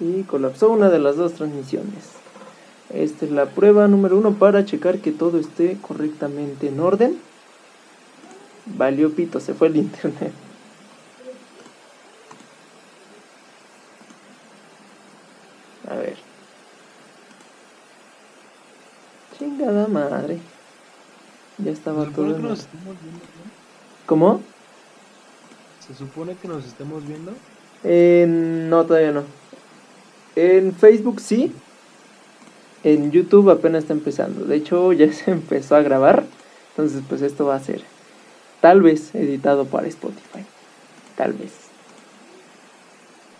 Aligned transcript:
y 0.00 0.22
colapsó 0.24 0.70
una 0.70 0.90
de 0.90 0.98
las 0.98 1.16
dos 1.16 1.34
transmisiones. 1.34 2.04
Esta 2.92 3.24
es 3.24 3.30
la 3.32 3.46
prueba 3.46 3.88
número 3.88 4.16
uno 4.18 4.34
para 4.34 4.64
checar 4.64 4.98
que 4.98 5.12
todo 5.12 5.38
esté 5.38 5.76
correctamente 5.80 6.68
en 6.68 6.80
orden. 6.80 7.18
Valió 8.66 9.12
pito, 9.12 9.40
se 9.40 9.54
fue 9.54 9.68
el 9.68 9.76
internet. 9.76 10.32
A 15.90 15.94
ver. 15.96 16.16
Chingada 19.38 19.86
madre. 19.88 20.38
Ya 21.58 21.70
estaba 21.70 22.04
todo. 22.06 22.26
que 22.26 22.36
en- 22.36 22.42
nos 22.42 22.60
estemos 22.60 22.96
viendo, 23.02 23.18
¿no? 23.20 23.50
¿Cómo? 24.06 24.40
Se 25.86 25.94
supone 25.94 26.36
que 26.36 26.48
nos 26.48 26.64
estemos 26.66 27.06
viendo. 27.06 27.32
Eh, 27.84 28.26
no, 28.28 28.84
todavía 28.84 29.12
no. 29.12 29.22
En 30.36 30.74
Facebook 30.74 31.20
sí. 31.20 31.52
En 32.84 33.10
YouTube 33.10 33.50
apenas 33.50 33.82
está 33.82 33.94
empezando. 33.94 34.44
De 34.44 34.56
hecho, 34.56 34.92
ya 34.92 35.12
se 35.12 35.30
empezó 35.32 35.74
a 35.74 35.82
grabar. 35.82 36.24
Entonces, 36.70 37.02
pues 37.08 37.22
esto 37.22 37.46
va 37.46 37.56
a 37.56 37.60
ser 37.60 37.82
tal 38.60 38.82
vez 38.82 39.14
editado 39.14 39.64
para 39.64 39.88
Spotify. 39.88 40.44
Tal 41.16 41.32
vez. 41.32 41.52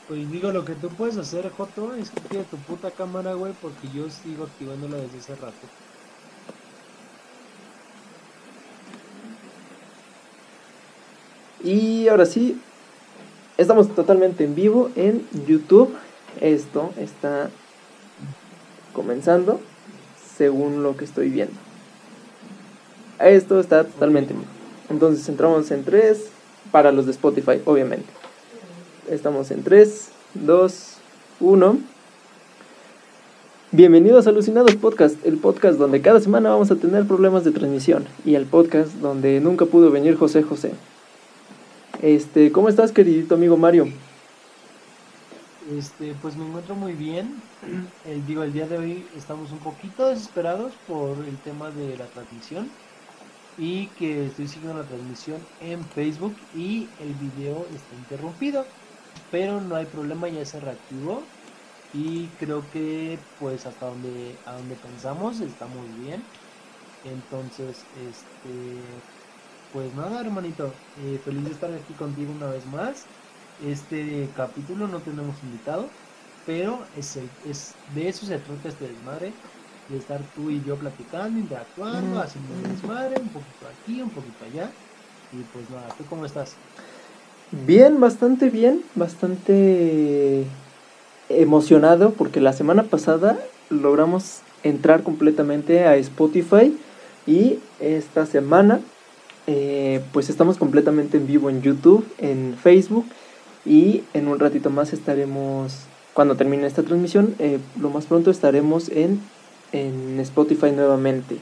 Pues 0.09 0.31
digo, 0.31 0.53
lo 0.53 0.65
que 0.65 0.75
tú 0.75 0.89
puedes 0.89 1.17
hacer, 1.17 1.51
Joto, 1.51 1.95
es 1.95 2.11
que 2.11 2.21
tire 2.21 2.45
tu 2.45 2.57
puta 2.59 2.91
cámara, 2.93 3.35
güey, 3.35 3.53
porque 3.61 3.89
yo 3.93 4.09
sigo 4.09 4.45
activándola 4.45 4.99
desde 4.99 5.19
hace 5.19 5.35
rato. 5.35 5.67
Y 11.65 12.07
ahora 12.07 12.25
sí, 12.25 12.61
estamos 13.59 13.93
totalmente 13.95 14.45
en 14.45 14.55
vivo 14.55 14.91
en 14.95 15.27
YouTube. 15.47 15.93
Esto 16.41 16.93
está 16.99 17.51
comenzando 18.93 19.61
según 20.37 20.83
lo 20.83 20.97
que 20.97 21.05
estoy 21.05 21.31
viendo. 21.31 21.55
Esto 23.21 23.59
está 23.59 23.85
totalmente 23.85 24.35
en 24.35 24.41
vivo. 24.41 24.51
Entonces 24.91 25.27
entramos 25.29 25.71
en 25.71 25.85
3 25.85 26.27
para 26.71 26.93
los 26.93 27.07
de 27.07 27.13
Spotify, 27.13 27.63
obviamente. 27.65 28.07
Estamos 29.09 29.51
en 29.51 29.63
3, 29.63 30.09
2, 30.35 30.97
1. 31.41 31.79
Bienvenidos 33.73 34.27
a 34.27 34.31
Alucinados 34.31 34.75
Podcast, 34.77 35.25
el 35.25 35.39
podcast 35.39 35.79
donde 35.79 36.03
cada 36.03 36.21
semana 36.21 36.51
vamos 36.51 36.71
a 36.71 36.77
tener 36.77 37.07
problemas 37.07 37.45
de 37.45 37.51
transmisión 37.51 38.05
y 38.25 38.35
el 38.35 38.45
podcast 38.45 38.93
donde 38.95 39.41
nunca 39.41 39.65
pudo 39.65 39.91
venir 39.91 40.17
José 40.17 40.43
José. 40.43 40.73
Este, 42.03 42.53
¿cómo 42.53 42.69
estás, 42.69 42.93
queridito 42.93 43.35
amigo 43.35 43.57
Mario? 43.57 43.89
Este, 45.71 46.15
pues 46.15 46.37
me 46.37 46.47
encuentro 46.47 46.75
muy 46.75 46.93
bien. 46.93 47.43
El, 48.05 48.25
digo, 48.27 48.43
el 48.43 48.53
día 48.53 48.67
de 48.67 48.79
hoy 48.79 49.09
estamos 49.17 49.51
un 49.53 49.59
poquito 49.59 50.09
desesperados 50.09 50.75
por 50.87 51.19
el 51.25 51.37
tema 51.39 51.71
de 51.71 51.97
la 51.97 52.07
transmisión 52.07 52.71
y 53.59 53.89
que 53.89 54.27
estoy 54.27 54.49
siguiendo 54.49 54.79
la 54.79 54.87
transmisión 54.87 55.49
en 55.61 55.85
Facebook 55.85 56.37
y 56.55 56.89
el 56.99 57.15
video 57.15 57.67
está 57.75 57.95
interrumpido, 57.97 58.67
pero 59.31 59.61
no 59.61 59.77
hay 59.77 59.87
problema, 59.87 60.29
ya 60.29 60.45
se 60.45 60.61
reactivó 60.61 61.33
y 61.93 62.29
creo 62.39 62.69
que 62.71 63.19
pues 63.39 63.67
hasta 63.67 63.87
donde 63.87 64.41
a 64.45 64.53
donde 64.55 64.77
pensamos 64.77 65.41
está 65.41 65.67
muy 65.67 65.89
bien. 65.89 66.29
Entonces, 67.03 67.87
este 67.95 69.01
pues 69.73 69.95
nada, 69.95 70.21
hermanito, 70.21 70.83
eh, 70.97 71.21
feliz 71.25 71.45
de 71.45 71.53
estar 71.53 71.73
aquí 71.75 71.95
contigo 71.95 72.33
una 72.33 72.47
vez 72.49 72.67
más. 72.67 73.09
Este 73.65 74.29
capítulo 74.37 74.87
no 74.87 74.99
tenemos 74.99 75.35
invitado, 75.43 75.87
pero 76.47 76.79
es, 76.99 77.17
el- 77.17 77.29
es 77.51 77.73
de 77.95 78.09
eso 78.09 78.27
se 78.27 78.39
trata 78.39 78.69
este 78.69 78.87
desmadre, 78.89 79.33
de 79.89 79.97
estar 79.97 80.21
tú 80.35 80.51
y 80.51 80.63
yo 80.67 80.77
platicando, 80.77 81.39
interactuando, 81.39 82.21
haciendo 82.21 82.53
un 82.55 82.75
desmadre, 82.75 83.21
un 83.21 83.29
poquito 83.29 83.67
aquí, 83.83 84.03
un 84.03 84.11
poquito 84.11 84.45
allá. 84.45 84.71
Y 85.33 85.43
pues 85.53 85.71
nada, 85.71 85.89
¿tú 85.97 86.05
cómo 86.11 86.27
estás? 86.27 86.55
Bien, 87.67 87.99
bastante 88.01 88.51
bien, 88.51 88.83
bastante 88.95 90.45
emocionado 91.29 92.11
porque 92.11 92.41
la 92.41 92.53
semana 92.53 92.83
pasada 92.85 93.39
logramos 93.71 94.41
entrar 94.63 95.03
completamente 95.03 95.85
a 95.87 95.97
Spotify 95.97 96.77
y 97.27 97.59
esta 97.81 98.27
semana 98.27 98.81
eh, 99.47 100.03
pues 100.13 100.29
estamos 100.29 100.57
completamente 100.59 101.17
en 101.17 101.27
vivo 101.27 101.49
en 101.51 101.63
YouTube, 101.63 102.05
en 102.19 102.57
Facebook 102.61 103.07
y 103.67 104.05
en 104.15 104.29
un 104.29 104.39
ratito 104.39 104.71
más 104.71 104.93
estaremos, 104.93 105.75
cuando 106.15 106.37
termine 106.37 106.67
esta 106.67 106.83
transmisión, 106.83 107.35
eh, 107.39 107.59
lo 107.81 107.91
más 107.91 108.07
pronto 108.07 108.31
estaremos 108.31 108.89
en, 108.89 109.21
en 109.73 110.21
Spotify 110.21 110.71
nuevamente. 110.71 111.39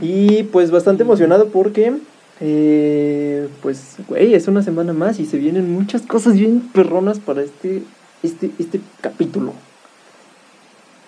Y 0.00 0.44
pues 0.44 0.70
bastante 0.70 1.02
emocionado 1.02 1.48
porque 1.48 1.94
eh, 2.40 3.48
pues, 3.62 3.96
güey, 4.08 4.34
es 4.34 4.48
una 4.48 4.62
semana 4.62 4.92
más 4.92 5.20
y 5.20 5.26
se 5.26 5.38
vienen 5.38 5.72
muchas 5.72 6.02
cosas 6.02 6.34
bien 6.34 6.60
perronas 6.72 7.18
para 7.18 7.42
este, 7.42 7.82
este, 8.22 8.50
este 8.58 8.80
capítulo. 9.00 9.52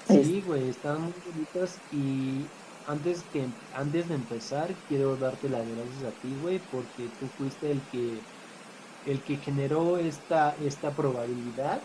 Sí, 0.08 0.42
güey, 0.46 0.68
están 0.68 1.02
muy 1.02 1.12
bonitas 1.32 1.78
y 1.92 2.46
antes 2.86 3.24
que 3.32 3.44
antes 3.74 4.08
de 4.08 4.14
empezar 4.14 4.68
quiero 4.88 5.16
darte 5.16 5.48
las 5.48 5.62
gracias 5.62 6.04
a 6.04 6.22
ti, 6.22 6.28
güey, 6.42 6.60
porque 6.70 7.10
tú 7.18 7.26
fuiste 7.36 7.72
el 7.72 7.80
que 7.90 8.20
el 9.06 9.20
que 9.20 9.36
generó 9.36 9.98
esta 9.98 10.54
esta 10.64 10.90
probabilidad 10.90 11.80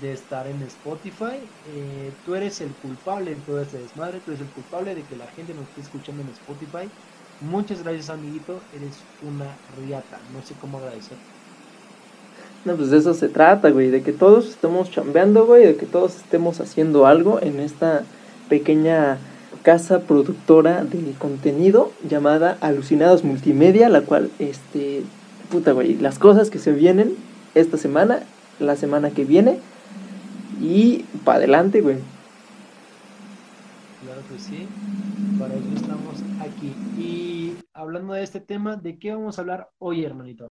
de 0.00 0.12
estar 0.12 0.46
en 0.46 0.62
Spotify. 0.62 1.38
Eh, 1.74 2.12
tú 2.24 2.34
eres 2.34 2.60
el 2.60 2.70
culpable 2.70 3.34
de 3.34 3.40
todo 3.42 3.60
este 3.60 3.78
desmadre, 3.78 4.20
tú 4.24 4.32
eres 4.32 4.42
el 4.42 4.48
culpable 4.48 4.94
de 4.94 5.02
que 5.02 5.16
la 5.16 5.26
gente 5.28 5.54
nos 5.54 5.64
esté 5.68 5.80
escuchando 5.82 6.22
en 6.22 6.28
Spotify. 6.28 6.90
Muchas 7.40 7.82
gracias, 7.82 8.10
amiguito, 8.10 8.60
eres 8.74 8.96
una 9.26 9.56
riata, 9.78 10.18
no 10.34 10.42
sé 10.42 10.54
cómo 10.60 10.78
agradecer. 10.78 11.18
No, 12.64 12.74
pues 12.74 12.90
de 12.90 12.98
eso 12.98 13.14
se 13.14 13.28
trata, 13.28 13.70
güey, 13.70 13.90
de 13.90 14.02
que 14.02 14.12
todos 14.12 14.48
estemos 14.48 14.90
chambeando, 14.90 15.46
güey, 15.46 15.66
de 15.66 15.76
que 15.76 15.86
todos 15.86 16.16
estemos 16.16 16.60
haciendo 16.60 17.06
algo 17.06 17.40
en 17.40 17.60
esta 17.60 18.02
pequeña 18.48 19.18
casa 19.62 20.00
productora 20.00 20.84
de 20.84 21.12
contenido 21.18 21.92
llamada 22.08 22.56
Alucinados 22.60 23.22
Multimedia, 23.22 23.88
la 23.88 24.00
cual, 24.00 24.30
este, 24.38 25.02
puta, 25.50 25.72
güey, 25.72 25.94
las 25.96 26.18
cosas 26.18 26.50
que 26.50 26.58
se 26.58 26.72
vienen 26.72 27.14
esta 27.54 27.76
semana, 27.76 28.20
la 28.60 28.76
semana 28.76 29.10
que 29.10 29.24
viene 29.24 29.58
y 30.60 31.04
para 31.24 31.38
adelante, 31.38 31.80
güey. 31.80 31.96
Claro 34.04 34.20
que 34.30 34.38
sí, 34.38 34.66
para 35.38 35.54
eso 35.54 35.64
estamos 35.74 36.22
aquí. 36.40 36.74
Y 36.98 37.54
hablando 37.74 38.14
de 38.14 38.22
este 38.22 38.40
tema, 38.40 38.76
¿de 38.76 38.98
qué 38.98 39.14
vamos 39.14 39.38
a 39.38 39.42
hablar 39.42 39.70
hoy, 39.78 40.04
hermanito? 40.04 40.48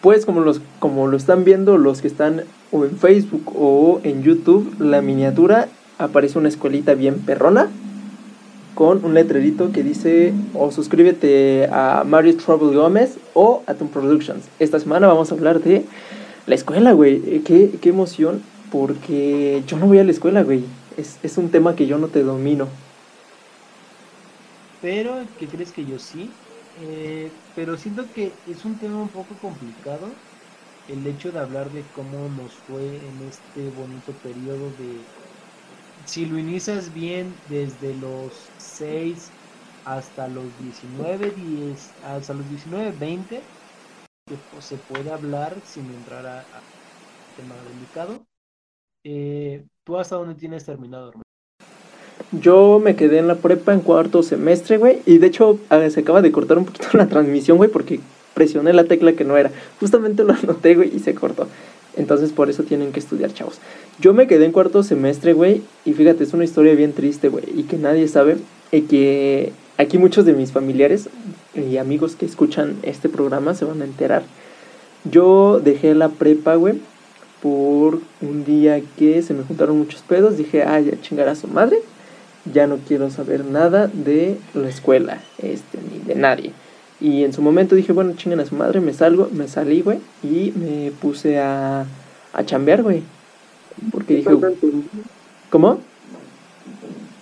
Pues 0.00 0.24
como, 0.24 0.40
los, 0.40 0.60
como 0.78 1.06
lo 1.06 1.16
están 1.16 1.44
viendo 1.44 1.76
los 1.76 2.00
que 2.00 2.08
están 2.08 2.42
o 2.72 2.84
en 2.84 2.96
Facebook 2.96 3.52
o 3.54 4.00
en 4.02 4.22
YouTube, 4.22 4.74
la 4.78 5.02
miniatura 5.02 5.68
aparece 5.98 6.38
una 6.38 6.48
escuelita 6.48 6.94
bien 6.94 7.18
perrona 7.20 7.68
con 8.74 9.04
un 9.04 9.14
letrerito 9.14 9.72
que 9.72 9.82
dice 9.82 10.32
o 10.54 10.70
suscríbete 10.70 11.68
a 11.70 12.04
Mario 12.06 12.36
Trouble 12.36 12.76
Gómez 12.76 13.18
o 13.34 13.62
Atom 13.66 13.88
Productions. 13.88 14.44
Esta 14.58 14.78
semana 14.78 15.06
vamos 15.06 15.30
a 15.30 15.34
hablar 15.34 15.60
de 15.60 15.84
la 16.46 16.54
escuela, 16.54 16.92
güey. 16.92 17.22
Eh, 17.26 17.42
Qué, 17.44 17.70
qué 17.80 17.88
emoción 17.90 18.42
porque 18.70 19.62
yo 19.66 19.76
no 19.76 19.86
voy 19.86 19.98
a 19.98 20.04
la 20.04 20.12
escuela, 20.12 20.42
güey. 20.42 20.64
Es, 20.96 21.18
es 21.22 21.38
un 21.38 21.50
tema 21.50 21.76
que 21.76 21.86
yo 21.86 21.98
no 21.98 22.08
te 22.08 22.22
domino. 22.22 22.68
Pero, 24.80 25.14
¿qué 25.38 25.46
crees 25.46 25.72
que 25.72 25.84
yo 25.84 25.98
sí? 25.98 26.30
Eh, 26.82 27.30
pero 27.54 27.76
siento 27.76 28.04
que 28.14 28.32
es 28.48 28.64
un 28.64 28.78
tema 28.78 29.02
un 29.02 29.08
poco 29.08 29.34
complicado 29.40 30.08
el 30.88 31.06
hecho 31.06 31.30
de 31.30 31.38
hablar 31.38 31.70
de 31.70 31.84
cómo 31.94 32.28
nos 32.36 32.52
fue 32.66 32.82
en 32.82 33.28
este 33.28 33.70
bonito 33.76 34.12
periodo 34.22 34.66
de... 34.78 35.00
Si 36.06 36.24
lo 36.24 36.38
inicias 36.38 36.92
bien 36.94 37.34
desde 37.48 37.94
los 37.94 38.32
6 38.80 39.30
hasta 39.84 40.26
los 40.26 40.46
19, 40.58 41.30
10, 41.30 41.90
hasta 42.02 42.32
los 42.32 42.48
19, 42.48 42.94
20, 42.98 43.40
que 44.26 44.34
pues, 44.52 44.64
se 44.64 44.76
puede 44.76 45.12
hablar 45.12 45.54
sin 45.64 45.84
entrar 45.92 46.26
a, 46.26 46.40
a 46.40 46.62
tema 47.36 47.54
delicado. 47.72 48.24
Eh, 49.04 49.66
¿Tú 49.84 49.98
hasta 49.98 50.16
dónde 50.16 50.34
tienes 50.34 50.64
terminado, 50.64 51.10
hermano? 51.10 51.24
Yo 52.32 52.80
me 52.82 52.96
quedé 52.96 53.18
en 53.18 53.28
la 53.28 53.34
prepa 53.34 53.74
en 53.74 53.80
cuarto 53.80 54.22
semestre, 54.22 54.78
güey. 54.78 55.02
Y 55.04 55.18
de 55.18 55.26
hecho 55.26 55.58
se 55.90 56.00
acaba 56.00 56.22
de 56.22 56.32
cortar 56.32 56.56
un 56.56 56.64
poquito 56.64 56.88
la 56.94 57.06
transmisión, 57.06 57.58
güey, 57.58 57.70
porque 57.70 58.00
presioné 58.32 58.72
la 58.72 58.84
tecla 58.84 59.12
que 59.12 59.24
no 59.24 59.36
era. 59.36 59.50
Justamente 59.78 60.24
lo 60.24 60.32
anoté, 60.42 60.74
güey, 60.74 60.96
y 60.96 61.00
se 61.00 61.14
cortó. 61.14 61.48
Entonces 61.96 62.32
por 62.32 62.50
eso 62.50 62.62
tienen 62.62 62.92
que 62.92 63.00
estudiar, 63.00 63.32
chavos. 63.32 63.58
Yo 64.00 64.14
me 64.14 64.26
quedé 64.26 64.44
en 64.44 64.52
cuarto 64.52 64.82
semestre, 64.82 65.32
güey. 65.32 65.62
Y 65.84 65.92
fíjate, 65.92 66.24
es 66.24 66.32
una 66.32 66.44
historia 66.44 66.74
bien 66.74 66.92
triste, 66.92 67.28
güey. 67.28 67.44
Y 67.54 67.64
que 67.64 67.76
nadie 67.76 68.06
sabe. 68.08 68.38
Y 68.72 68.82
que 68.82 69.52
aquí 69.76 69.98
muchos 69.98 70.24
de 70.24 70.32
mis 70.32 70.52
familiares 70.52 71.08
y 71.54 71.76
amigos 71.78 72.16
que 72.16 72.26
escuchan 72.26 72.76
este 72.82 73.08
programa 73.08 73.54
se 73.54 73.64
van 73.64 73.82
a 73.82 73.84
enterar. 73.84 74.22
Yo 75.04 75.60
dejé 75.62 75.94
la 75.94 76.10
prepa, 76.10 76.54
güey, 76.54 76.74
por 77.42 78.00
un 78.20 78.44
día 78.44 78.80
que 78.98 79.22
se 79.22 79.34
me 79.34 79.42
juntaron 79.42 79.78
muchos 79.78 80.02
pedos. 80.02 80.36
Dije, 80.36 80.62
ay, 80.62 80.86
ya 80.86 81.00
chingar 81.00 81.28
a 81.28 81.34
su 81.34 81.48
madre. 81.48 81.78
Ya 82.52 82.66
no 82.66 82.78
quiero 82.78 83.10
saber 83.10 83.44
nada 83.44 83.90
de 83.92 84.36
la 84.54 84.68
escuela, 84.68 85.20
este, 85.38 85.78
ni 85.90 85.98
de 86.06 86.14
nadie. 86.14 86.52
Y 87.00 87.24
en 87.24 87.32
su 87.32 87.40
momento 87.40 87.74
dije, 87.74 87.92
bueno, 87.92 88.12
chingan 88.16 88.40
a 88.40 88.46
su 88.46 88.54
madre, 88.54 88.80
me 88.80 88.92
salgo, 88.92 89.28
me 89.32 89.48
salí, 89.48 89.80
güey, 89.80 89.98
y 90.22 90.52
me 90.54 90.92
puse 90.92 91.38
a, 91.38 91.86
a 92.32 92.44
chambear, 92.44 92.82
güey. 92.82 93.02
Porque 93.90 94.16
dije, 94.16 94.30
¿cómo? 95.48 95.80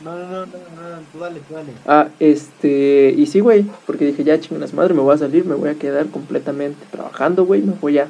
No, 0.05 0.17
no, 0.17 0.27
no, 0.27 0.47
no, 0.47 0.47
no, 0.47 1.21
dale, 1.21 1.41
dale. 1.51 1.73
Ah, 1.87 2.09
este, 2.19 3.15
y 3.17 3.27
sí, 3.27 3.41
güey, 3.41 3.67
porque 3.87 4.07
dije, 4.07 4.25
ya 4.25 4.41
chingan 4.41 4.65
a 4.65 4.69
su 4.69 4.75
madre, 4.75 4.95
me 4.95 5.01
voy 5.01 5.15
a 5.15 5.19
salir, 5.19 5.45
me 5.45 5.55
voy 5.55 5.69
a 5.69 5.75
quedar 5.75 6.07
completamente 6.07 6.85
trabajando, 6.91 7.45
güey, 7.45 7.63
me 7.63 7.75
voy 7.81 7.99
a, 7.99 8.09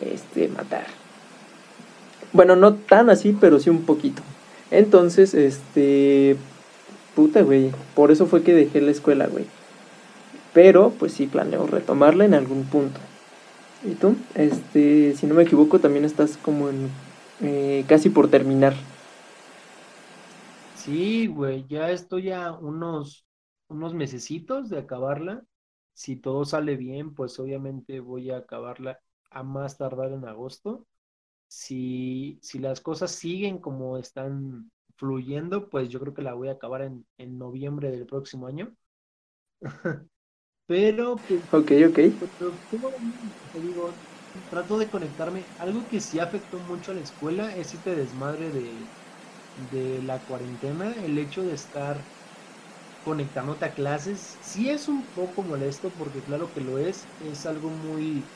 este, 0.00 0.48
matar. 0.48 0.86
Bueno, 2.32 2.56
no 2.56 2.74
tan 2.74 3.10
así, 3.10 3.36
pero 3.38 3.60
sí 3.60 3.70
un 3.70 3.82
poquito. 3.82 4.22
Entonces, 4.70 5.34
este, 5.34 6.36
puta, 7.14 7.42
güey, 7.42 7.70
por 7.94 8.10
eso 8.10 8.26
fue 8.26 8.42
que 8.42 8.54
dejé 8.54 8.80
la 8.80 8.90
escuela, 8.90 9.26
güey. 9.26 9.44
Pero, 10.56 10.88
pues 10.98 11.12
sí, 11.12 11.26
planeo 11.26 11.66
retomarla 11.66 12.24
en 12.24 12.32
algún 12.32 12.64
punto. 12.64 12.98
¿Y 13.84 13.94
tú? 13.94 14.16
Este, 14.34 15.14
si 15.14 15.26
no 15.26 15.34
me 15.34 15.42
equivoco, 15.42 15.80
también 15.80 16.06
estás 16.06 16.38
como 16.38 16.70
en, 16.70 16.88
eh, 17.42 17.84
casi 17.86 18.08
por 18.08 18.30
terminar. 18.30 18.74
Sí, 20.72 21.26
güey, 21.26 21.66
ya 21.68 21.90
estoy 21.90 22.30
a 22.30 22.52
unos, 22.52 23.26
unos 23.68 23.92
mesecitos 23.92 24.70
de 24.70 24.78
acabarla. 24.78 25.44
Si 25.92 26.16
todo 26.16 26.46
sale 26.46 26.76
bien, 26.76 27.14
pues 27.14 27.38
obviamente 27.38 28.00
voy 28.00 28.30
a 28.30 28.38
acabarla 28.38 28.98
a 29.30 29.42
más 29.42 29.76
tardar 29.76 30.12
en 30.12 30.24
agosto. 30.24 30.86
Si, 31.48 32.38
si 32.42 32.60
las 32.60 32.80
cosas 32.80 33.10
siguen 33.10 33.58
como 33.58 33.98
están 33.98 34.72
fluyendo, 34.96 35.68
pues 35.68 35.90
yo 35.90 36.00
creo 36.00 36.14
que 36.14 36.22
la 36.22 36.32
voy 36.32 36.48
a 36.48 36.52
acabar 36.52 36.80
en, 36.80 37.06
en 37.18 37.36
noviembre 37.36 37.90
del 37.90 38.06
próximo 38.06 38.46
año. 38.46 38.74
Pero, 40.66 41.24
pues, 41.26 41.44
Ok, 41.50 41.70
ok. 41.88 41.98
pero 42.18 42.62
te 43.52 43.60
digo, 43.60 44.04
trato 44.48 44.78
de 44.78 44.90
conectarme. 44.90 45.54
Algo 45.58 45.88
que 45.88 46.00
sí 46.00 46.18
afectó 46.18 46.60
mucho 46.60 46.92
a 46.92 46.94
la 46.94 47.02
escuela 47.02 47.56
es 47.56 47.74
este 47.74 47.94
desmadre 47.96 48.52
de, 48.52 48.92
de 49.56 50.02
la 50.02 50.24
cuarentena, 50.24 50.94
el 50.94 51.18
hecho 51.18 51.44
de 51.44 51.54
estar 51.54 52.10
conectándote 53.02 53.66
a 53.66 53.74
clases, 53.74 54.38
sí 54.42 54.70
es 54.70 54.88
un 54.88 55.12
poco 55.12 55.42
molesto 55.44 55.94
porque 55.96 56.24
claro 56.24 56.52
que 56.52 56.60
lo 56.60 56.78
es, 56.78 57.12
es 57.18 57.46
algo 57.46 57.70
muy, 57.70 58.34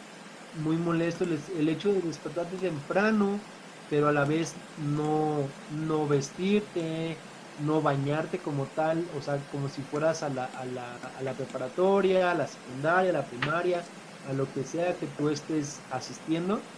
muy 0.52 0.78
molesto 0.78 1.24
el, 1.24 1.32
el 1.54 1.68
hecho 1.68 1.92
de 1.94 2.02
despertarte 2.02 2.58
temprano, 2.58 3.48
pero 3.88 4.08
a 4.08 4.12
la 4.12 4.24
vez 4.26 4.62
no, 4.76 5.58
no 5.68 6.06
vestirte, 6.08 7.26
no 7.60 7.82
bañarte 7.82 8.42
como 8.42 8.70
tal, 8.72 9.08
o 9.12 9.20
sea, 9.22 9.46
como 9.46 9.68
si 9.68 9.84
fueras 9.84 10.22
a 10.22 10.30
la, 10.30 10.44
a 10.46 10.64
la, 10.66 10.96
a 10.96 11.22
la 11.22 11.36
preparatoria, 11.36 12.30
a 12.30 12.34
la 12.34 12.46
secundaria, 12.46 13.10
a 13.10 13.12
la 13.14 13.28
primaria, 13.28 13.88
a 14.22 14.32
lo 14.32 14.52
que 14.52 14.64
sea 14.64 14.98
que 14.98 15.08
tú 15.08 15.28
estés 15.30 15.86
asistiendo, 15.90 16.70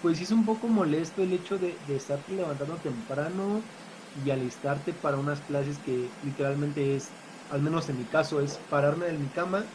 pues 0.00 0.20
es 0.20 0.30
un 0.30 0.44
poco 0.44 0.68
molesto 0.68 1.22
el 1.22 1.32
hecho 1.32 1.58
de, 1.58 1.80
de 1.84 1.96
estarte 1.96 2.32
levantando 2.32 2.80
temprano 2.80 3.70
y 4.12 4.30
alistarte 4.30 4.94
para 4.94 5.18
unas 5.18 5.42
clases 5.42 5.80
que 5.80 6.16
literalmente 6.20 6.96
es, 6.96 7.18
al 7.48 7.62
menos 7.62 7.88
en 7.88 7.96
mi 7.96 8.08
caso, 8.08 8.40
es 8.40 8.58
pararme 8.68 9.06
de 9.06 9.18
mi 9.18 9.30
cama, 9.32 9.74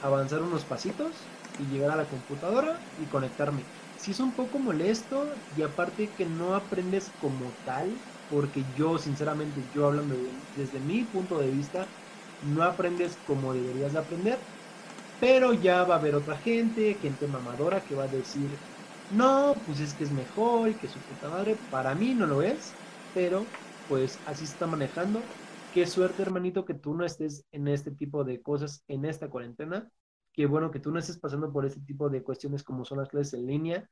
avanzar 0.00 0.42
unos 0.42 0.66
pasitos 0.66 1.34
y 1.56 1.68
llegar 1.68 1.90
a 1.90 1.96
la 1.96 2.08
computadora 2.08 2.86
y 2.96 3.08
conectarme. 3.08 3.68
Sí 3.94 4.10
es 4.12 4.20
un 4.20 4.36
poco 4.36 4.58
molesto 4.58 5.34
y 5.50 5.62
aparte 5.62 6.14
que 6.14 6.26
no 6.26 6.54
aprendes 6.54 7.14
como 7.18 7.56
tal, 7.64 8.02
porque 8.28 8.66
yo 8.72 8.98
sinceramente, 8.98 9.66
yo 9.70 9.86
hablando 9.86 10.16
de- 10.18 10.42
desde 10.54 10.80
mi 10.80 11.04
punto 11.04 11.38
de 11.38 11.50
vista, 11.50 11.94
no 12.40 12.62
aprendes 12.62 13.18
como 13.22 13.54
deberías 13.54 13.92
de 13.92 13.98
aprender, 14.00 14.46
pero 15.18 15.52
ya 15.54 15.84
va 15.84 15.94
a 15.96 15.98
haber 15.98 16.14
otra 16.14 16.36
gente, 16.38 16.98
gente 17.00 17.26
mamadora 17.28 17.84
que 17.84 17.94
va 17.94 18.04
a 18.04 18.08
decir, 18.08 18.62
no, 19.08 19.62
pues 19.64 19.80
es 19.80 19.94
que 19.94 20.04
es 20.04 20.12
mejor 20.12 20.76
que 20.78 20.88
su 20.88 21.04
puta 21.04 21.30
madre, 21.30 21.56
para 21.56 21.94
mí 21.94 22.14
no 22.14 22.26
lo 22.26 22.42
es, 22.42 22.78
pero 23.12 23.56
pues 23.86 24.20
así 24.24 24.46
se 24.46 24.52
está 24.52 24.66
manejando. 24.66 25.32
Qué 25.70 25.86
suerte, 25.86 26.22
hermanito, 26.22 26.64
que 26.64 26.74
tú 26.74 26.94
no 26.94 27.04
estés 27.04 27.46
en 27.52 27.68
este 27.68 27.90
tipo 27.92 28.24
de 28.24 28.42
cosas 28.42 28.84
en 28.88 29.04
esta 29.04 29.28
cuarentena. 29.30 29.90
Qué 30.32 30.46
bueno 30.46 30.70
que 30.70 30.80
tú 30.80 30.90
no 30.90 30.98
estés 30.98 31.18
pasando 31.18 31.52
por 31.52 31.64
este 31.66 31.80
tipo 31.80 32.08
de 32.10 32.22
cuestiones 32.22 32.62
como 32.62 32.84
son 32.84 32.98
las 32.98 33.08
clases 33.08 33.34
en 33.34 33.46
línea. 33.46 33.90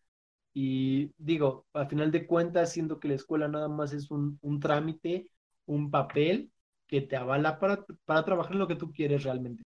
Y 0.54 1.12
digo, 1.18 1.66
al 1.74 1.88
final 1.88 2.12
de 2.12 2.26
cuentas, 2.26 2.72
siento 2.72 3.00
que 3.00 3.08
la 3.08 3.14
escuela 3.14 3.48
nada 3.48 3.68
más 3.68 3.92
es 3.92 4.10
un, 4.10 4.38
un 4.42 4.60
trámite, 4.60 5.30
un 5.66 5.90
papel 5.90 6.52
que 6.86 7.02
te 7.02 7.16
avala 7.16 7.58
para, 7.58 7.84
para 8.06 8.24
trabajar 8.24 8.54
en 8.54 8.60
lo 8.60 8.68
que 8.68 8.76
tú 8.76 8.92
quieres 8.92 9.24
realmente. 9.24 9.64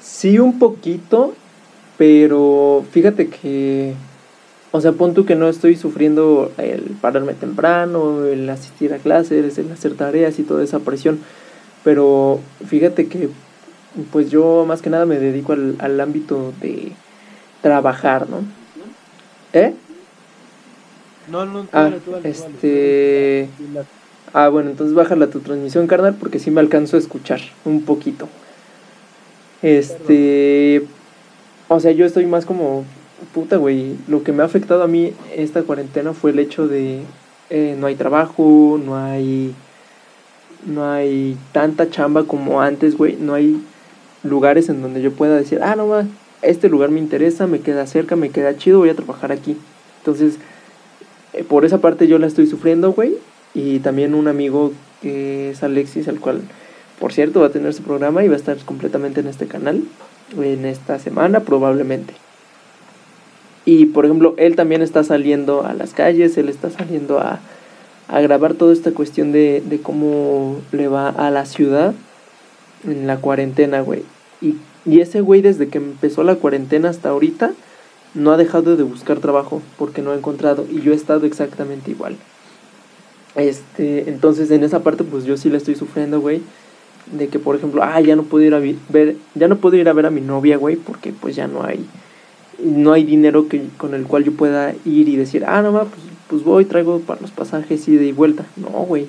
Sí, 0.00 0.38
un 0.38 0.58
poquito, 0.58 1.34
pero 1.98 2.84
fíjate 2.90 3.28
que, 3.28 3.94
o 4.72 4.80
sea, 4.80 4.92
pon 4.92 5.14
tú 5.14 5.24
que 5.26 5.36
no 5.36 5.48
estoy 5.48 5.76
sufriendo 5.76 6.52
el 6.58 6.82
pararme 7.00 7.34
temprano, 7.34 8.26
el 8.26 8.48
asistir 8.50 8.94
a 8.94 8.98
clases, 8.98 9.58
el 9.58 9.72
hacer 9.72 9.94
tareas 9.94 10.38
y 10.38 10.44
toda 10.44 10.64
esa 10.64 10.80
presión, 10.80 11.20
pero 11.84 12.40
fíjate 12.66 13.08
que, 13.08 13.28
pues 14.12 14.30
yo 14.30 14.64
más 14.66 14.82
que 14.82 14.90
nada 14.90 15.06
me 15.06 15.18
dedico 15.18 15.52
al, 15.54 15.76
al 15.80 16.00
ámbito 16.00 16.52
de 16.60 16.92
trabajar, 17.62 18.28
¿no? 18.30 18.40
¿Eh? 19.52 19.74
No, 21.30 21.44
no, 21.46 21.62
tú 21.62 21.68
Ah, 21.72 21.82
dale, 21.84 22.00
tú 22.00 22.10
dale, 22.10 22.32
tú 22.32 22.40
dale, 22.40 22.52
este- 22.54 23.48
dale. 23.72 23.86
Ah, 24.32 24.48
bueno, 24.48 24.70
entonces 24.70 24.94
bájala 24.94 25.28
tu 25.28 25.40
transmisión, 25.40 25.86
carnal, 25.86 26.14
porque 26.18 26.38
sí 26.38 26.50
me 26.50 26.60
alcanzo 26.60 26.96
a 26.96 27.00
escuchar 27.00 27.40
un 27.64 27.82
poquito. 27.82 28.28
Este, 29.62 30.84
o 31.68 31.78
sea, 31.80 31.92
yo 31.92 32.06
estoy 32.06 32.26
más 32.26 32.46
como, 32.46 32.84
puta, 33.34 33.56
güey, 33.56 33.96
lo 34.08 34.24
que 34.24 34.32
me 34.32 34.42
ha 34.42 34.46
afectado 34.46 34.82
a 34.82 34.88
mí 34.88 35.12
esta 35.36 35.62
cuarentena 35.62 36.14
fue 36.14 36.30
el 36.30 36.38
hecho 36.38 36.66
de 36.66 37.02
eh, 37.50 37.76
no 37.78 37.86
hay 37.86 37.94
trabajo, 37.94 38.80
no 38.82 38.96
hay, 38.96 39.54
no 40.66 40.90
hay 40.90 41.36
tanta 41.52 41.90
chamba 41.90 42.24
como 42.24 42.62
antes, 42.62 42.96
güey, 42.96 43.16
no 43.16 43.34
hay 43.34 43.62
lugares 44.24 44.68
en 44.70 44.80
donde 44.80 45.02
yo 45.02 45.12
pueda 45.12 45.36
decir, 45.36 45.60
ah, 45.62 45.76
no, 45.76 45.88
va, 45.88 46.04
este 46.42 46.68
lugar 46.68 46.90
me 46.90 47.00
interesa, 47.00 47.46
me 47.46 47.60
queda 47.60 47.86
cerca, 47.86 48.16
me 48.16 48.30
queda 48.30 48.56
chido, 48.56 48.80
voy 48.80 48.90
a 48.90 48.94
trabajar 48.94 49.32
aquí. 49.32 49.56
Entonces, 49.98 50.38
eh, 51.32 51.44
por 51.44 51.64
esa 51.64 51.78
parte 51.78 52.06
yo 52.06 52.18
la 52.18 52.26
estoy 52.26 52.46
sufriendo, 52.46 52.92
güey, 52.92 53.14
y 53.54 53.78
también 53.78 54.14
un 54.14 54.28
amigo 54.28 54.72
que 55.00 55.50
es 55.50 55.62
Alexis, 55.62 56.08
al 56.08 56.20
cual, 56.20 56.42
por 56.98 57.12
cierto, 57.12 57.40
va 57.40 57.46
a 57.46 57.50
tener 57.50 57.72
su 57.74 57.82
programa 57.82 58.24
y 58.24 58.28
va 58.28 58.34
a 58.34 58.38
estar 58.38 58.56
completamente 58.58 59.20
en 59.20 59.28
este 59.28 59.46
canal 59.46 59.82
en 60.40 60.64
esta 60.64 60.98
semana 60.98 61.40
probablemente. 61.40 62.14
Y 63.64 63.86
por 63.86 64.04
ejemplo, 64.04 64.34
él 64.38 64.56
también 64.56 64.82
está 64.82 65.04
saliendo 65.04 65.64
a 65.64 65.74
las 65.74 65.92
calles, 65.92 66.36
él 66.36 66.48
está 66.48 66.70
saliendo 66.70 67.20
a, 67.20 67.40
a 68.08 68.20
grabar 68.20 68.54
toda 68.54 68.72
esta 68.72 68.92
cuestión 68.92 69.32
de, 69.32 69.62
de 69.64 69.80
cómo 69.80 70.60
le 70.72 70.88
va 70.88 71.08
a 71.08 71.30
la 71.30 71.46
ciudad 71.46 71.94
en 72.86 73.06
la 73.06 73.18
cuarentena, 73.18 73.80
güey. 73.80 74.02
Y, 74.40 74.56
y 74.84 75.00
ese 75.00 75.20
güey 75.20 75.42
desde 75.42 75.68
que 75.68 75.78
empezó 75.78 76.22
la 76.24 76.36
cuarentena 76.36 76.90
hasta 76.90 77.10
ahorita 77.10 77.52
no 78.14 78.32
ha 78.32 78.36
dejado 78.36 78.76
de 78.76 78.82
buscar 78.82 79.20
trabajo 79.20 79.62
porque 79.78 80.02
no 80.02 80.10
ha 80.10 80.16
encontrado 80.16 80.66
y 80.70 80.80
yo 80.80 80.92
he 80.92 80.96
estado 80.96 81.26
exactamente 81.26 81.90
igual. 81.90 82.16
Este, 83.34 84.10
entonces 84.10 84.50
en 84.50 84.62
esa 84.64 84.82
parte 84.82 85.04
pues 85.04 85.24
yo 85.24 85.36
sí 85.36 85.48
la 85.48 85.56
estoy 85.56 85.74
sufriendo, 85.74 86.20
güey, 86.20 86.42
de 87.10 87.28
que 87.28 87.38
por 87.38 87.56
ejemplo, 87.56 87.82
ah, 87.82 88.00
ya 88.00 88.16
no 88.16 88.24
puedo 88.24 88.44
ir 88.44 88.54
a 88.54 88.60
ver, 88.60 89.16
ya 89.34 89.48
no 89.48 89.56
puedo 89.56 89.76
ir 89.76 89.88
a 89.88 89.92
ver 89.92 90.06
a 90.06 90.10
mi 90.10 90.20
novia, 90.20 90.56
güey, 90.58 90.76
porque 90.76 91.12
pues 91.12 91.36
ya 91.36 91.46
no 91.46 91.64
hay 91.64 91.84
no 92.62 92.92
hay 92.92 93.02
dinero 93.04 93.48
que 93.48 93.62
con 93.76 93.94
el 93.94 94.04
cual 94.04 94.24
yo 94.24 94.32
pueda 94.32 94.72
ir 94.84 95.08
y 95.08 95.16
decir, 95.16 95.44
"Ah, 95.46 95.62
no, 95.62 95.72
va, 95.72 95.84
pues 95.84 96.02
pues 96.28 96.44
voy, 96.44 96.64
traigo 96.64 97.00
para 97.00 97.20
los 97.20 97.30
pasajes 97.30 97.88
y 97.88 98.12
vuelta." 98.12 98.46
No, 98.56 98.68
güey. 98.68 99.06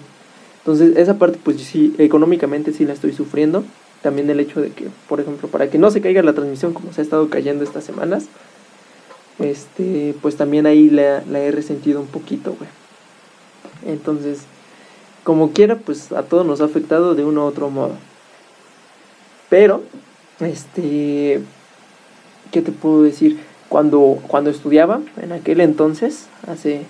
Entonces, 0.60 0.98
esa 0.98 1.20
parte 1.20 1.38
pues 1.44 1.62
sí 1.62 1.94
económicamente 1.98 2.74
sí 2.74 2.86
la 2.86 2.94
estoy 2.94 3.13
sufriendo. 3.13 3.63
También 4.03 4.29
el 4.29 4.39
hecho 4.39 4.62
de 4.62 4.69
que, 4.69 4.88
por 5.10 5.19
ejemplo, 5.19 5.48
para 5.48 5.69
que 5.69 5.79
no 5.79 5.89
se 5.89 6.01
caiga 6.01 6.22
la 6.22 6.33
transmisión 6.33 6.74
como 6.74 6.93
se 6.93 7.01
ha 7.01 7.03
estado 7.03 7.29
cayendo 7.29 7.63
estas 7.63 7.83
semanas, 7.83 8.25
este, 9.39 10.13
pues 10.22 10.36
también 10.36 10.67
ahí 10.67 10.89
la, 10.89 11.24
la 11.27 11.39
he 11.39 11.51
resentido 11.51 12.00
un 12.00 12.07
poquito, 12.07 12.55
güey. 12.57 12.69
Entonces, 13.86 14.41
como 15.24 15.51
quiera, 15.51 15.77
pues 15.77 16.12
a 16.12 16.24
todos 16.24 16.45
nos 16.45 16.62
ha 16.62 16.65
afectado 16.65 17.15
de 17.15 17.24
uno 17.24 17.45
u 17.45 17.48
otro 17.48 17.69
modo. 17.69 17.95
Pero, 19.50 19.83
este, 20.39 21.41
¿qué 22.51 22.62
te 22.62 22.72
puedo 22.72 23.03
decir? 23.03 23.39
Cuando, 23.69 24.19
cuando 24.27 24.50
estudiaba, 24.50 25.01
en 25.22 25.31
aquel 25.31 25.62
entonces, 25.62 26.27
hace 26.48 26.86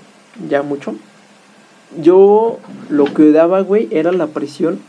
ya 0.50 0.64
mucho, 0.64 0.96
yo 2.02 2.60
lo 2.90 3.06
que 3.06 3.32
daba, 3.32 3.62
güey, 3.62 3.88
era 3.92 4.12
la 4.12 4.28
presión 4.28 4.80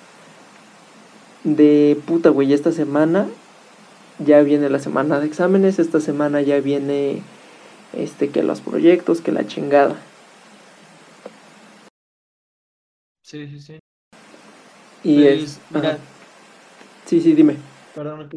de 1.45 2.01
puta, 2.07 2.31
güey, 2.31 2.53
esta 2.53 2.73
semana 2.73 3.29
ya 4.19 4.43
viene 4.43 4.71
la 4.71 4.79
semana 4.79 5.21
de 5.21 5.27
exámenes, 5.27 5.79
esta 5.79 6.01
semana 6.01 6.41
ya 6.43 6.61
viene 6.61 7.23
este, 7.93 8.31
que 8.31 8.43
los 8.43 8.61
proyectos, 8.61 9.21
que 9.21 9.33
la 9.33 9.47
chingada. 9.47 9.97
Sí, 13.23 13.49
sí, 13.49 13.61
sí. 13.61 13.79
Y 15.03 15.23
Pues, 15.23 15.43
es... 15.43 15.61
mira. 15.71 15.99
Sí, 17.07 17.21
sí, 17.21 17.35
dime. 17.35 17.57
perdón 17.95 18.31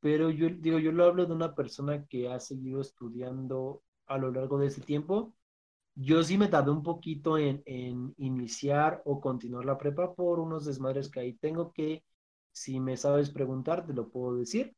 Pero 0.00 0.30
yo 0.30 0.48
digo, 0.48 0.78
yo 0.78 0.90
lo 0.90 1.04
hablo 1.04 1.26
de 1.26 1.32
una 1.32 1.54
persona 1.54 2.04
que 2.06 2.28
ha 2.28 2.40
seguido 2.40 2.80
estudiando 2.80 3.82
a 4.06 4.18
lo 4.18 4.32
largo 4.32 4.58
de 4.58 4.66
ese 4.66 4.80
tiempo. 4.80 5.32
Yo 5.94 6.22
sí 6.22 6.38
me 6.38 6.48
tardé 6.48 6.70
un 6.70 6.82
poquito 6.82 7.38
en, 7.38 7.62
en 7.66 8.14
iniciar 8.18 9.02
o 9.04 9.20
continuar 9.20 9.64
la 9.64 9.78
prepa 9.78 10.14
por 10.14 10.40
unos 10.40 10.64
desmadres 10.64 11.10
que 11.10 11.20
ahí 11.20 11.34
tengo 11.34 11.72
que, 11.72 12.02
si 12.52 12.80
me 12.80 12.96
sabes 12.96 13.30
preguntar, 13.30 13.86
te 13.86 13.92
lo 13.92 14.08
puedo 14.08 14.36
decir. 14.36 14.74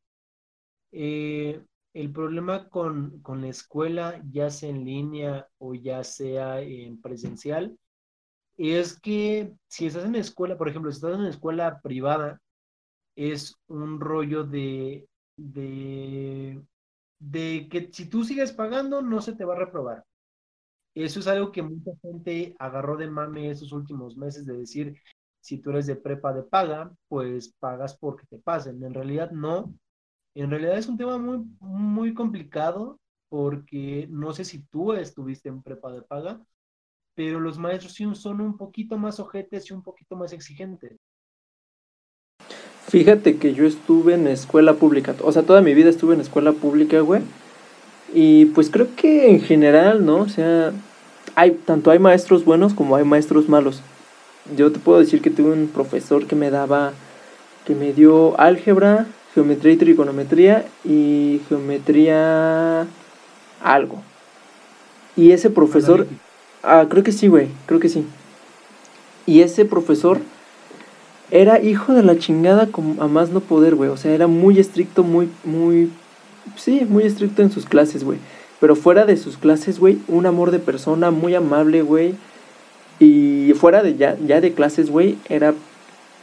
Eh, 0.92 1.62
el 1.94 2.12
problema 2.12 2.68
con, 2.68 3.21
con 3.23 3.42
la 3.42 3.49
escuela, 3.49 4.23
ya 4.30 4.50
sea 4.50 4.71
en 4.71 4.85
línea 4.85 5.49
o 5.59 5.75
ya 5.75 6.04
sea 6.04 6.61
en 6.61 7.00
presencial, 7.00 7.78
es 8.56 9.00
que 9.00 9.54
si 9.68 9.87
estás 9.87 10.04
en 10.06 10.16
escuela, 10.16 10.59
por 10.59 10.68
ejemplo, 10.68 10.90
si 10.92 10.97
estás 10.99 11.18
en 11.18 11.26
escuela 11.26 11.80
privada, 11.83 12.40
es 13.16 13.56
un 13.68 14.00
rollo 14.00 14.44
de, 14.44 15.09
de, 15.37 16.62
de 17.21 17.68
que 17.71 17.90
si 17.92 18.09
tú 18.09 18.25
sigues 18.25 18.52
pagando, 18.52 19.02
no 19.02 19.23
se 19.23 19.35
te 19.35 19.44
va 19.44 19.54
a 19.54 19.59
reprobar. 19.59 20.04
Eso 20.94 21.20
es 21.20 21.26
algo 21.26 21.50
que 21.50 21.62
mucha 21.62 21.90
gente 22.00 22.54
agarró 22.58 22.96
de 22.96 23.10
mame 23.10 23.50
estos 23.50 23.72
últimos 23.72 24.16
meses 24.16 24.46
de 24.46 24.58
decir, 24.58 24.96
si 25.40 25.58
tú 25.58 25.70
eres 25.70 25.86
de 25.86 25.96
prepa 25.96 26.32
de 26.32 26.42
paga, 26.42 26.92
pues 27.08 27.52
pagas 27.58 27.96
porque 27.96 28.26
te 28.26 28.38
pasen. 28.38 28.82
En 28.82 28.94
realidad 28.94 29.30
no. 29.32 29.74
En 30.34 30.50
realidad 30.50 30.78
es 30.78 30.88
un 30.88 30.96
tema 30.96 31.18
muy, 31.18 31.44
muy 31.60 32.14
complicado 32.14 32.98
porque 33.28 34.06
no 34.10 34.32
sé 34.32 34.44
si 34.44 34.62
tú 34.66 34.92
estuviste 34.92 35.48
en 35.48 35.62
prepa 35.62 35.92
de 35.92 36.02
paga, 36.02 36.40
pero 37.14 37.40
los 37.40 37.58
maestros 37.58 37.94
sí 37.94 38.06
son 38.14 38.40
un 38.40 38.56
poquito 38.56 38.96
más 38.96 39.18
ojetes 39.18 39.68
y 39.68 39.74
un 39.74 39.82
poquito 39.82 40.16
más 40.16 40.32
exigentes. 40.32 40.96
Fíjate 42.88 43.38
que 43.38 43.54
yo 43.54 43.66
estuve 43.66 44.14
en 44.14 44.28
escuela 44.28 44.74
pública, 44.74 45.16
o 45.22 45.32
sea, 45.32 45.42
toda 45.42 45.62
mi 45.62 45.74
vida 45.74 45.90
estuve 45.90 46.14
en 46.14 46.20
escuela 46.20 46.52
pública, 46.52 47.00
güey. 47.00 47.22
Y 48.14 48.47
pues 48.47 48.71
creo 48.71 48.87
que 48.94 49.28
en 49.28 49.40
general, 49.40 50.06
¿no? 50.06 50.18
O 50.18 50.28
sea, 50.28 50.73
hay, 51.35 51.50
tanto 51.50 51.90
hay 51.90 51.99
maestros 51.99 52.44
buenos 52.44 52.73
como 52.73 52.94
hay 52.94 53.04
maestros 53.04 53.49
malos. 53.49 53.83
Yo 54.56 54.71
te 54.71 54.78
puedo 54.78 55.00
decir 55.00 55.21
que 55.21 55.30
tuve 55.30 55.52
un 55.52 55.66
profesor 55.66 56.26
que 56.26 56.37
me 56.37 56.50
daba, 56.50 56.92
que 57.66 57.75
me 57.75 57.92
dio 57.92 58.38
álgebra, 58.38 59.06
geometría 59.35 59.73
y 59.73 59.76
trigonometría 59.76 60.64
y 60.85 61.40
geometría 61.49 62.87
algo. 63.61 64.00
Y 65.16 65.33
ese 65.33 65.50
profesor, 65.50 66.06
ah, 66.62 66.87
creo 66.88 67.02
que 67.02 67.12
sí, 67.12 67.26
güey, 67.26 67.49
creo 67.66 67.80
que 67.80 67.88
sí. 67.88 68.06
Y 69.26 69.40
ese 69.40 69.64
profesor 69.64 70.21
era 71.30 71.61
hijo 71.61 71.94
de 71.94 72.02
la 72.02 72.18
chingada 72.18 72.68
como 72.68 73.02
a 73.02 73.09
más 73.09 73.30
no 73.30 73.40
poder, 73.40 73.75
güey. 73.75 73.90
O 73.90 73.97
sea, 73.97 74.12
era 74.12 74.28
muy 74.28 74.61
estricto, 74.61 75.02
muy, 75.02 75.28
muy, 75.42 75.90
sí, 76.56 76.86
muy 76.88 77.04
estricto 77.04 77.42
en 77.42 77.50
sus 77.50 77.66
clases, 77.66 78.04
güey. 78.04 78.18
Pero 78.60 78.76
fuera 78.76 79.04
de 79.04 79.16
sus 79.16 79.36
clases, 79.36 79.78
güey, 79.78 79.98
un 80.08 80.26
amor 80.26 80.50
de 80.50 80.58
persona, 80.58 81.10
muy 81.10 81.34
amable, 81.34 81.82
güey. 81.82 82.14
Y 82.98 83.52
fuera 83.54 83.82
de 83.82 83.96
ya, 83.96 84.16
ya 84.24 84.40
de 84.40 84.52
clases, 84.52 84.90
güey, 84.90 85.18
era, 85.28 85.54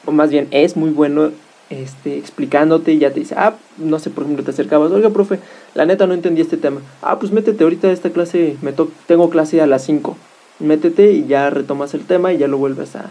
o 0.06 0.12
más 0.12 0.30
bien 0.32 0.48
es 0.52 0.78
muy 0.78 0.90
bueno 0.90 1.32
este, 1.70 2.18
explicándote 2.18 2.94
y 2.94 3.00
ya 3.00 3.12
te 3.12 3.20
dice, 3.20 3.36
ah, 3.38 3.56
no 3.78 4.00
sé, 4.00 4.10
por 4.10 4.24
ejemplo, 4.24 4.44
te 4.44 4.52
acercabas, 4.52 4.92
oiga, 4.92 5.10
profe, 5.10 5.40
la 5.74 5.86
neta 5.86 6.08
no 6.08 6.14
entendí 6.14 6.42
este 6.42 6.58
tema. 6.58 6.82
Ah, 7.02 7.20
pues 7.20 7.32
métete 7.32 7.64
ahorita 7.64 7.88
a 7.88 7.92
esta 7.92 8.10
clase, 8.10 8.58
me 8.62 8.74
to 8.74 8.90
tengo 9.08 9.30
clase 9.30 9.62
a 9.62 9.68
las 9.68 9.84
5. 9.86 10.18
Métete 10.60 11.12
y 11.12 11.28
ya 11.28 11.50
retomas 11.50 11.94
el 11.94 12.06
tema 12.06 12.34
y 12.34 12.38
ya 12.38 12.48
lo 12.48 12.58
vuelves 12.58 12.96
a, 12.96 13.10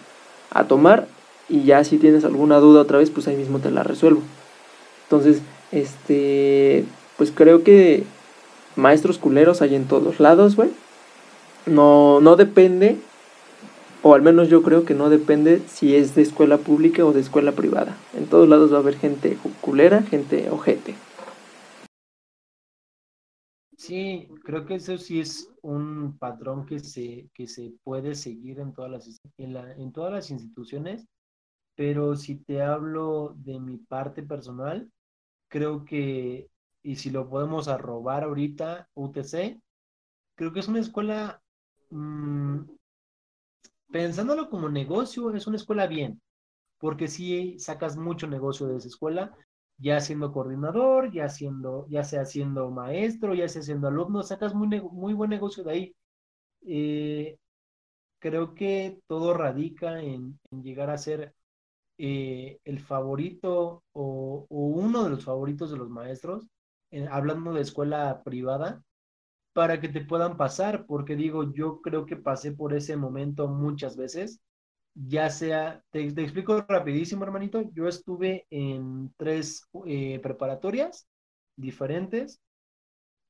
a 0.50 0.64
tomar 0.64 1.06
y 1.48 1.64
ya 1.64 1.82
si 1.84 1.98
tienes 1.98 2.24
alguna 2.24 2.58
duda 2.58 2.82
otra 2.82 2.98
vez, 2.98 3.10
pues 3.10 3.26
ahí 3.28 3.36
mismo 3.36 3.58
te 3.58 3.70
la 3.70 3.82
resuelvo. 3.82 4.22
Entonces, 5.04 5.42
este, 5.72 6.84
pues 7.20 7.32
creo 7.32 7.62
que 7.64 8.04
maestros 8.76 9.18
culeros 9.18 9.60
hay 9.60 9.74
en 9.74 9.86
todos 9.86 10.20
lados, 10.20 10.56
güey. 10.56 10.70
No, 11.66 12.18
no 12.22 12.34
depende, 12.36 12.96
o 14.02 14.14
al 14.14 14.22
menos 14.22 14.48
yo 14.48 14.62
creo 14.62 14.86
que 14.86 14.94
no 14.94 15.10
depende 15.10 15.60
si 15.68 15.94
es 15.94 16.14
de 16.14 16.22
escuela 16.22 16.56
pública 16.56 17.04
o 17.04 17.12
de 17.12 17.20
escuela 17.20 17.52
privada. 17.52 17.94
En 18.16 18.24
todos 18.24 18.48
lados 18.48 18.72
va 18.72 18.78
a 18.78 18.80
haber 18.80 18.96
gente 18.96 19.36
cu- 19.36 19.52
culera, 19.60 20.00
gente 20.00 20.48
ojete. 20.50 20.94
Sí, 23.76 24.26
creo 24.42 24.64
que 24.64 24.76
eso 24.76 24.96
sí 24.96 25.20
es 25.20 25.50
un 25.60 26.16
patrón 26.18 26.64
que 26.64 26.80
se, 26.80 27.28
que 27.34 27.46
se 27.46 27.74
puede 27.84 28.14
seguir 28.14 28.60
en 28.60 28.72
todas 28.72 28.90
las, 28.90 29.20
en 29.36 29.54
en 29.56 29.92
todas 29.92 30.10
las 30.14 30.30
instituciones, 30.30 31.06
pero 31.76 32.16
si 32.16 32.36
te 32.36 32.62
hablo 32.62 33.34
de 33.36 33.60
mi 33.60 33.76
parte 33.76 34.22
personal, 34.22 34.90
creo 35.48 35.84
que, 35.84 36.48
y 36.82 36.96
si 36.96 37.10
lo 37.10 37.28
podemos 37.28 37.68
arrobar 37.68 38.24
ahorita, 38.24 38.88
UTC, 38.94 39.60
creo 40.36 40.52
que 40.52 40.60
es 40.60 40.68
una 40.68 40.80
escuela, 40.80 41.42
mm, 41.90 42.60
pensándolo 43.90 44.48
como 44.50 44.68
negocio, 44.68 45.34
es 45.34 45.46
una 45.46 45.56
escuela 45.56 45.86
bien, 45.86 46.20
porque 46.78 47.08
sí 47.08 47.58
sacas 47.58 47.96
mucho 47.96 48.26
negocio 48.28 48.68
de 48.68 48.78
esa 48.78 48.88
escuela, 48.88 49.36
ya 49.78 50.00
siendo 50.00 50.32
coordinador, 50.32 51.12
ya 51.12 51.28
siendo, 51.28 51.86
ya 51.90 52.04
sea 52.04 52.24
siendo 52.26 52.70
maestro, 52.70 53.34
ya 53.34 53.48
sea 53.48 53.62
siendo 53.62 53.88
alumno, 53.88 54.22
sacas 54.22 54.54
muy, 54.54 54.68
muy 54.92 55.14
buen 55.14 55.30
negocio 55.30 55.64
de 55.64 55.72
ahí. 55.72 55.96
Eh, 56.66 57.38
creo 58.20 58.54
que 58.54 59.00
todo 59.08 59.34
radica 59.34 60.02
en, 60.02 60.40
en 60.50 60.62
llegar 60.62 60.90
a 60.90 60.98
ser 60.98 61.34
eh, 61.98 62.60
el 62.64 62.80
favorito 62.80 63.84
o, 63.92 64.46
o 64.48 64.58
uno 64.66 65.04
de 65.04 65.10
los 65.10 65.24
favoritos 65.24 65.70
de 65.70 65.78
los 65.78 65.90
maestros, 65.90 66.46
hablando 67.10 67.52
de 67.52 67.62
escuela 67.62 68.22
privada, 68.24 68.82
para 69.52 69.80
que 69.80 69.88
te 69.88 70.02
puedan 70.02 70.36
pasar, 70.36 70.86
porque 70.86 71.16
digo, 71.16 71.52
yo 71.52 71.80
creo 71.82 72.06
que 72.06 72.16
pasé 72.16 72.52
por 72.52 72.74
ese 72.74 72.96
momento 72.96 73.48
muchas 73.48 73.96
veces, 73.96 74.40
ya 74.94 75.30
sea, 75.30 75.82
te, 75.90 76.12
te 76.12 76.22
explico 76.22 76.62
rapidísimo, 76.68 77.24
hermanito, 77.24 77.62
yo 77.74 77.88
estuve 77.88 78.46
en 78.50 79.12
tres 79.16 79.64
eh, 79.86 80.20
preparatorias 80.22 81.08
diferentes, 81.56 82.40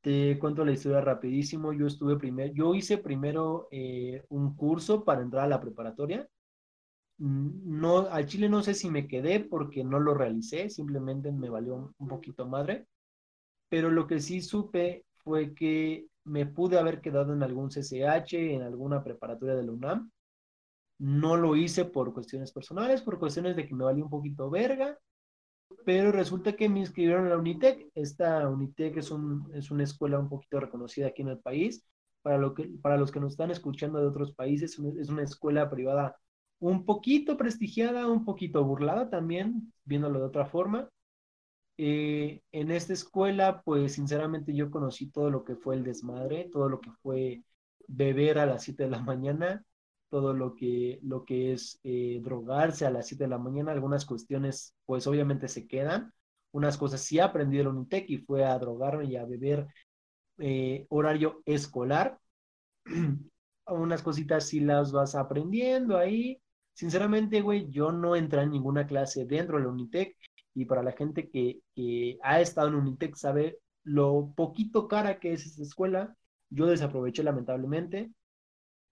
te 0.03 0.39
cuento 0.39 0.65
la 0.65 0.73
historia 0.73 1.01
rapidísimo, 1.03 1.73
yo 1.73 1.87
estuve 1.87 2.17
primero, 2.19 2.53
yo 2.55 2.75
hice 2.75 2.99
primero 2.99 3.69
eh, 3.71 4.25
un 4.31 4.57
curso 4.57 5.05
para 5.05 5.23
entrar 5.23 5.45
a 5.45 5.49
la 5.49 5.61
preparatoria, 5.61 6.29
Mm, 7.19 7.81
no, 7.81 7.99
al 8.11 8.27
Chile 8.27 8.49
no 8.49 8.63
sé 8.63 8.75
si 8.75 8.91
me 8.91 9.07
quedé 9.07 9.41
porque 9.41 9.85
no 9.85 10.01
lo 10.01 10.15
realicé, 10.15 10.71
simplemente 10.71 11.31
me 11.33 11.51
valió 11.51 11.95
un 11.99 12.09
poquito 12.09 12.47
madre, 12.47 12.87
pero 13.71 13.91
lo 13.91 14.07
que 14.07 14.21
sí 14.21 14.43
supe 14.43 15.07
fue 15.25 15.55
que 15.55 16.07
me 16.25 16.45
pude 16.45 16.79
haber 16.79 17.01
quedado 17.01 17.33
en 17.33 17.43
algún 17.43 17.71
CCH, 17.71 18.35
en 18.35 18.63
alguna 18.63 19.03
preparatoria 19.03 19.55
de 19.55 19.63
la 19.65 19.73
UNAM. 19.73 20.11
No 20.99 21.37
lo 21.37 21.57
hice 21.57 21.87
por 21.87 22.13
cuestiones 22.13 22.53
personales, 22.53 23.01
por 23.01 23.19
cuestiones 23.19 23.57
de 23.57 23.67
que 23.67 23.75
me 23.75 23.85
valía 23.85 24.05
un 24.05 24.11
poquito 24.11 24.51
verga, 24.51 24.99
pero 25.87 26.13
resulta 26.13 26.55
que 26.55 26.69
me 26.69 26.81
inscribieron 26.81 27.27
a 27.27 27.31
la 27.31 27.39
Unitec. 27.39 27.89
Esta 27.95 28.49
Unitec 28.49 28.99
es, 28.99 29.11
un, 29.11 29.51
es 29.55 29.71
una 29.71 29.85
escuela 29.85 30.19
un 30.19 30.29
poquito 30.29 30.61
reconocida 30.61 31.07
aquí 31.07 31.23
en 31.23 31.29
el 31.29 31.39
país. 31.39 31.87
Para, 32.23 32.53
para 32.83 32.99
los 32.99 33.11
que 33.11 33.21
nos 33.21 33.33
están 33.33 33.51
escuchando 33.51 33.99
de 33.99 34.09
otros 34.09 34.35
países, 34.35 34.79
es 34.99 35.09
una 35.09 35.23
escuela 35.23 35.71
privada 35.71 36.17
un 36.59 36.85
poquito 36.85 37.39
prestigiada, 37.39 38.07
un 38.07 38.27
poquito 38.27 38.63
burlada 38.63 39.09
también, 39.09 39.73
viéndolo 39.85 40.19
de 40.19 40.27
otra 40.27 40.45
forma. 40.45 40.91
Eh, 41.83 42.43
en 42.53 42.71
esta 42.71 42.93
escuela, 42.93 43.63
pues 43.63 43.95
sinceramente 43.95 44.55
yo 44.55 44.71
conocí 44.71 45.11
todo 45.11 45.31
lo 45.31 45.45
que 45.45 45.57
fue 45.57 45.77
el 45.77 45.83
desmadre, 45.83 46.51
todo 46.53 46.69
lo 46.69 46.79
que 46.79 46.91
fue 47.03 47.43
beber 47.89 48.39
a 48.39 48.45
las 48.45 48.65
7 48.65 48.83
de 48.85 48.91
la 48.91 49.01
mañana, 49.01 49.65
todo 50.11 50.35
lo 50.35 50.55
que, 50.55 51.01
lo 51.03 51.25
que 51.25 51.55
es 51.55 51.81
eh, 51.83 52.21
drogarse 52.23 52.85
a 52.85 52.91
las 52.91 53.07
7 53.09 53.25
de 53.25 53.31
la 53.31 53.39
mañana, 53.39 53.73
algunas 53.73 54.05
cuestiones 54.05 54.75
pues 54.85 55.07
obviamente 55.07 55.49
se 55.49 55.67
quedan, 55.67 56.13
unas 56.53 56.77
cosas 56.77 57.01
sí 57.01 57.19
aprendí 57.19 57.61
en 57.61 57.69
Unitec 57.69 58.11
y 58.11 58.19
fue 58.19 58.45
a 58.45 58.59
drogarme 58.59 59.07
y 59.07 59.17
a 59.17 59.25
beber 59.25 59.67
eh, 60.37 60.87
horario 60.91 61.41
escolar, 61.47 62.19
unas 63.67 64.03
cositas 64.03 64.47
sí 64.47 64.61
las 64.61 64.93
vas 64.93 65.15
aprendiendo 65.15 65.97
ahí, 65.97 66.43
sinceramente, 66.75 67.41
güey, 67.41 67.71
yo 67.71 67.91
no 67.91 68.17
entré 68.17 68.43
en 68.43 68.51
ninguna 68.51 68.87
clase 68.87 69.25
dentro 69.25 69.57
de 69.57 69.65
la 69.65 69.71
Unitec 69.71 70.15
y 70.55 70.65
para 70.65 70.83
la 70.83 70.93
gente 70.93 71.31
que, 71.31 71.61
ha 72.23 72.41
estado 72.41 72.69
en 72.69 72.75
Unitec 72.75 73.15
sabe 73.17 73.59
lo 73.85 74.33
poquito 74.37 74.89
cara 74.89 75.19
que 75.21 75.33
es 75.33 75.47
esta 75.47 75.63
escuela. 75.63 76.17
Yo 76.51 76.67
desaproveché 76.67 77.23
lamentablemente. 77.23 78.11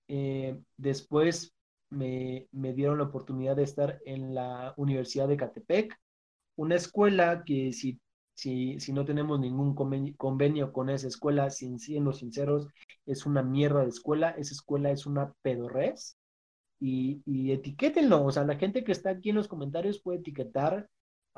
Eh, 0.09 0.59
después 0.77 1.55
me, 1.91 2.49
me, 2.53 2.73
dieron 2.73 2.99
la 2.99 3.05
oportunidad 3.05 3.57
de 3.57 3.65
estar 3.65 4.00
en 4.07 4.35
la 4.35 4.75
Universidad 4.77 5.29
de 5.29 5.37
Catepec, 5.37 5.95
una 6.57 6.77
escuela 6.77 7.45
que 7.45 7.73
si, 7.73 8.00
si, 8.35 8.81
si 8.81 8.93
no 8.93 9.05
tenemos 9.05 9.38
ningún 9.41 9.75
convenio, 9.75 10.73
con 10.73 10.91
esa 10.91 11.09
escuela, 11.09 11.50
sin, 11.50 11.79
siendo 11.79 12.12
sinceros, 12.12 12.69
es 13.07 13.27
una 13.27 13.43
mierda 13.43 13.83
de 13.83 13.88
escuela, 13.88 14.31
esa 14.31 14.55
escuela 14.55 14.91
es 14.91 15.07
una 15.07 15.33
pedorrez. 15.43 16.17
Y, 16.81 17.23
y 17.27 17.50
etiquétenlo, 17.53 18.25
o 18.25 18.31
sea, 18.31 18.45
la 18.45 18.57
gente 18.57 18.85
que 18.85 18.93
está 18.93 19.11
aquí 19.11 19.31
en 19.31 19.37
los 19.37 19.49
comentarios 19.49 20.00
puede 20.00 20.21
etiquetar 20.21 20.88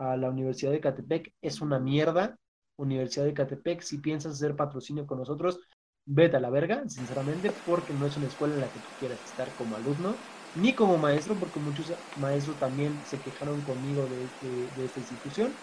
a 0.00 0.16
la 0.16 0.30
Universidad 0.30 0.72
de 0.72 0.80
Catepec, 0.80 1.32
es 1.42 1.60
una 1.60 1.78
mierda. 1.78 2.38
Universidad 2.76 3.26
de 3.26 3.34
Catepec, 3.34 3.82
si 3.82 3.98
piensas 3.98 4.32
hacer 4.34 4.56
patrocinio 4.56 5.06
con 5.06 5.18
nosotros, 5.18 5.60
vete 6.06 6.36
a 6.38 6.40
la 6.40 6.50
verga, 6.50 6.88
sinceramente, 6.88 7.52
porque 7.52 7.94
no 7.94 8.06
es 8.06 8.16
una 8.16 8.26
escuela 8.28 8.54
en 8.54 8.60
la 8.62 8.72
que 8.72 8.80
tú 8.80 8.90
quieras 8.96 9.22
estar 9.22 9.54
como 9.54 9.76
alumno, 9.76 10.22
ni 10.54 10.74
como 10.74 10.98
maestro, 10.98 11.38
porque 11.38 11.60
muchos 11.60 11.94
maestros 12.14 12.58
también 12.58 13.04
se 13.04 13.22
quejaron 13.22 13.62
conmigo 13.62 14.08
de, 14.08 14.24
este, 14.24 14.70
de 14.72 14.84
esta 14.84 15.00
institución. 15.00 15.60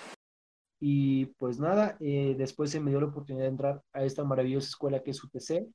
Y 0.79 1.25
pues 1.37 1.59
nada, 1.59 1.97
eh, 1.99 2.35
después 2.37 2.69
se 2.71 2.79
me 2.79 2.91
dio 2.91 3.01
la 3.01 3.07
oportunidad 3.07 3.45
de 3.45 3.49
entrar 3.49 3.83
a 3.93 4.03
esta 4.03 4.23
maravillosa 4.23 4.69
escuela 4.69 5.01
que 5.03 5.11
es 5.11 5.23
UTC, 5.23 5.67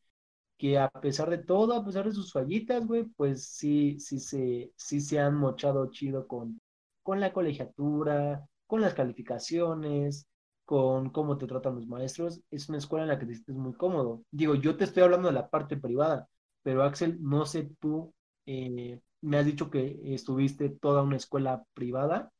que 0.58 0.78
a 0.78 0.88
pesar 0.90 1.28
de 1.30 1.38
todo, 1.38 1.74
a 1.74 1.84
pesar 1.84 2.06
de 2.06 2.12
sus 2.12 2.32
fallitas, 2.32 2.86
güey, 2.86 3.04
pues 3.04 3.44
sí, 3.46 3.98
sí 4.00 4.20
se, 4.20 4.72
sí 4.76 5.00
se 5.00 5.18
han 5.20 5.34
mochado 5.36 5.90
chido 5.90 6.26
con, 6.28 6.60
con 7.02 7.20
la 7.20 7.32
colegiatura, 7.32 8.46
con 8.66 8.80
las 8.80 8.94
calificaciones, 8.94 10.26
con 10.64 11.10
cómo 11.10 11.38
te 11.38 11.46
tratan 11.46 11.76
los 11.76 11.86
maestros. 11.86 12.42
Es 12.50 12.68
una 12.68 12.78
escuela 12.78 13.04
en 13.04 13.10
la 13.10 13.18
que 13.18 13.26
te 13.26 13.34
sientes 13.34 13.56
muy 13.56 13.74
cómodo. 13.74 14.24
Digo, 14.30 14.54
yo 14.54 14.76
te 14.76 14.84
estoy 14.84 15.02
hablando 15.02 15.28
de 15.28 15.34
la 15.34 15.50
parte 15.50 15.76
privada, 15.76 16.28
pero 16.62 16.82
Axel, 16.82 17.18
no 17.22 17.46
sé 17.46 17.70
tú, 17.80 18.14
eh, 18.46 19.00
me 19.20 19.38
has 19.38 19.46
dicho 19.46 19.70
que 19.70 20.00
estuviste 20.14 20.70
toda 20.70 21.02
una 21.02 21.16
escuela 21.16 21.64
privada, 21.74 22.32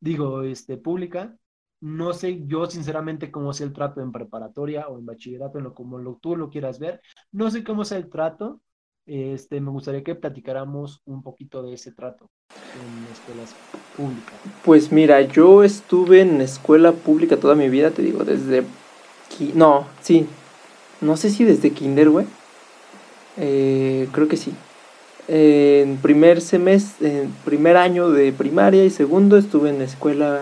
digo, 0.00 0.42
este, 0.42 0.76
pública, 0.78 1.36
no 1.80 2.12
sé 2.12 2.46
yo 2.46 2.66
sinceramente 2.66 3.30
cómo 3.30 3.52
es 3.52 3.60
el 3.60 3.72
trato 3.72 4.00
en 4.02 4.12
preparatoria 4.12 4.88
o 4.88 4.98
en 4.98 5.06
bachillerato, 5.06 5.58
en 5.58 5.64
lo 5.64 5.74
como 5.74 5.98
lo, 5.98 6.16
tú 6.16 6.36
lo 6.36 6.50
quieras 6.50 6.78
ver. 6.78 7.00
No 7.32 7.50
sé 7.50 7.64
cómo 7.64 7.82
es 7.82 7.92
el 7.92 8.10
trato. 8.10 8.60
Este, 9.06 9.60
me 9.60 9.70
gustaría 9.70 10.04
que 10.04 10.14
platicáramos 10.14 11.00
un 11.06 11.22
poquito 11.22 11.62
de 11.62 11.74
ese 11.74 11.92
trato 11.92 12.30
en 12.74 13.12
escuelas 13.12 13.54
públicas. 13.96 14.34
Pues 14.64 14.92
mira, 14.92 15.20
yo 15.22 15.62
estuve 15.64 16.20
en 16.20 16.40
escuela 16.40 16.92
pública 16.92 17.36
toda 17.36 17.54
mi 17.54 17.68
vida, 17.68 17.90
te 17.90 18.02
digo, 18.02 18.24
desde... 18.24 18.64
No, 19.54 19.86
sí. 20.02 20.26
No 21.00 21.16
sé 21.16 21.30
si 21.30 21.44
desde 21.44 21.70
kinder, 21.70 22.10
güey. 22.10 22.26
Eh, 23.36 24.08
creo 24.12 24.28
que 24.28 24.36
sí. 24.36 24.52
en 25.28 25.96
primer 25.98 26.40
semestre, 26.40 27.22
en 27.22 27.32
primer 27.44 27.76
año 27.76 28.10
de 28.10 28.32
primaria 28.32 28.84
y 28.84 28.90
segundo 28.90 29.38
estuve 29.38 29.70
en 29.70 29.80
escuela 29.80 30.40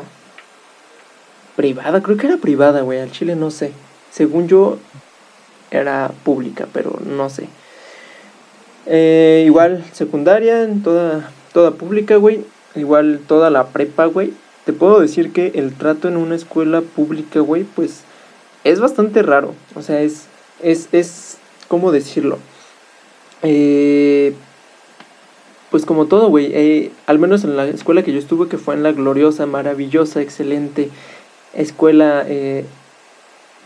privada, 1.57 2.03
creo 2.03 2.17
que 2.17 2.29
era 2.29 2.37
privada, 2.37 2.83
güey, 2.83 3.01
al 3.01 3.11
Chile 3.11 3.37
no 3.37 3.51
sé. 3.51 3.73
Según 4.11 4.49
yo, 4.49 4.79
era 5.71 6.13
pública, 6.25 6.67
pero 6.73 6.99
no 7.05 7.29
sé. 7.29 7.49
Eh, 8.87 9.43
igual, 9.45 9.85
secundaria, 9.93 10.63
en 10.63 10.83
toda, 10.83 11.31
toda 11.53 11.73
pública, 11.73 12.17
güey. 12.17 12.45
Igual 12.75 13.21
toda 13.27 13.51
la 13.51 13.69
prepa, 13.69 14.07
güey. 14.07 14.33
Te 14.65 14.73
puedo 14.73 15.01
decir 15.01 15.33
que 15.33 15.53
el 15.55 15.73
trato 15.75 16.09
en 16.09 16.17
una 16.17 16.35
escuela 16.35 16.83
pública, 16.83 17.41
güey, 17.41 17.65
pues 17.65 18.03
es 18.65 18.81
bastante 18.81 19.23
raro. 19.23 19.55
O 19.75 19.83
sea, 19.83 20.03
es, 20.03 20.27
es, 20.63 20.89
es, 20.93 21.39
¿cómo 21.69 21.93
decirlo? 21.93 22.39
Eh, 23.43 24.35
pues 25.71 25.85
como 25.85 26.07
todo, 26.07 26.29
güey. 26.29 26.51
Eh, 26.53 26.91
al 27.07 27.19
menos 27.19 27.45
en 27.45 27.57
la 27.57 27.67
escuela 27.67 28.03
que 28.03 28.13
yo 28.13 28.19
estuve, 28.19 28.49
que 28.49 28.59
fue 28.59 28.75
en 28.75 28.83
la 28.83 28.93
gloriosa, 28.93 29.47
maravillosa, 29.47 30.21
excelente 30.21 30.91
Escuela 31.55 32.25
eh, 32.27 32.65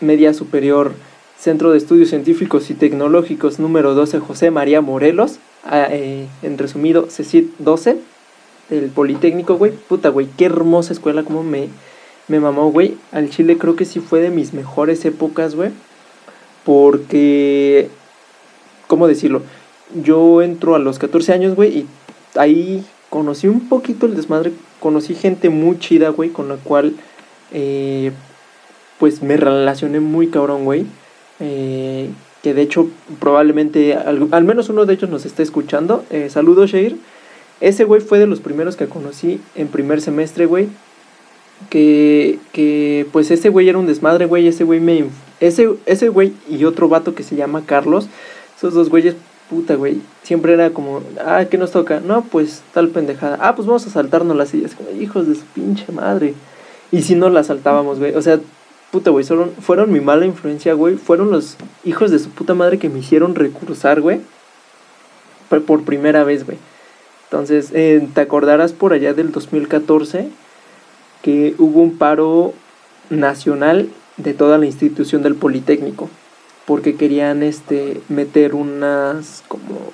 Media 0.01 0.35
Superior, 0.35 0.93
Centro 1.39 1.73
de 1.73 1.79
Estudios 1.79 2.11
Científicos 2.11 2.71
y 2.71 2.75
Tecnológicos 2.75 3.59
número 3.59 3.95
12 3.95 4.21
José 4.21 4.51
María 4.51 4.81
Morelos, 4.81 5.39
eh, 5.71 6.27
en 6.43 6.59
resumido 6.59 7.09
CECIT 7.09 7.57
12, 7.59 7.99
del 8.69 8.91
Politécnico, 8.91 9.57
güey. 9.57 9.73
Puta, 9.73 10.09
güey, 10.09 10.27
qué 10.37 10.47
hermosa 10.47 10.93
escuela, 10.93 11.23
como 11.23 11.43
me, 11.43 11.69
me 12.29 12.41
mamó, 12.41 12.71
güey. 12.71 12.97
Al 13.13 13.31
Chile 13.31 13.59
creo 13.59 13.77
que 13.77 13.85
sí 13.85 14.01
fue 14.01 14.21
de 14.21 14.31
mis 14.31 14.53
mejores 14.55 15.05
épocas, 15.05 15.55
güey. 15.55 15.71
Porque, 16.65 17.89
¿cómo 18.87 19.09
decirlo? 19.09 19.43
Yo 19.95 20.43
entro 20.43 20.75
a 20.75 20.79
los 20.79 20.99
14 20.99 21.33
años, 21.33 21.55
güey, 21.55 21.79
y 21.79 21.87
ahí 22.37 22.85
conocí 23.11 23.49
un 23.49 23.69
poquito 23.69 24.07
el 24.07 24.17
desmadre. 24.17 24.53
Conocí 24.81 25.15
gente 25.15 25.51
muy 25.51 25.79
chida, 25.79 26.09
güey, 26.09 26.31
con 26.31 26.49
la 26.49 26.57
cual 26.57 26.95
eh, 27.53 28.13
pues 28.99 29.23
me 29.23 29.37
relacioné 29.37 30.01
muy 30.01 30.29
cabrón, 30.29 30.65
güey. 30.65 30.87
Eh, 31.41 32.09
que 32.43 32.55
de 32.55 32.63
hecho 32.63 32.89
probablemente 33.21 33.95
al, 33.95 34.45
menos 34.45 34.69
uno 34.69 34.85
de 34.85 34.95
ellos 34.95 35.09
nos 35.09 35.25
está 35.25 35.43
escuchando. 35.43 36.05
Eh, 36.11 36.29
saludos, 36.29 36.71
Shair. 36.71 36.97
Ese 37.61 37.85
güey 37.85 38.01
fue 38.01 38.19
de 38.19 38.27
los 38.27 38.41
primeros 38.41 38.77
que 38.77 38.89
conocí 38.89 39.41
en 39.55 39.69
primer 39.69 40.01
semestre, 40.01 40.47
güey. 40.47 40.69
Que, 41.71 42.41
que 42.53 43.07
pues 43.13 43.31
ese 43.31 43.49
güey 43.49 43.69
era 43.69 43.79
un 43.79 43.87
desmadre, 43.87 44.27
güey. 44.27 44.49
Ese 44.49 44.65
güey 44.65 44.81
me... 44.81 45.05
Ese, 45.39 45.69
ese 45.87 46.09
güey 46.09 46.33
y 46.51 46.65
otro 46.65 46.89
vato 46.89 47.15
que 47.15 47.23
se 47.23 47.37
llama 47.37 47.63
Carlos. 47.65 48.09
Esos 48.59 48.75
dos 48.75 48.91
güeyes, 48.91 49.15
puta, 49.49 49.77
güey. 49.77 50.01
Siempre 50.25 50.55
era 50.55 50.71
como, 50.71 51.03
ah, 51.25 51.45
¿qué 51.49 51.59
nos 51.59 51.71
toca? 51.71 52.01
No, 52.01 52.23
pues 52.23 52.63
tal 52.75 52.89
pendejada. 52.89 53.39
Ah, 53.41 53.55
pues 53.55 53.69
vamos 53.69 53.87
a 53.87 53.91
saltarnos 53.91 54.37
las 54.37 54.49
sillas. 54.49 54.75
Como, 54.75 54.91
hijos 55.01 55.29
de 55.29 55.37
su 55.37 55.45
pinche 55.55 55.93
madre. 55.93 56.35
Y 56.91 57.03
si 57.03 57.15
no 57.15 57.31
la 57.31 57.45
saltábamos, 57.45 58.01
güey. 58.01 58.15
O 58.17 58.23
sea, 58.23 58.41
puta, 58.93 59.11
güey, 59.11 59.25
fueron 59.25 59.91
mi 59.91 60.01
mala 60.01 60.27
influencia, 60.27 60.75
güey. 60.75 60.97
Fueron 60.97 61.33
los 61.33 61.57
hijos 61.83 62.11
de 62.11 62.19
su 62.19 62.29
puta 62.29 62.55
madre 62.55 62.79
que 62.79 62.91
me 62.91 63.01
hicieron 63.01 63.35
recursar, 63.35 64.01
güey. 64.01 64.21
Por 65.49 65.83
primera 65.83 66.23
vez, 66.25 66.45
güey. 66.45 66.59
Entonces, 67.25 67.71
eh, 67.73 68.07
te 68.15 68.21
acordarás 68.21 68.73
por 68.73 68.93
allá 68.93 69.15
del 69.15 69.33
2014 69.33 70.29
que 71.23 71.55
hubo 71.59 71.81
un 71.81 71.97
paro 71.97 72.53
nacional 73.09 73.89
de 74.19 74.35
toda 74.35 74.59
la 74.59 74.67
institución 74.67 75.23
del 75.23 75.35
Politécnico. 75.37 76.11
Porque 76.67 76.95
querían 76.95 77.43
este 77.43 78.01
meter 78.09 78.55
unas 78.55 79.43
como 79.49 79.91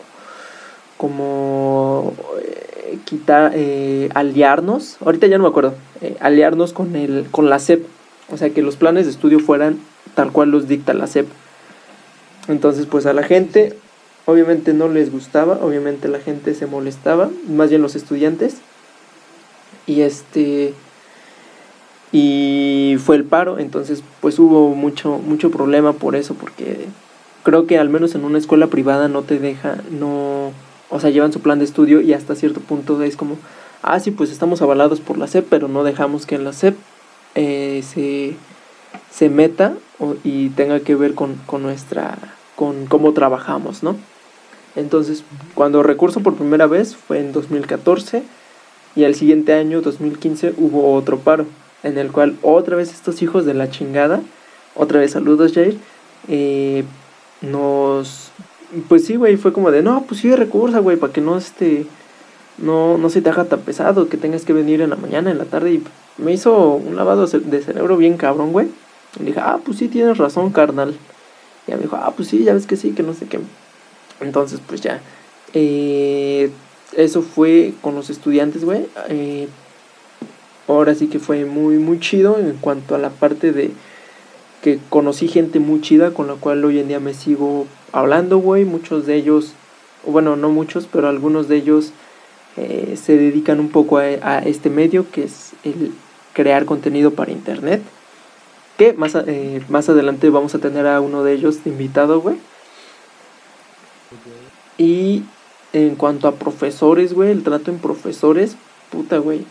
como 0.96 2.14
eh, 2.42 2.98
quitar 3.04 3.52
eh, 3.54 4.08
aliarnos 4.14 4.96
ahorita 5.00 5.28
ya 5.28 5.38
no 5.38 5.44
me 5.44 5.50
acuerdo 5.50 5.74
aliarnos 6.18 6.72
con, 6.72 6.96
el, 6.96 7.26
con 7.30 7.48
la 7.48 7.60
SEP. 7.60 7.86
O 8.30 8.36
sea, 8.36 8.50
que 8.50 8.62
los 8.62 8.76
planes 8.76 9.06
de 9.06 9.12
estudio 9.12 9.40
fueran 9.40 9.78
tal 10.14 10.32
cual 10.32 10.50
los 10.50 10.68
dicta 10.68 10.94
la 10.94 11.06
SEP. 11.06 11.26
Entonces, 12.48 12.86
pues 12.86 13.06
a 13.06 13.12
la 13.12 13.22
gente, 13.22 13.74
obviamente 14.26 14.74
no 14.74 14.88
les 14.88 15.10
gustaba, 15.10 15.58
obviamente 15.62 16.08
la 16.08 16.20
gente 16.20 16.54
se 16.54 16.66
molestaba, 16.66 17.30
más 17.48 17.70
bien 17.70 17.82
los 17.82 17.96
estudiantes. 17.96 18.56
Y 19.86 20.02
este. 20.02 20.74
Y 22.10 22.96
fue 23.04 23.16
el 23.16 23.24
paro, 23.24 23.58
entonces 23.58 24.02
pues 24.20 24.38
hubo 24.38 24.74
mucho, 24.74 25.18
mucho 25.18 25.50
problema 25.50 25.92
por 25.92 26.16
eso, 26.16 26.34
porque 26.34 26.86
creo 27.42 27.66
que 27.66 27.78
al 27.78 27.90
menos 27.90 28.14
en 28.14 28.24
una 28.24 28.38
escuela 28.38 28.68
privada 28.68 29.08
no 29.08 29.22
te 29.22 29.38
deja, 29.38 29.76
no, 29.90 30.52
o 30.88 31.00
sea, 31.00 31.10
llevan 31.10 31.34
su 31.34 31.40
plan 31.40 31.58
de 31.58 31.66
estudio 31.66 32.00
y 32.00 32.14
hasta 32.14 32.34
cierto 32.34 32.60
punto 32.60 33.02
es 33.02 33.14
como, 33.14 33.36
ah, 33.82 34.00
sí, 34.00 34.10
pues 34.10 34.30
estamos 34.30 34.62
avalados 34.62 35.00
por 35.00 35.18
la 35.18 35.26
SEP, 35.26 35.46
pero 35.50 35.68
no 35.68 35.84
dejamos 35.84 36.24
que 36.24 36.36
en 36.36 36.44
la 36.44 36.54
SEP 36.54 36.76
eh, 37.40 37.84
se, 37.84 38.34
se, 39.12 39.28
meta 39.28 39.74
y 40.24 40.48
tenga 40.48 40.80
que 40.80 40.96
ver 40.96 41.14
con, 41.14 41.36
con, 41.46 41.62
nuestra, 41.62 42.18
con 42.56 42.86
cómo 42.86 43.12
trabajamos, 43.12 43.84
¿no? 43.84 43.94
Entonces, 44.74 45.22
cuando 45.54 45.84
recurso 45.84 46.18
por 46.18 46.34
primera 46.34 46.66
vez 46.66 46.96
fue 46.96 47.20
en 47.20 47.30
2014 47.30 48.24
y 48.96 49.04
al 49.04 49.14
siguiente 49.14 49.52
año, 49.52 49.82
2015, 49.82 50.54
hubo 50.56 50.92
otro 50.94 51.20
paro, 51.20 51.46
en 51.84 51.96
el 51.96 52.10
cual 52.10 52.36
otra 52.42 52.74
vez 52.74 52.92
estos 52.92 53.22
hijos 53.22 53.44
de 53.44 53.54
la 53.54 53.70
chingada, 53.70 54.20
otra 54.74 54.98
vez 54.98 55.12
saludos 55.12 55.52
Jair, 55.52 55.78
eh, 56.26 56.82
nos... 57.40 58.32
Pues 58.88 59.06
sí, 59.06 59.14
güey, 59.14 59.36
fue 59.36 59.52
como 59.52 59.70
de, 59.70 59.82
no, 59.82 60.02
pues 60.08 60.22
sí, 60.22 60.34
recursa, 60.34 60.80
güey, 60.80 60.96
para 60.96 61.12
que 61.12 61.20
no 61.20 61.38
este 61.38 61.86
no, 62.58 62.98
no 62.98 63.08
se 63.10 63.22
te 63.22 63.30
haga 63.30 63.44
tan 63.44 63.60
pesado 63.60 64.08
que 64.08 64.16
tengas 64.16 64.44
que 64.44 64.52
venir 64.52 64.80
en 64.80 64.90
la 64.90 64.96
mañana, 64.96 65.30
en 65.30 65.38
la 65.38 65.44
tarde. 65.44 65.74
Y 65.74 65.84
me 66.18 66.32
hizo 66.32 66.74
un 66.74 66.96
lavado 66.96 67.26
de 67.26 67.62
cerebro 67.62 67.96
bien 67.96 68.16
cabrón, 68.16 68.52
güey. 68.52 68.68
Y 69.18 69.24
dije, 69.24 69.40
ah, 69.40 69.58
pues 69.64 69.78
sí, 69.78 69.88
tienes 69.88 70.18
razón, 70.18 70.50
carnal. 70.50 70.96
Y 71.66 71.72
me 71.72 71.78
dijo, 71.78 71.96
ah, 71.96 72.12
pues 72.14 72.28
sí, 72.28 72.44
ya 72.44 72.54
ves 72.54 72.66
que 72.66 72.76
sí, 72.76 72.92
que 72.92 73.02
no 73.02 73.14
sé 73.14 73.26
qué. 73.26 73.40
Entonces, 74.20 74.60
pues 74.66 74.80
ya. 74.80 75.00
Eh, 75.54 76.50
eso 76.96 77.22
fue 77.22 77.72
con 77.80 77.94
los 77.94 78.10
estudiantes, 78.10 78.64
güey. 78.64 78.86
Eh, 79.08 79.48
ahora 80.66 80.94
sí 80.94 81.08
que 81.08 81.18
fue 81.18 81.44
muy, 81.44 81.78
muy 81.78 82.00
chido 82.00 82.38
en 82.38 82.56
cuanto 82.58 82.94
a 82.94 82.98
la 82.98 83.10
parte 83.10 83.52
de 83.52 83.70
que 84.62 84.78
conocí 84.88 85.28
gente 85.28 85.60
muy 85.60 85.80
chida 85.80 86.12
con 86.12 86.26
la 86.26 86.34
cual 86.34 86.64
hoy 86.64 86.80
en 86.80 86.88
día 86.88 87.00
me 87.00 87.14
sigo 87.14 87.66
hablando, 87.92 88.38
güey. 88.38 88.64
Muchos 88.64 89.06
de 89.06 89.14
ellos, 89.14 89.52
bueno, 90.06 90.36
no 90.36 90.50
muchos, 90.50 90.88
pero 90.90 91.08
algunos 91.08 91.48
de 91.48 91.56
ellos 91.56 91.92
eh, 92.56 92.98
se 93.00 93.16
dedican 93.16 93.60
un 93.60 93.68
poco 93.68 93.98
a, 93.98 94.38
este 94.40 94.68
medio 94.68 95.08
que 95.10 95.24
es 95.24 95.52
el 95.62 95.92
crear 96.38 96.66
contenido 96.66 97.10
para 97.10 97.32
internet. 97.32 97.82
Que 98.76 98.92
más, 98.92 99.16
eh, 99.26 99.60
más 99.68 99.88
adelante 99.88 100.30
vamos 100.30 100.54
a 100.54 100.60
tener 100.60 100.86
a 100.86 101.00
uno 101.00 101.24
de 101.24 101.32
ellos 101.32 101.58
invitado, 101.64 102.20
güey. 102.20 102.36
Y 104.78 105.24
en 105.72 105.96
cuanto 105.96 106.28
a 106.28 106.36
profesores, 106.36 107.12
güey, 107.12 107.32
el 107.32 107.42
trato 107.42 107.72
en 107.72 107.80
profesores, 107.80 108.56
puta, 108.92 109.18
güey. 109.18 109.44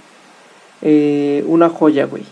Eh, 0.82 1.44
una 1.48 1.68
joya, 1.68 2.06
güey. 2.06 2.24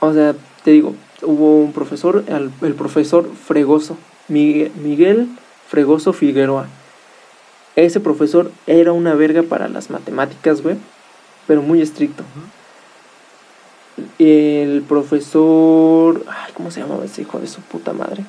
O 0.00 0.14
sea, 0.14 0.34
te 0.64 0.70
digo, 0.70 0.94
hubo 1.20 1.58
un 1.58 1.74
profesor, 1.74 2.24
el, 2.26 2.50
el 2.62 2.74
profesor 2.74 3.30
Fregoso, 3.34 3.98
Miguel, 4.28 4.72
Miguel 4.82 5.28
Fregoso 5.68 6.14
Figueroa. 6.14 6.68
Ese 7.76 8.00
profesor 8.00 8.50
era 8.66 8.94
una 8.94 9.12
verga 9.14 9.42
para 9.42 9.68
las 9.68 9.90
matemáticas, 9.90 10.62
güey, 10.62 10.76
pero 11.46 11.60
muy 11.60 11.82
estricto. 11.82 12.24
El 14.18 14.82
profesor, 14.82 16.24
ay, 16.28 16.52
¿cómo 16.54 16.70
se 16.70 16.80
llamaba 16.80 17.04
ese 17.04 17.22
hijo 17.22 17.38
de 17.38 17.46
su 17.46 17.60
puta 17.60 17.92
madre? 17.92 18.24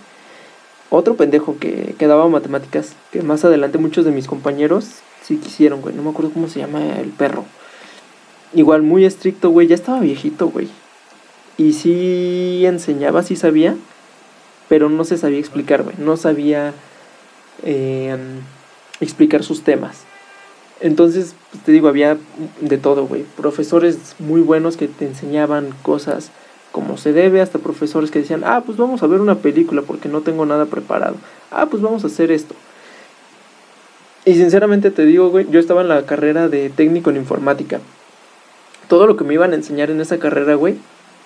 Otro 0.89 1.15
pendejo 1.15 1.57
que, 1.59 1.95
que 1.97 2.07
daba 2.07 2.27
matemáticas, 2.27 2.95
que 3.11 3.21
más 3.21 3.45
adelante 3.45 3.77
muchos 3.77 4.05
de 4.05 4.11
mis 4.11 4.27
compañeros 4.27 4.85
sí 5.23 5.37
quisieron, 5.37 5.81
güey, 5.81 5.95
no 5.95 6.01
me 6.01 6.09
acuerdo 6.09 6.31
cómo 6.31 6.47
se 6.47 6.59
llama 6.59 6.97
el 6.99 7.09
perro. 7.09 7.45
Igual 8.53 8.81
muy 8.81 9.05
estricto, 9.05 9.51
güey, 9.51 9.67
ya 9.67 9.75
estaba 9.75 9.99
viejito, 9.99 10.47
güey. 10.47 10.67
Y 11.57 11.73
sí 11.73 12.65
enseñaba, 12.65 13.21
sí 13.21 13.35
sabía, 13.35 13.75
pero 14.69 14.89
no 14.89 15.03
se 15.03 15.17
sabía 15.17 15.39
explicar, 15.39 15.83
güey. 15.83 15.95
No 15.99 16.17
sabía 16.17 16.73
eh, 17.63 18.17
explicar 19.01 19.43
sus 19.43 19.63
temas. 19.63 20.03
Entonces, 20.81 21.35
pues, 21.51 21.63
te 21.63 21.71
digo, 21.71 21.87
había 21.87 22.17
de 22.61 22.77
todo, 22.77 23.05
güey. 23.05 23.25
Profesores 23.35 24.15
muy 24.19 24.41
buenos 24.41 24.77
que 24.77 24.87
te 24.87 25.05
enseñaban 25.05 25.69
cosas 25.83 26.31
como 26.71 26.97
se 26.97 27.13
debe, 27.13 27.41
hasta 27.41 27.59
profesores 27.59 28.11
que 28.11 28.19
decían, 28.19 28.43
ah, 28.45 28.61
pues 28.65 28.77
vamos 28.77 29.01
a 29.01 29.07
ver 29.07 29.21
una 29.21 29.35
película 29.35 29.81
porque 29.81 30.07
no 30.07 30.21
tengo 30.21 30.45
nada 30.45 30.65
preparado. 30.65 31.15
Ah, 31.51 31.65
pues 31.65 31.81
vamos 31.81 32.03
a 32.03 32.07
hacer 32.07 32.31
esto. 32.31 32.55
Y 34.25 34.35
sinceramente 34.35 34.91
te 34.91 35.05
digo, 35.05 35.29
güey, 35.29 35.47
yo 35.49 35.59
estaba 35.59 35.81
en 35.81 35.87
la 35.87 36.05
carrera 36.05 36.47
de 36.47 36.69
técnico 36.69 37.09
en 37.09 37.17
informática. 37.17 37.79
Todo 38.87 39.07
lo 39.07 39.17
que 39.17 39.23
me 39.23 39.33
iban 39.33 39.53
a 39.53 39.55
enseñar 39.55 39.89
en 39.89 40.01
esa 40.01 40.19
carrera, 40.19 40.55
güey, 40.55 40.75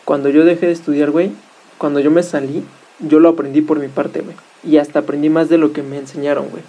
cuando 0.06 0.30
yo 0.30 0.46
dejé 0.46 0.68
de 0.68 0.72
estudiar, 0.72 1.12
güey, 1.12 1.32
cuando 1.78 2.00
yo 2.00 2.12
me 2.12 2.24
salí, 2.24 2.64
yo 3.00 3.20
lo 3.20 3.30
aprendí 3.30 3.62
por 3.62 3.80
mi 3.80 3.88
parte, 3.88 4.22
güey. 4.22 4.36
Y 4.64 4.78
hasta 4.78 5.00
aprendí 5.00 5.30
más 5.30 5.50
de 5.50 5.58
lo 5.58 5.74
que 5.74 5.84
me 5.84 5.98
enseñaron, 5.98 6.50
güey. 6.50 6.64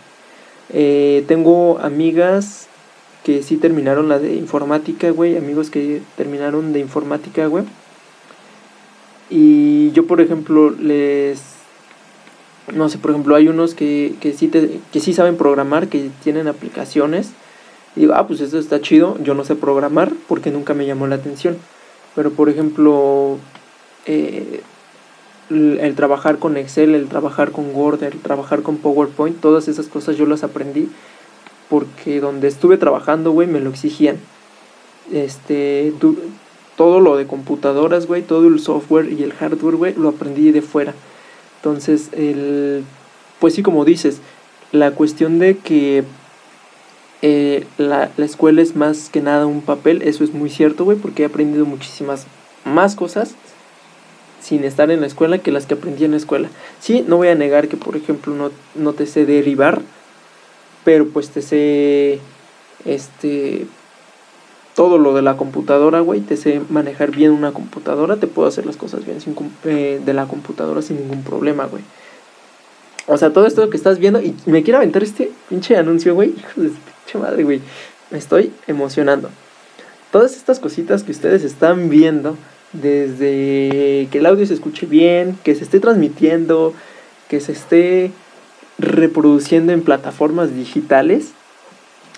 Eh, 0.71 1.25
tengo 1.29 1.79
amigas 1.79 2.69
que 3.25 3.43
sí 3.43 3.57
terminaron 3.57 4.09
la 4.09 4.19
de 4.19 4.35
informática, 4.35 5.11
güey. 5.11 5.37
Amigos 5.37 5.71
que 5.71 6.03
terminaron 6.17 6.73
de 6.73 6.81
informática, 6.81 7.47
güey. 7.47 7.65
Y 9.31 9.91
yo, 9.93 10.07
por 10.07 10.21
ejemplo, 10.21 10.71
les... 10.71 11.43
No 12.73 12.89
sé, 12.89 12.99
por 12.99 13.11
ejemplo, 13.11 13.35
hay 13.35 13.49
unos 13.49 13.75
que, 13.75 14.15
que, 14.21 14.33
sí 14.33 14.49
que 14.49 15.01
sí 15.01 15.13
saben 15.13 15.37
programar, 15.37 15.89
que 15.89 16.11
tienen 16.23 16.49
aplicaciones. 16.49 17.31
Y 17.97 18.01
digo, 18.01 18.15
ah, 18.15 18.27
pues 18.27 18.41
eso 18.41 18.59
está 18.59 18.81
chido. 18.81 19.17
Yo 19.23 19.35
no 19.35 19.45
sé 19.45 19.57
programar 19.57 20.13
porque 20.29 20.51
nunca 20.51 20.75
me 20.75 20.87
llamó 20.87 21.07
la 21.07 21.17
atención. 21.17 21.57
Pero, 22.15 22.31
por 22.31 22.49
ejemplo, 22.49 23.39
eh, 24.07 24.61
el, 25.51 25.95
trabajar 25.95 26.39
con 26.39 26.57
Excel, 26.57 26.95
el 26.95 27.09
trabajar 27.09 27.51
con 27.53 27.75
Word, 27.75 28.03
el 28.03 28.19
trabajar 28.21 28.63
con 28.63 28.79
PowerPoint, 28.79 29.41
todas 29.41 29.69
esas 29.69 29.87
cosas 29.87 30.17
yo 30.17 30.27
las 30.27 30.45
aprendí 30.45 30.89
porque 31.69 32.21
donde 32.21 32.49
estuve 32.49 32.77
trabajando, 32.77 33.33
güey, 33.33 33.49
me 33.49 33.61
lo 33.61 33.71
exigían. 33.71 34.19
Este, 35.13 35.93
todo 36.77 37.01
lo 37.01 37.17
de 37.17 37.27
computadoras, 37.27 38.07
güey, 38.07 38.23
todo 38.23 38.49
el 38.49 38.61
software 38.61 39.13
y 39.13 39.23
el 39.23 39.33
hardware, 39.33 39.77
güey, 39.77 39.95
lo 39.95 40.09
aprendí 40.09 40.51
de 40.51 40.63
fuera. 40.63 40.95
Entonces, 41.57 42.11
el, 42.13 42.85
pues 43.39 43.55
sí, 43.55 43.63
como 43.63 43.85
dices, 43.85 44.21
la 44.73 44.93
cuestión 44.93 45.39
de 45.39 45.57
que 45.57 46.05
eh, 47.23 47.67
la, 47.79 48.11
la, 48.17 48.25
escuela 48.25 48.61
es 48.61 48.77
más 48.77 49.09
que 49.09 49.21
nada 49.21 49.47
un 49.47 49.63
papel, 49.63 50.03
eso 50.03 50.25
es 50.25 50.35
muy 50.35 50.51
cierto, 50.51 50.85
güey, 50.85 50.99
porque 50.99 51.23
he 51.23 51.27
aprendido 51.27 51.65
muchísimas 51.65 52.27
más 52.65 52.95
cosas 52.97 53.35
sin 54.41 54.63
estar 54.65 54.91
en 54.91 55.01
la 55.01 55.07
escuela 55.07 55.39
que 55.39 55.51
las 55.51 55.65
que 55.65 55.75
aprendí 55.75 56.05
en 56.05 56.11
la 56.11 56.19
escuela. 56.19 56.51
Sí, 56.81 57.03
no 57.07 57.17
voy 57.17 57.29
a 57.29 57.35
negar 57.35 57.69
que, 57.69 57.79
por 57.79 57.97
ejemplo, 57.97 58.35
no, 58.35 58.51
no 58.75 58.93
te 58.93 59.07
sé 59.07 59.25
derivar, 59.25 59.81
pero 60.85 61.09
pues 61.09 61.31
te 61.31 61.43
sé, 61.43 62.21
este, 62.85 63.67
todo 64.75 64.99
lo 64.99 65.15
de 65.15 65.23
la 65.23 65.37
computadora, 65.37 66.01
güey, 66.01 66.21
te 66.21 66.37
sé 66.37 66.61
manejar 66.69 67.11
bien 67.11 67.31
una 67.31 67.53
computadora, 67.53 68.17
te 68.17 68.27
puedo 68.27 68.49
hacer 68.49 68.67
las 68.67 68.77
cosas 68.77 69.05
bien 69.07 69.21
sin, 69.21 69.35
eh, 69.65 70.01
de 70.05 70.15
la 70.15 70.27
computadora 70.27 70.83
sin 70.83 70.99
ningún 70.99 71.23
problema, 71.23 71.67
güey. 71.67 71.83
O 73.07 73.17
sea, 73.17 73.33
todo 73.33 73.47
esto 73.47 73.69
que 73.71 73.77
estás 73.77 73.99
viendo, 73.99 74.21
y 74.21 74.35
me 74.47 74.63
quiero 74.63 74.79
aventar 74.79 75.03
este 75.03 75.31
pinche 75.49 75.77
anuncio, 75.77 76.15
güey, 76.15 76.31
hijo 76.31 76.61
de 76.61 76.69
pinche 76.69 77.19
madre, 77.19 77.45
güey, 77.45 77.61
me 78.11 78.19
estoy 78.19 78.53
emocionando. 78.67 79.31
Todas 80.11 80.37
estas 80.37 80.59
cositas 80.59 81.03
que 81.03 81.13
ustedes 81.13 81.45
están 81.45 81.89
viendo, 81.91 82.37
desde 82.73 84.09
que 84.11 84.19
el 84.19 84.27
audio 84.27 84.47
se 84.47 84.55
escuche 84.55 84.87
bien, 84.87 85.39
que 85.45 85.55
se 85.55 85.65
esté 85.65 85.81
transmitiendo, 85.81 86.73
que 87.29 87.41
se 87.41 87.53
esté 87.53 88.11
reproduciendo 88.79 89.73
en 89.73 89.83
plataformas 89.83 90.55
digitales, 90.55 91.33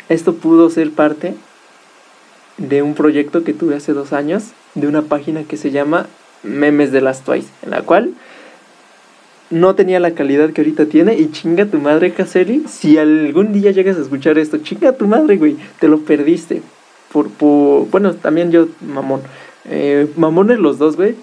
esto 0.09 0.35
pudo 0.35 0.71
ser 0.71 0.90
parte 0.90 1.35
de 2.59 2.83
un 2.83 2.95
proyecto 2.95 3.45
que 3.45 3.53
tuve 3.53 3.77
hace 3.77 3.92
dos 3.92 4.12
años, 4.12 4.53
de 4.75 4.87
una 4.87 5.03
página 5.03 5.45
que 5.45 5.57
se 5.57 5.71
llama 5.71 6.07
Memes 6.42 6.92
de 6.92 7.01
las 7.01 7.23
Twice, 7.23 7.49
en 7.62 7.71
la 7.71 7.83
cual 7.83 8.14
no 9.51 9.75
tenía 9.75 10.01
la 10.01 10.12
calidad 10.12 10.51
que 10.51 10.62
ahorita 10.62 10.87
tiene 10.87 11.16
y 11.16 11.31
chinga 11.31 11.66
tu 11.66 11.79
madre, 11.79 12.12
Caseli, 12.12 12.64
si 12.69 12.99
algún 12.99 13.53
día 13.53 13.71
llegas 13.71 13.97
a 13.97 14.03
escuchar 14.03 14.38
esto, 14.38 14.59
chinga 14.59 14.92
tu 14.92 15.07
madre, 15.07 15.37
güey, 15.37 15.57
te 15.79 15.88
lo 15.88 16.01
perdiste. 16.01 16.62
Por, 17.12 17.31
por 17.31 17.88
bueno, 17.90 18.14
también 18.14 18.51
yo, 18.51 18.69
mamón, 18.81 19.21
eh, 19.66 20.09
mamones 20.16 20.59
los 20.59 20.79
dos, 20.79 20.97
güey. 20.97 21.14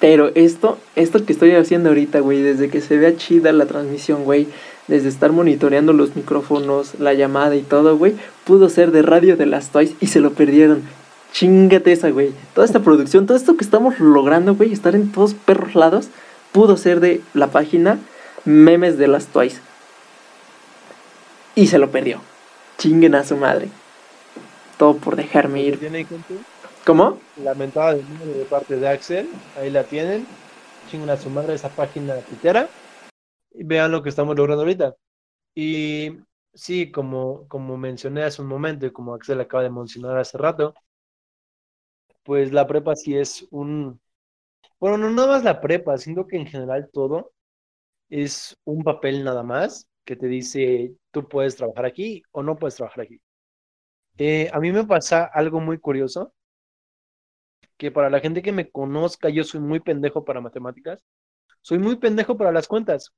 Pero 0.00 0.32
esto, 0.34 0.78
esto 0.96 1.24
que 1.26 1.32
estoy 1.32 1.52
haciendo 1.52 1.90
ahorita, 1.90 2.20
güey, 2.20 2.40
desde 2.40 2.70
que 2.70 2.80
se 2.80 2.96
vea 2.96 3.16
chida 3.16 3.52
la 3.52 3.66
transmisión, 3.66 4.24
güey, 4.24 4.48
desde 4.88 5.10
estar 5.10 5.30
monitoreando 5.30 5.92
los 5.92 6.16
micrófonos, 6.16 6.98
la 6.98 7.12
llamada 7.12 7.54
y 7.54 7.62
todo, 7.62 7.96
güey, 7.98 8.14
pudo 8.44 8.70
ser 8.70 8.92
de 8.92 9.02
Radio 9.02 9.36
de 9.36 9.46
las 9.46 9.70
Toys 9.70 9.94
y 10.00 10.06
se 10.06 10.20
lo 10.20 10.32
perdieron. 10.32 10.82
Chingate 11.32 11.92
esa, 11.92 12.10
güey. 12.10 12.32
Toda 12.54 12.66
esta 12.66 12.80
producción, 12.80 13.26
todo 13.26 13.36
esto 13.36 13.56
que 13.56 13.64
estamos 13.64 14.00
logrando, 14.00 14.54
güey, 14.54 14.72
estar 14.72 14.94
en 14.94 15.12
todos 15.12 15.34
perros 15.34 15.74
lados, 15.74 16.08
pudo 16.50 16.78
ser 16.78 17.00
de 17.00 17.20
la 17.34 17.48
página 17.48 17.98
Memes 18.46 18.96
de 18.96 19.06
las 19.06 19.26
Toys. 19.26 19.60
Y 21.54 21.66
se 21.66 21.78
lo 21.78 21.90
perdió. 21.90 22.20
Chinguen 22.78 23.14
a 23.14 23.24
su 23.24 23.36
madre. 23.36 23.68
Todo 24.78 24.96
por 24.96 25.14
dejarme 25.14 25.62
ir. 25.62 25.78
¿Cómo? 26.86 27.20
Lamentada 27.36 27.94
de 27.94 28.44
parte 28.48 28.76
de 28.76 28.88
Axel. 28.88 29.28
Ahí 29.56 29.70
la 29.70 29.84
tienen. 29.84 30.26
Chingan 30.88 31.10
a 31.10 31.16
su 31.16 31.28
madre 31.28 31.54
esa 31.54 31.68
página 31.68 32.16
pitera. 32.16 32.68
Y 33.52 33.64
vean 33.64 33.92
lo 33.92 34.02
que 34.02 34.08
estamos 34.08 34.34
logrando 34.34 34.62
ahorita. 34.62 34.96
Y 35.54 36.18
sí, 36.54 36.90
como, 36.90 37.46
como 37.48 37.76
mencioné 37.76 38.22
hace 38.22 38.40
un 38.40 38.48
momento 38.48 38.86
y 38.86 38.92
como 38.92 39.14
Axel 39.14 39.40
acaba 39.40 39.62
de 39.62 39.70
mencionar 39.70 40.16
hace 40.16 40.38
rato, 40.38 40.74
pues 42.22 42.52
la 42.52 42.66
prepa 42.66 42.96
sí 42.96 43.16
es 43.16 43.46
un... 43.50 44.00
Bueno, 44.78 44.96
no 44.96 45.10
nada 45.10 45.28
más 45.28 45.44
la 45.44 45.60
prepa, 45.60 45.98
sino 45.98 46.26
que 46.26 46.36
en 46.36 46.46
general 46.46 46.88
todo 46.92 47.32
es 48.08 48.56
un 48.64 48.82
papel 48.82 49.22
nada 49.24 49.42
más 49.42 49.88
que 50.04 50.16
te 50.16 50.26
dice 50.26 50.94
tú 51.10 51.28
puedes 51.28 51.56
trabajar 51.56 51.84
aquí 51.84 52.22
o 52.32 52.42
no 52.42 52.56
puedes 52.56 52.76
trabajar 52.76 53.02
aquí. 53.02 53.20
Eh, 54.18 54.50
a 54.52 54.60
mí 54.60 54.72
me 54.72 54.84
pasa 54.84 55.24
algo 55.24 55.60
muy 55.60 55.78
curioso 55.78 56.32
que 57.80 57.90
para 57.90 58.10
la 58.10 58.20
gente 58.20 58.42
que 58.42 58.52
me 58.52 58.70
conozca, 58.70 59.30
yo 59.30 59.42
soy 59.42 59.58
muy 59.60 59.80
pendejo 59.80 60.22
para 60.22 60.42
matemáticas, 60.42 61.02
soy 61.62 61.78
muy 61.78 61.96
pendejo 61.96 62.36
para 62.36 62.52
las 62.52 62.68
cuentas. 62.68 63.14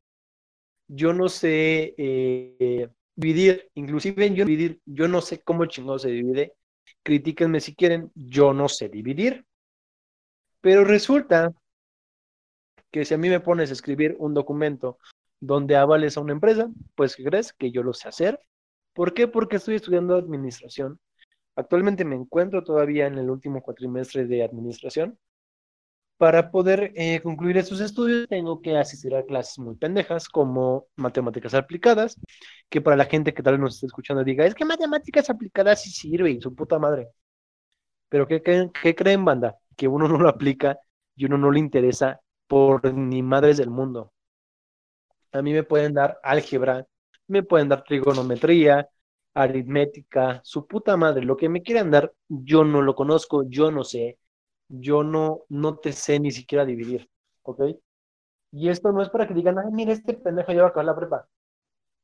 Yo 0.86 1.12
no 1.12 1.28
sé 1.28 1.96
eh, 1.98 2.88
dividir, 3.16 3.68
inclusive 3.74 4.32
yo 4.32 4.44
dividir, 4.44 4.80
yo 4.86 5.08
no 5.08 5.20
sé 5.20 5.42
cómo 5.42 5.66
chingado 5.66 5.98
se 5.98 6.10
divide. 6.10 6.54
Critíquenme 7.02 7.58
si 7.58 7.74
quieren, 7.74 8.12
yo 8.14 8.52
no 8.52 8.68
sé 8.68 8.88
dividir. 8.88 9.44
Pero 10.60 10.84
resulta 10.84 11.52
que 12.92 13.04
si 13.04 13.14
a 13.14 13.18
mí 13.18 13.28
me 13.28 13.40
pones 13.40 13.70
a 13.70 13.72
escribir 13.72 14.14
un 14.20 14.32
documento 14.32 14.98
donde 15.40 15.74
avales 15.74 16.16
a 16.16 16.20
una 16.20 16.34
empresa, 16.34 16.70
pues 16.94 17.16
¿qué 17.16 17.24
crees? 17.24 17.52
Que 17.52 17.72
yo 17.72 17.82
lo 17.82 17.94
sé 17.94 18.06
hacer. 18.06 18.38
¿Por 18.92 19.12
qué? 19.12 19.26
Porque 19.26 19.56
estoy 19.56 19.74
estudiando 19.74 20.14
administración 20.14 21.00
Actualmente 21.56 22.04
me 22.04 22.16
encuentro 22.16 22.64
todavía 22.64 23.06
en 23.06 23.18
el 23.18 23.30
último 23.30 23.62
cuatrimestre 23.62 24.26
de 24.26 24.42
administración. 24.42 25.18
Para 26.16 26.50
poder 26.52 26.92
eh, 26.94 27.20
concluir 27.20 27.58
estos 27.58 27.80
estudios 27.80 28.28
tengo 28.28 28.62
que 28.62 28.76
asistir 28.76 29.14
a 29.14 29.24
clases 29.24 29.58
muy 29.58 29.74
pendejas 29.74 30.28
como 30.28 30.86
matemáticas 30.94 31.52
aplicadas, 31.54 32.20
que 32.68 32.80
para 32.80 32.96
la 32.96 33.06
gente 33.06 33.34
que 33.34 33.42
tal 33.42 33.54
vez 33.54 33.60
nos 33.60 33.74
esté 33.74 33.86
escuchando 33.86 34.22
diga, 34.22 34.46
es 34.46 34.54
que 34.54 34.64
matemáticas 34.64 35.28
aplicadas 35.30 35.82
sí 35.82 35.90
sirve 35.90 36.30
y 36.30 36.40
su 36.40 36.54
puta 36.54 36.78
madre. 36.78 37.08
Pero 38.08 38.28
¿qué, 38.28 38.40
qué, 38.42 38.94
creen, 38.94 39.24
banda? 39.24 39.58
Que 39.76 39.88
uno 39.88 40.06
no 40.08 40.18
lo 40.18 40.28
aplica 40.28 40.78
y 41.16 41.24
uno 41.24 41.38
no 41.38 41.50
le 41.50 41.58
interesa 41.58 42.20
por 42.46 42.92
ni 42.94 43.22
madres 43.22 43.56
del 43.56 43.70
mundo. 43.70 44.12
A 45.32 45.42
mí 45.42 45.52
me 45.52 45.64
pueden 45.64 45.94
dar 45.94 46.18
álgebra, 46.22 46.86
me 47.26 47.42
pueden 47.42 47.68
dar 47.68 47.82
trigonometría, 47.84 48.88
aritmética, 49.34 50.40
su 50.44 50.66
puta 50.66 50.96
madre, 50.96 51.24
lo 51.24 51.36
que 51.36 51.48
me 51.48 51.62
quieran 51.62 51.90
dar, 51.90 52.12
yo 52.28 52.64
no 52.64 52.82
lo 52.82 52.94
conozco, 52.94 53.44
yo 53.48 53.70
no 53.70 53.84
sé, 53.84 54.18
yo 54.68 55.02
no, 55.02 55.42
no 55.48 55.78
te 55.78 55.92
sé 55.92 56.20
ni 56.20 56.30
siquiera 56.30 56.64
dividir, 56.64 57.08
¿ok? 57.42 57.62
Y 58.52 58.68
esto 58.68 58.92
no 58.92 59.02
es 59.02 59.08
para 59.08 59.26
que 59.26 59.34
digan, 59.34 59.58
ay, 59.58 59.72
mira, 59.72 59.92
este 59.92 60.14
pendejo 60.14 60.52
lleva 60.52 60.66
a 60.66 60.68
acabar 60.68 60.84
la 60.84 60.96
prepa. 60.96 61.28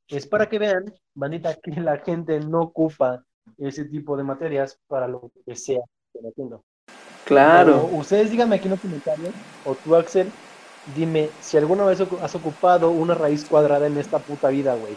Es 0.07 0.25
para 0.25 0.49
que 0.49 0.57
vean, 0.57 0.91
bandita, 1.13 1.55
que 1.55 1.71
la 1.79 1.99
gente 1.99 2.39
no 2.39 2.61
ocupa 2.61 3.23
ese 3.57 3.85
tipo 3.85 4.17
de 4.17 4.23
materias 4.23 4.79
para 4.87 5.07
lo 5.07 5.31
que 5.45 5.55
sea 5.55 5.81
que 6.11 6.27
haciendo. 6.27 6.63
Claro. 7.25 7.85
ustedes 7.93 8.31
díganme 8.31 8.55
aquí 8.55 8.65
en 8.65 8.71
los 8.71 8.79
comentarios, 8.79 9.33
o 9.63 9.75
tú, 9.75 9.95
Axel, 9.95 10.31
dime 10.95 11.29
si 11.41 11.57
alguna 11.57 11.85
vez 11.85 12.01
has 12.01 12.35
ocupado 12.35 12.89
una 12.89 13.13
raíz 13.13 13.45
cuadrada 13.45 13.85
en 13.85 13.97
esta 13.99 14.17
puta 14.17 14.49
vida, 14.49 14.73
güey. 14.75 14.95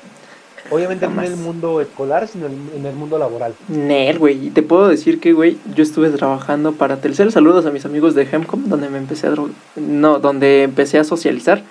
Obviamente 0.72 1.06
no 1.06 1.22
en 1.22 1.32
el 1.32 1.37
mundo 1.37 1.82
escolar, 1.82 2.26
sino 2.28 2.46
en 2.46 2.87
el 2.87 2.94
mundo 2.94 3.18
laboral. 3.18 3.54
Nel, 3.68 4.18
güey. 4.18 4.46
Y 4.46 4.50
te 4.50 4.62
puedo 4.62 4.88
decir 4.88 5.20
que, 5.20 5.35
güey, 5.35 5.58
yo 5.74 5.82
estuve 5.82 6.08
trabajando 6.08 6.72
para 6.72 6.96
Telcel. 6.96 7.30
Saludos 7.30 7.66
a 7.66 7.70
mis 7.70 7.85
amigos 7.85 8.14
de 8.14 8.22
Hemcom, 8.22 8.70
donde 8.70 8.88
me 8.88 8.96
empecé 8.96 9.26
a 9.26 9.35
No, 9.76 10.18
donde 10.18 10.62
empecé 10.62 10.98
a 10.98 11.04
socializar. 11.04 11.62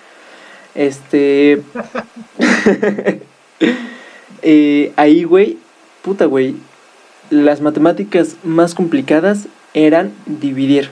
Este. 0.75 1.61
Eh, 4.43 4.91
ahí, 4.95 5.23
güey, 5.23 5.59
puta, 6.01 6.25
güey. 6.25 6.55
Las 7.29 7.61
matemáticas 7.61 8.37
más 8.43 8.73
complicadas 8.73 9.45
eran 9.75 10.13
dividir. 10.25 10.89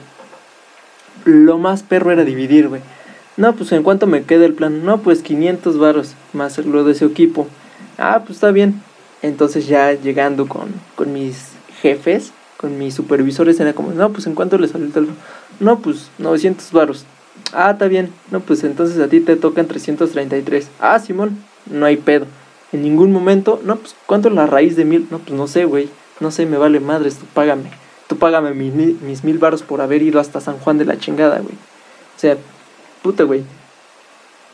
Lo 1.24 1.58
más 1.58 1.82
perro 1.82 2.12
era 2.12 2.24
dividir, 2.24 2.68
güey. 2.68 2.80
No, 3.36 3.56
pues 3.56 3.72
en 3.72 3.82
cuánto 3.82 4.06
me 4.06 4.22
queda 4.22 4.46
el 4.46 4.54
plan. 4.54 4.84
No, 4.84 4.98
pues 4.98 5.22
500 5.22 5.78
varos 5.78 6.14
más 6.32 6.58
lo 6.58 6.84
de 6.84 6.92
ese 6.92 7.06
equipo. 7.06 7.48
Ah, 8.00 8.20
pues 8.20 8.38
está 8.38 8.50
bien. 8.50 8.82
Entonces 9.22 9.66
ya 9.66 9.92
llegando 9.92 10.48
con, 10.48 10.72
con 10.96 11.12
mis 11.12 11.50
jefes, 11.82 12.32
con 12.56 12.78
mis 12.78 12.94
supervisores, 12.94 13.60
era 13.60 13.74
como, 13.74 13.92
no, 13.92 14.10
pues 14.10 14.26
en 14.26 14.34
cuánto 14.34 14.58
le 14.58 14.68
salió 14.68 14.86
el 14.86 14.92
teléfono. 14.92 15.18
No, 15.60 15.78
pues 15.80 16.10
900 16.18 16.72
varos. 16.72 17.04
Ah, 17.52 17.72
está 17.72 17.88
bien. 17.88 18.10
No, 18.30 18.40
pues 18.40 18.64
entonces 18.64 18.98
a 19.00 19.08
ti 19.08 19.20
te 19.20 19.36
tocan 19.36 19.66
333. 19.66 20.68
Ah, 20.80 20.98
Simón, 20.98 21.38
no 21.66 21.84
hay 21.84 21.98
pedo. 21.98 22.26
En 22.72 22.82
ningún 22.82 23.12
momento, 23.12 23.60
no, 23.64 23.76
pues 23.76 23.94
¿cuánto 24.06 24.28
es 24.28 24.34
la 24.34 24.46
raíz 24.46 24.76
de 24.76 24.84
mil? 24.84 25.06
No, 25.10 25.18
pues 25.18 25.32
no 25.32 25.46
sé, 25.46 25.66
güey. 25.66 25.88
No 26.20 26.30
sé, 26.30 26.46
me 26.46 26.56
vale 26.56 26.80
madres, 26.80 27.16
tú 27.16 27.26
págame. 27.34 27.70
Tú 28.06 28.16
págame 28.16 28.54
mis, 28.54 29.24
mil 29.24 29.38
varos 29.38 29.62
por 29.62 29.80
haber 29.80 30.02
ido 30.02 30.20
hasta 30.20 30.40
San 30.40 30.58
Juan 30.58 30.78
de 30.78 30.84
la 30.84 30.98
chingada, 30.98 31.38
güey. 31.40 31.54
O 31.54 32.20
sea, 32.20 32.36
puta, 33.02 33.24
güey. 33.24 33.42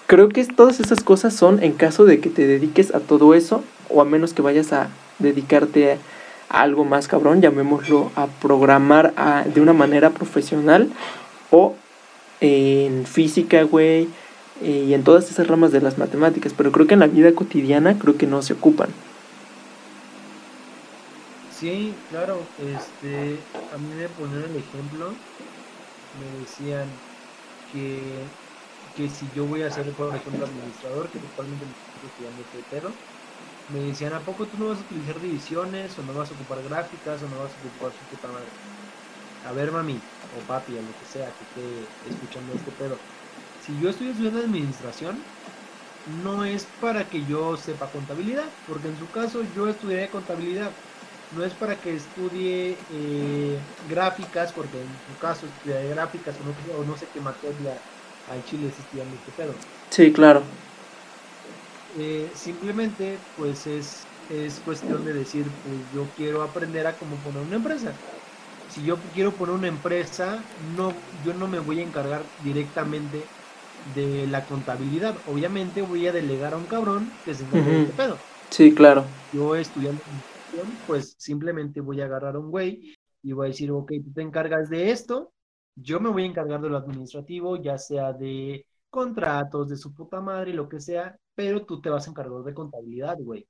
Creo 0.06 0.28
que 0.28 0.44
todas 0.44 0.78
esas 0.80 1.02
cosas 1.02 1.34
son 1.34 1.62
en 1.62 1.72
caso 1.72 2.04
de 2.04 2.20
que 2.20 2.30
te 2.30 2.46
dediques 2.46 2.94
a 2.94 3.00
todo 3.00 3.34
eso, 3.34 3.64
o 3.88 4.00
a 4.00 4.04
menos 4.04 4.34
que 4.34 4.42
vayas 4.42 4.72
a 4.72 4.88
dedicarte 5.18 5.92
a, 5.92 5.98
algo 6.48 6.84
más 6.84 7.08
cabrón, 7.08 7.42
llamémoslo 7.42 8.12
a 8.14 8.26
programar 8.26 9.12
de 9.46 9.60
una 9.60 9.72
manera 9.72 10.10
profesional, 10.10 10.90
o 11.50 11.74
en 12.40 13.04
física, 13.04 13.62
güey, 13.64 14.08
y 14.62 14.94
en 14.94 15.02
todas 15.02 15.30
esas 15.30 15.48
ramas 15.48 15.72
de 15.72 15.80
las 15.80 15.98
matemáticas, 15.98 16.54
pero 16.56 16.70
creo 16.70 16.86
que 16.86 16.94
en 16.94 17.00
la 17.00 17.08
vida 17.08 17.32
cotidiana 17.32 17.98
creo 17.98 18.16
que 18.16 18.26
no 18.26 18.42
se 18.42 18.52
ocupan. 18.52 18.88
Sí, 21.58 21.94
claro, 22.10 22.38
este, 22.60 23.38
a 23.74 23.78
mí 23.78 23.88
me 23.96 24.08
ponían 24.10 24.44
el 24.50 24.56
ejemplo, 24.56 25.12
me 26.20 26.40
decían, 26.40 26.86
que, 27.72 28.02
que 28.96 29.10
si 29.10 29.30
yo 29.32 29.46
voy 29.46 29.62
a 29.64 29.70
ser, 29.72 29.94
por 29.96 30.16
ejemplo, 30.16 30.46
administrador, 30.46 31.10
que 31.12 31.20
actualmente 31.20 31.66
me 31.66 31.74
estoy 31.74 32.08
estudiando 32.10 32.42
este 32.42 32.64
pero 32.64 33.04
me 33.68 33.80
decían, 33.86 34.14
¿a 34.14 34.24
poco 34.24 34.48
tú 34.48 34.58
no 34.58 34.68
vas 34.68 34.80
a 34.80 34.82
utilizar 34.84 35.20
divisiones, 35.20 35.98
o 35.98 36.04
no 36.04 36.14
vas 36.14 36.30
a 36.32 36.34
ocupar 36.34 36.62
gráficas, 36.64 37.22
o 37.22 37.28
no 37.28 37.38
vas 37.38 37.56
a 37.56 37.60
ocupar 37.60 37.92
su 37.94 38.06
puta 38.06 38.30
madre? 38.32 38.54
A 39.42 39.52
ver, 39.52 39.72
mami, 39.72 40.10
o 40.30 40.46
papi, 40.46 40.78
o 40.78 40.82
lo 40.82 40.96
que 40.96 41.04
sea 41.06 41.34
que 41.36 41.44
esté 41.44 41.94
escuchando 42.02 42.54
este 42.54 42.72
pedo. 42.72 43.06
Si 43.58 43.78
yo 43.78 43.88
estoy 43.90 44.08
estudiando 44.08 44.40
administración, 44.40 45.30
no 46.04 46.44
es 46.44 46.66
para 46.66 47.08
que 47.10 47.24
yo 47.26 47.56
sepa 47.56 47.90
contabilidad, 47.90 48.56
porque 48.64 48.88
en 48.88 48.96
su 48.96 49.10
caso 49.10 49.42
yo 49.44 49.68
estudiaré 49.68 50.10
contabilidad. 50.10 50.80
No 51.30 51.44
es 51.44 51.54
para 51.56 51.80
que 51.80 51.94
estudie 51.94 52.86
eh, 52.88 53.68
gráficas, 53.80 54.52
porque 54.52 54.80
en 54.82 55.00
su 55.00 55.18
caso 55.18 55.46
estudiaré 55.46 55.88
gráficas 55.88 56.40
o 56.40 56.84
no, 56.84 56.96
sé 56.96 57.10
qué 57.10 57.20
materia 57.20 57.84
al 58.30 58.44
Chile 58.44 58.68
estudiando 58.68 59.14
este 59.16 59.32
pedo. 59.32 59.54
Sí, 59.90 60.12
claro. 60.12 60.42
Eh, 61.98 62.30
simplemente, 62.34 63.18
pues 63.36 63.66
es, 63.66 64.06
es 64.30 64.60
cuestión 64.60 65.04
de 65.04 65.12
decir, 65.12 65.44
pues 65.44 65.94
yo 65.94 66.04
quiero 66.16 66.42
aprender 66.42 66.86
a 66.86 66.92
cómo 66.92 67.16
poner 67.16 67.42
una 67.42 67.56
empresa. 67.56 67.92
Si 68.70 68.84
yo 68.84 68.96
quiero 69.14 69.30
poner 69.32 69.54
una 69.54 69.68
empresa, 69.68 70.42
no, 70.76 70.92
yo 71.24 71.32
no 71.34 71.48
me 71.48 71.58
voy 71.58 71.80
a 71.80 71.84
encargar 71.84 72.22
directamente 72.44 73.22
de 73.94 74.26
la 74.26 74.44
contabilidad. 74.44 75.14
Obviamente 75.28 75.82
voy 75.82 76.06
a 76.06 76.12
delegar 76.12 76.54
a 76.54 76.56
un 76.56 76.66
cabrón 76.66 77.08
que 77.24 77.34
se 77.34 77.44
encargue 77.44 77.70
de 77.70 77.80
este 77.82 77.92
pedo. 77.94 78.18
Sí, 78.50 78.74
claro. 78.74 79.04
Yo 79.32 79.54
estudiando 79.54 80.02
pues 80.86 81.14
simplemente 81.18 81.80
voy 81.80 82.00
a 82.00 82.06
agarrar 82.06 82.36
a 82.36 82.38
un 82.38 82.50
güey 82.50 82.94
y 83.22 83.32
voy 83.32 83.46
a 83.46 83.50
decir, 83.50 83.70
ok, 83.70 83.92
tú 84.04 84.12
te 84.14 84.22
encargas 84.22 84.70
de 84.70 84.90
esto, 84.90 85.32
yo 85.76 86.00
me 86.00 86.10
voy 86.10 86.24
a 86.24 86.26
encargar 86.26 86.60
de 86.62 86.70
lo 86.70 86.78
administrativo, 86.78 87.56
ya 87.58 87.78
sea 87.78 88.12
de 88.14 88.66
contratos, 88.90 89.68
de 89.70 89.76
su 89.78 89.94
puta 89.94 90.20
madre, 90.22 90.54
lo 90.54 90.68
que 90.68 90.80
sea, 90.80 91.18
pero 91.34 91.66
tú 91.66 91.80
te 91.82 91.90
vas 91.90 92.06
a 92.08 92.10
encargar 92.10 92.42
de 92.44 92.54
contabilidad, 92.54 93.18
güey. 93.20 93.46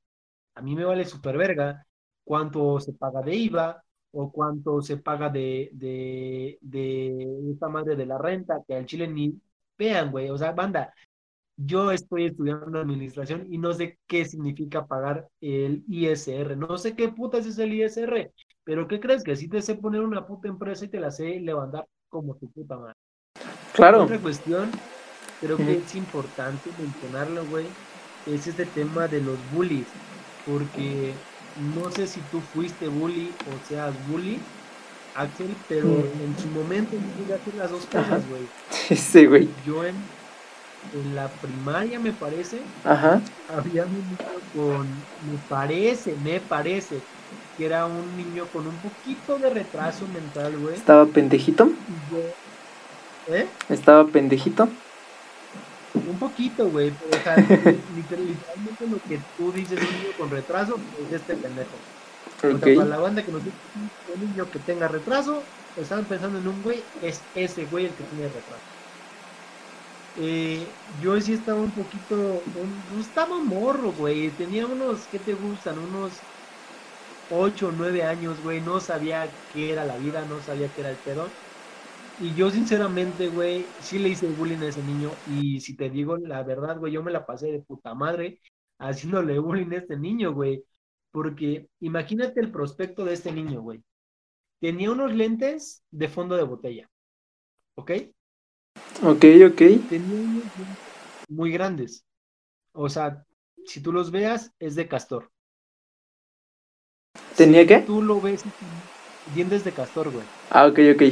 A 0.54 0.62
mí 0.62 0.74
me 0.74 0.84
vale 0.84 1.04
súper 1.04 1.36
verga 1.38 1.86
cuánto 2.24 2.80
se 2.80 2.92
paga 2.94 3.22
de 3.22 3.34
IVA 3.36 3.82
o 4.12 4.32
cuánto 4.32 4.80
se 4.82 4.96
paga 4.98 5.28
de, 5.30 5.70
de, 5.74 6.58
de 6.62 7.50
esta 7.52 7.68
madre 7.68 7.96
de 7.96 8.06
la 8.06 8.18
renta, 8.18 8.62
que 8.66 8.74
al 8.74 8.86
chile 8.86 9.06
ni 9.08 9.40
vean, 9.78 10.10
güey. 10.10 10.30
O 10.30 10.38
sea, 10.38 10.52
banda, 10.52 10.92
yo 11.56 11.90
estoy 11.92 12.26
estudiando 12.26 12.78
administración 12.80 13.46
y 13.52 13.58
no 13.58 13.72
sé 13.72 13.98
qué 14.06 14.24
significa 14.24 14.86
pagar 14.86 15.28
el 15.40 15.84
ISR. 15.88 16.56
No 16.56 16.76
sé 16.78 16.94
qué 16.96 17.08
putas 17.08 17.46
es 17.46 17.58
el 17.58 17.72
ISR, 17.74 18.32
pero 18.64 18.86
¿qué 18.88 19.00
crees? 19.00 19.24
Que 19.24 19.36
si 19.36 19.48
te 19.48 19.62
sé 19.62 19.76
poner 19.76 20.02
una 20.02 20.26
puta 20.26 20.48
empresa 20.48 20.84
y 20.84 20.88
te 20.88 21.00
la 21.00 21.10
sé 21.10 21.40
levantar 21.40 21.86
como 22.16 22.34
tu 22.36 22.48
puta 22.48 22.76
madre. 22.76 22.94
Claro. 23.74 24.04
Otra 24.04 24.18
cuestión, 24.18 24.70
creo 25.38 25.58
que 25.58 25.76
es 25.76 25.94
importante 25.94 26.70
mencionarlo, 26.78 27.44
güey, 27.44 27.66
es 28.24 28.46
este 28.46 28.64
tema 28.64 29.06
de 29.06 29.20
los 29.20 29.36
bullies, 29.52 29.86
porque 30.46 31.12
no 31.74 31.90
sé 31.90 32.06
si 32.06 32.20
tú 32.32 32.40
fuiste 32.40 32.88
bully 32.88 33.30
o 33.48 33.68
seas 33.68 33.92
bully, 34.08 34.40
Axel, 35.14 35.54
pero 35.68 35.88
en 35.88 36.38
su 36.38 36.48
momento 36.48 36.96
hacer 37.34 37.54
las 37.54 37.70
dos 37.70 37.84
cosas, 37.84 38.26
güey. 38.28 38.46
Sí, 38.96 39.26
güey. 39.26 39.48
Yo 39.66 39.84
en 39.84 39.96
en 40.94 41.16
la 41.16 41.28
primaria, 41.28 41.98
me 41.98 42.12
parece, 42.12 42.60
Ajá. 42.84 43.20
había 43.48 43.84
un 43.84 44.16
con, 44.54 44.86
me 44.86 45.38
parece, 45.48 46.14
me 46.22 46.40
parece, 46.40 47.00
que 47.56 47.66
era 47.66 47.86
un 47.86 48.16
niño 48.16 48.46
con 48.52 48.66
un 48.66 48.76
poquito 48.76 49.38
de 49.38 49.50
retraso 49.50 50.06
mental, 50.08 50.56
güey. 50.58 50.74
¿Estaba 50.74 51.06
pendejito? 51.06 51.70
¿Eh? 53.28 53.46
¿Estaba 53.68 54.06
pendejito? 54.06 54.68
Un 55.94 56.18
poquito, 56.18 56.68
güey. 56.68 56.90
O 56.90 57.22
sea, 57.22 57.36
literalmente 57.96 58.86
lo 58.90 59.02
que 59.08 59.20
tú 59.36 59.52
dices, 59.52 59.78
un 59.80 59.86
niño 59.86 60.12
con 60.18 60.30
retraso, 60.30 60.78
es 61.06 61.14
este 61.14 61.34
pendejo. 61.34 61.70
O 62.38 62.58
sea, 62.58 62.76
para 62.76 62.88
la 62.88 62.98
banda 62.98 63.22
que 63.22 63.32
nos 63.32 63.42
dice 63.42 63.56
un 64.14 64.28
niño 64.28 64.50
que 64.50 64.58
tenga 64.58 64.88
retraso, 64.88 65.42
estaban 65.76 66.04
pensando 66.04 66.38
en 66.38 66.46
un 66.46 66.62
güey, 66.62 66.82
es 67.02 67.20
ese 67.34 67.64
güey 67.66 67.86
el 67.86 67.92
que 67.92 68.04
tiene 68.04 68.26
retraso. 68.26 68.76
Eh, 70.18 70.66
yo 71.02 71.20
sí 71.20 71.34
estaba 71.34 71.60
un 71.60 71.70
poquito, 71.70 72.14
un, 72.14 73.00
estaba 73.00 73.38
morro, 73.38 73.92
güey. 73.92 74.30
Tenía 74.30 74.66
unos, 74.66 75.00
¿qué 75.10 75.18
te 75.18 75.34
gustan? 75.34 75.78
Unos 75.78 76.12
8 77.30 77.68
o 77.68 77.72
9 77.72 78.02
años, 78.02 78.42
güey. 78.42 78.60
No 78.60 78.80
sabía 78.80 79.28
qué 79.52 79.72
era 79.72 79.84
la 79.84 79.96
vida, 79.98 80.24
no 80.26 80.40
sabía 80.40 80.68
qué 80.74 80.80
era 80.82 80.90
el 80.90 80.96
pedo. 80.96 81.28
Y 82.20 82.34
yo 82.34 82.50
sinceramente, 82.50 83.28
güey, 83.28 83.66
sí 83.82 83.98
le 83.98 84.08
hice 84.10 84.26
bullying 84.28 84.58
a 84.58 84.68
ese 84.68 84.82
niño. 84.82 85.10
Y 85.30 85.60
si 85.60 85.76
te 85.76 85.90
digo 85.90 86.16
la 86.16 86.42
verdad, 86.42 86.78
güey, 86.78 86.92
yo 86.92 87.02
me 87.02 87.10
la 87.10 87.26
pasé 87.26 87.52
de 87.52 87.60
puta 87.60 87.94
madre 87.94 88.40
haciéndole 88.78 89.38
bullying 89.38 89.72
a 89.72 89.78
este 89.78 89.96
niño, 89.96 90.32
güey. 90.32 90.64
Porque 91.10 91.68
imagínate 91.80 92.40
el 92.40 92.50
prospecto 92.50 93.04
de 93.04 93.14
este 93.14 93.32
niño, 93.32 93.60
güey. 93.62 93.82
Tenía 94.60 94.90
unos 94.90 95.14
lentes 95.14 95.82
de 95.90 96.08
fondo 96.08 96.36
de 96.36 96.42
botella. 96.44 96.90
¿Ok? 97.74 97.92
Ok, 99.02 99.24
ok. 99.50 99.88
Tenía 99.88 100.42
muy 101.28 101.52
grandes. 101.52 102.06
O 102.72 102.88
sea, 102.88 103.24
si 103.66 103.82
tú 103.82 103.92
los 103.92 104.10
veas, 104.10 104.52
es 104.58 104.74
de 104.74 104.88
castor. 104.88 105.30
¿Tenía 107.36 107.66
qué? 107.66 107.78
Tú 107.80 108.02
lo 108.02 108.20
ves, 108.20 108.42
dientes 109.34 109.64
de 109.64 109.72
castor, 109.72 110.10
güey. 110.10 110.26
Ah, 110.50 110.66
ok, 110.66 110.78
ok. 110.94 111.02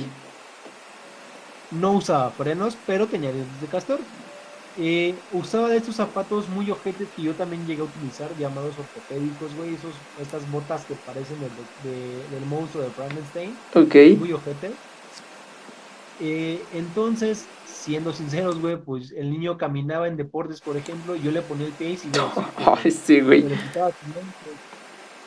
no 1.70 1.92
usaba 1.92 2.30
frenos, 2.30 2.76
pero 2.86 3.08
tenía 3.08 3.32
dientes 3.32 3.60
de 3.60 3.68
castor. 3.68 4.00
Eh, 4.76 5.14
usaba 5.32 5.68
de 5.68 5.76
estos 5.76 5.96
zapatos 5.96 6.48
muy 6.48 6.68
ojetes 6.70 7.08
que 7.14 7.22
yo 7.22 7.36
también 7.36 7.64
llegué 7.66 7.80
a 7.80 7.84
utilizar, 7.84 8.36
llamados 8.36 8.78
ortopédicos, 8.78 9.54
güey, 9.54 9.74
esos, 9.74 9.94
estas 10.20 10.50
botas 10.50 10.84
que 10.84 10.94
parecen 10.96 11.38
del 11.40 12.44
monstruo 12.46 12.82
de 12.82 12.90
Frankenstein. 12.90 13.64
Ok. 13.74 13.94
Muy 14.18 14.32
ojete. 14.32 14.80
Eh, 16.18 16.68
entonces, 16.72 17.52
siendo 17.64 18.12
sinceros, 18.12 18.60
güey, 18.60 18.76
pues 18.76 19.12
el 19.12 19.30
niño 19.30 19.58
caminaba 19.58 20.08
en 20.08 20.16
deportes, 20.16 20.60
por 20.60 20.76
ejemplo, 20.76 21.16
yo 21.16 21.30
le 21.30 21.42
ponía 21.42 21.66
el 21.66 21.72
pie 21.72 21.90
y 21.90 22.10
yo, 22.10 22.32
Ay, 22.56 22.90
sí, 22.90 23.20
güey. 23.20 23.44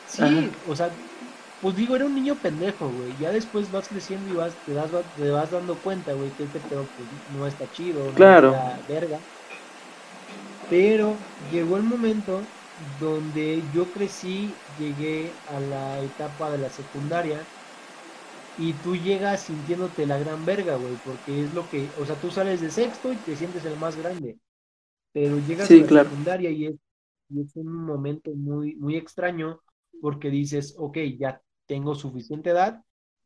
Sí, 0.08 0.58
o 0.64 0.74
sea, 0.74 0.98
pues 1.60 1.76
digo, 1.76 1.96
era 1.96 2.06
un 2.06 2.14
niño 2.14 2.40
pendejo, 2.40 2.90
güey. 2.92 3.16
Ya 3.16 3.32
después 3.32 3.70
vas 3.70 3.88
creciendo 3.88 4.30
y 4.30 4.34
vas, 4.34 4.62
te, 4.64 4.72
das, 4.74 4.92
te 5.14 5.30
vas 5.30 5.50
dando 5.50 5.82
cuenta, 5.82 6.14
güey, 6.14 6.34
que 6.34 6.44
este 6.44 6.60
pedo 6.62 6.90
pues, 6.96 7.08
no 7.26 7.46
está 7.46 7.68
chido, 7.70 8.12
claro. 8.14 8.14
no 8.14 8.30
está 8.30 8.82
verga. 8.86 9.24
Pero 10.66 11.28
llegó 11.38 11.76
el 11.76 11.82
momento 11.82 12.54
donde 12.76 13.68
yo 13.68 13.90
crecí, 13.90 14.62
llegué 14.72 15.42
a 15.44 15.60
la 15.60 16.00
etapa 16.02 16.50
de 16.50 16.58
la 16.58 16.70
secundaria 16.70 17.50
y 18.56 18.80
tú 18.80 18.96
llegas 18.96 19.44
sintiéndote 19.44 20.06
la 20.06 20.18
gran 20.18 20.44
verga, 20.44 20.76
güey, 20.76 20.96
porque 20.98 21.42
es 21.42 21.52
lo 21.52 21.68
que, 21.68 21.92
o 21.96 22.04
sea, 22.06 22.18
tú 22.20 22.30
sales 22.30 22.60
de 22.60 22.70
sexto 22.70 23.12
y 23.12 23.22
te 23.22 23.36
sientes 23.36 23.64
el 23.64 23.76
más 23.76 23.96
grande, 23.96 24.38
pero 25.12 25.38
llegas 25.40 25.72
a 25.72 25.78
la 25.78 25.88
secundaria 25.88 26.50
y 26.50 26.66
es, 26.66 26.76
y 27.30 27.42
es 27.42 27.56
un 27.56 27.72
momento 27.72 28.32
muy, 28.34 28.76
muy 28.76 28.96
extraño 28.96 29.60
porque 30.00 30.30
dices, 30.30 30.74
ok, 30.78 30.98
ya 31.18 31.42
tengo 31.66 31.94
suficiente 31.94 32.50
edad, 32.50 32.82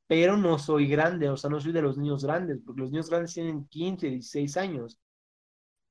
pero 0.07 0.37
no 0.37 0.59
soy 0.59 0.89
grande, 0.89 1.29
o 1.31 1.37
sea, 1.37 1.51
no 1.51 1.61
soy 1.61 1.73
de 1.73 1.83
los 1.83 1.97
niños 1.99 2.25
grandes, 2.25 2.61
porque 2.65 2.83
los 2.83 2.91
niños 2.91 3.09
grandes 3.11 3.35
tienen 3.35 3.67
15, 3.67 4.09
16 4.11 4.57
años. 4.57 4.99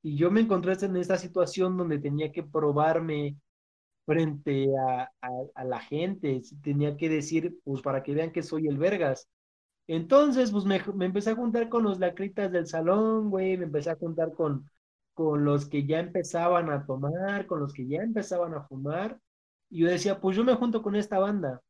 Y 0.03 0.15
yo 0.17 0.31
me 0.31 0.41
encontré 0.41 0.73
en 0.81 0.95
esta 0.97 1.17
situación 1.17 1.77
donde 1.77 1.99
tenía 1.99 2.31
que 2.31 2.43
probarme 2.43 3.37
frente 4.05 4.67
a, 4.77 5.63
la 5.63 5.79
gente, 5.79 6.41
tenía 6.63 6.97
que 6.97 7.09
decir, 7.09 7.59
pues 7.63 7.81
para 7.81 8.03
que 8.03 8.13
vean 8.13 8.31
que 8.31 8.43
soy 8.43 8.67
el 8.67 8.77
vergas. 8.77 9.27
Entonces, 9.87 10.51
pues 10.51 10.65
me, 10.65 10.81
me 10.95 11.05
empecé 11.05 11.31
a 11.31 11.35
juntar 11.35 11.69
con 11.69 11.83
los 11.83 11.99
lacritas 11.99 12.51
del 12.51 12.67
salón, 12.67 13.29
güey, 13.29 13.57
me 13.57 13.65
empecé 13.65 13.91
a 13.91 13.95
juntar 13.95 14.33
con, 14.33 14.69
con 15.13 15.43
los 15.45 15.67
que 15.67 15.85
ya 15.85 15.99
empezaban 15.99 16.69
a 16.69 16.85
tomar, 16.85 17.45
con 17.45 17.59
los 17.59 17.73
que 17.73 17.87
ya 17.87 18.01
empezaban 18.01 18.53
a 18.53 18.63
fumar. 18.63 19.19
Y 19.71 19.81
yo 19.81 19.89
decía, 19.89 20.21
pues 20.21 20.37
yo 20.37 20.45
me 20.45 20.55
junto 20.55 20.83
con 20.83 20.97
esta 20.97 21.19
banda. 21.19 21.61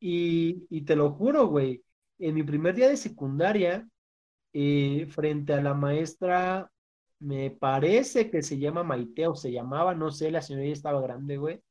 Y, 0.00 0.66
y 0.70 0.82
te 0.86 0.96
lo 0.96 1.12
juro, 1.12 1.48
güey, 1.48 1.84
en 2.20 2.36
mi 2.36 2.44
primer 2.44 2.76
día 2.76 2.88
de 2.90 2.98
secundaria, 2.98 3.88
eh, 4.52 5.06
frente 5.10 5.54
a 5.54 5.62
la 5.62 5.74
maestra, 5.74 6.70
me 7.20 7.50
parece 7.52 8.30
que 8.30 8.42
se 8.42 8.58
llama 8.58 8.84
Maite 8.84 9.26
o 9.28 9.34
se 9.36 9.52
llamaba, 9.52 9.94
no 9.94 10.10
sé, 10.10 10.30
la 10.30 10.42
señora 10.42 10.66
ya 10.66 10.72
estaba 10.72 11.00
grande, 11.02 11.36
güey. 11.38 11.62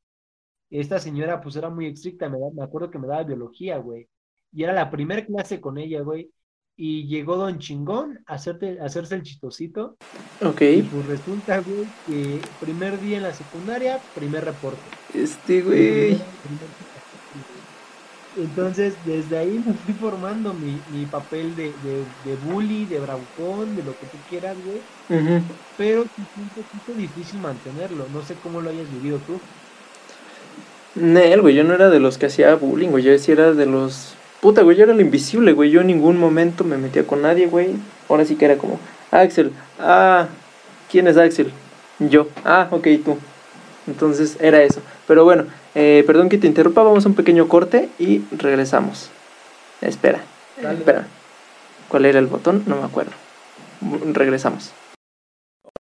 Esta 0.69 0.99
señora 0.99 1.41
pues 1.41 1.55
era 1.55 1.69
muy 1.69 1.87
estricta, 1.87 2.29
me, 2.29 2.37
me 2.53 2.63
acuerdo 2.63 2.91
que 2.91 2.99
me 2.99 3.07
daba 3.07 3.23
biología, 3.23 3.77
güey. 3.77 4.09
Y 4.51 4.63
era 4.63 4.73
la 4.73 4.89
primera 4.89 5.25
clase 5.25 5.61
con 5.61 5.77
ella, 5.77 6.01
güey. 6.01 6.31
Y 6.77 7.07
llegó 7.07 7.37
Don 7.37 7.57
Chingón 7.57 8.19
a, 8.27 8.35
hacerte, 8.35 8.79
a 8.79 8.85
hacerse 8.85 9.15
el 9.15 9.23
chistosito. 9.23 9.97
Ok. 10.43 10.61
Y 10.61 10.81
pues 10.83 11.05
resulta, 11.07 11.59
güey, 11.59 11.87
que 12.05 12.39
primer 12.59 13.01
día 13.01 13.17
en 13.17 13.23
la 13.23 13.33
secundaria, 13.33 13.99
primer 14.13 14.45
reporte. 14.45 14.79
Este, 15.13 15.61
güey. 15.61 16.21
Entonces, 18.37 18.93
desde 19.03 19.39
ahí 19.39 19.63
me 19.65 19.73
fui 19.73 19.93
formando 19.95 20.53
mi, 20.53 20.79
mi 20.91 21.07
papel 21.07 21.55
de, 21.55 21.73
de, 21.83 22.03
de, 22.23 22.35
bully, 22.45 22.85
de 22.85 22.99
bravucón, 22.99 23.75
de 23.75 23.83
lo 23.83 23.97
que 23.97 24.05
tú 24.05 24.17
quieras, 24.29 24.55
güey. 24.63 25.41
Pero 25.77 26.03
es 26.03 26.09
un 26.37 26.49
poquito 26.49 26.93
difícil 26.95 27.39
mantenerlo. 27.39 28.05
No 28.13 28.21
sé 28.21 28.35
cómo 28.43 28.61
lo 28.61 28.69
hayas 28.69 28.91
vivido 28.93 29.17
tú. 29.25 29.39
Nel, 30.93 31.41
güey, 31.41 31.55
yo 31.55 31.63
no 31.63 31.73
era 31.73 31.89
de 31.89 31.99
los 31.99 32.19
que 32.19 32.27
hacía 32.27 32.53
bullying, 32.53 32.89
güey. 32.89 33.03
Yo 33.03 33.17
sí 33.17 33.31
era 33.31 33.53
de 33.53 33.65
los. 33.65 34.13
Puta, 34.41 34.61
güey, 34.61 34.77
yo 34.77 34.83
era 34.83 34.93
el 34.93 35.01
invisible, 35.01 35.53
güey. 35.53 35.71
Yo 35.71 35.81
en 35.81 35.87
ningún 35.87 36.17
momento 36.17 36.63
me 36.63 36.77
metía 36.77 37.05
con 37.05 37.21
nadie, 37.21 37.47
güey. 37.47 37.75
Ahora 38.07 38.25
sí 38.25 38.35
que 38.35 38.45
era 38.45 38.57
como, 38.57 38.79
Axel, 39.11 39.51
ah, 39.79 40.27
¿quién 40.91 41.07
es 41.07 41.17
Axel? 41.17 41.51
Yo, 41.99 42.27
ah, 42.45 42.67
ok, 42.71 42.87
tú. 43.03 43.17
Entonces 43.87 44.37
era 44.39 44.61
eso. 44.61 44.81
Pero 45.07 45.23
bueno, 45.23 45.45
eh, 45.75 46.03
perdón 46.05 46.29
que 46.29 46.37
te 46.37 46.47
interrumpa, 46.47 46.83
vamos 46.83 47.05
a 47.05 47.09
un 47.09 47.15
pequeño 47.15 47.47
corte 47.47 47.89
y 47.97 48.21
regresamos. 48.31 49.09
Espera, 49.81 50.21
espera. 50.59 51.07
¿Cuál 51.87 52.05
era 52.05 52.19
el 52.19 52.27
botón? 52.27 52.63
No 52.67 52.75
me 52.75 52.83
acuerdo. 52.83 53.11
Regresamos. 54.13 54.71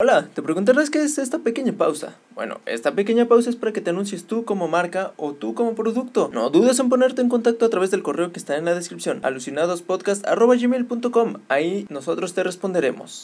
Hola, 0.04 0.26
te 0.34 0.42
preguntarás 0.42 0.90
qué 0.90 1.00
es 1.00 1.16
esta 1.16 1.38
pequeña 1.38 1.74
pausa. 1.74 2.16
Bueno, 2.34 2.60
esta 2.66 2.90
pequeña 2.90 3.28
pausa 3.28 3.50
es 3.50 3.54
para 3.54 3.72
que 3.72 3.80
te 3.80 3.90
anuncies 3.90 4.24
tú 4.24 4.44
como 4.44 4.66
marca 4.66 5.12
o 5.16 5.32
tú 5.32 5.54
como 5.54 5.76
producto. 5.76 6.28
No 6.32 6.50
dudes 6.50 6.80
en 6.80 6.88
ponerte 6.88 7.22
en 7.22 7.28
contacto 7.28 7.64
a 7.64 7.70
través 7.70 7.92
del 7.92 8.02
correo 8.02 8.32
que 8.32 8.40
está 8.40 8.56
en 8.56 8.64
la 8.64 8.74
descripción, 8.74 9.20
alucinadospodcast.gmail.com. 9.22 11.34
Ahí 11.48 11.86
nosotros 11.88 12.34
te 12.34 12.42
responderemos. 12.42 13.22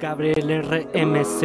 Gabriel 0.00 0.62
RMZ 0.62 1.42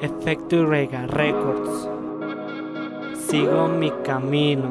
Efecto 0.00 0.56
y 0.56 0.64
Rega 0.64 1.06
Records 1.06 1.88
Sigo 3.28 3.68
mi 3.68 3.92
camino 4.02 4.68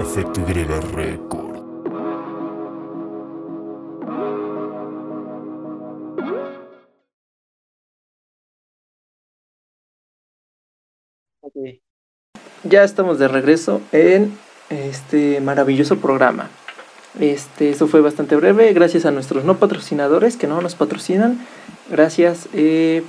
Efecto 0.00 0.40
Y 0.48 0.64
Records 0.64 1.51
Ya 12.64 12.84
estamos 12.84 13.18
de 13.18 13.28
regreso 13.28 13.80
en 13.92 14.36
este 14.70 15.40
maravilloso 15.40 15.98
programa. 15.98 16.48
Este, 17.20 17.70
eso 17.70 17.88
fue 17.88 18.00
bastante 18.00 18.36
breve, 18.36 18.72
gracias 18.72 19.04
a 19.04 19.10
nuestros 19.10 19.44
no 19.44 19.58
patrocinadores 19.58 20.36
que 20.36 20.46
no 20.46 20.60
nos 20.62 20.74
patrocinan. 20.74 21.44
Gracias 21.90 22.48
eh, 22.54 23.02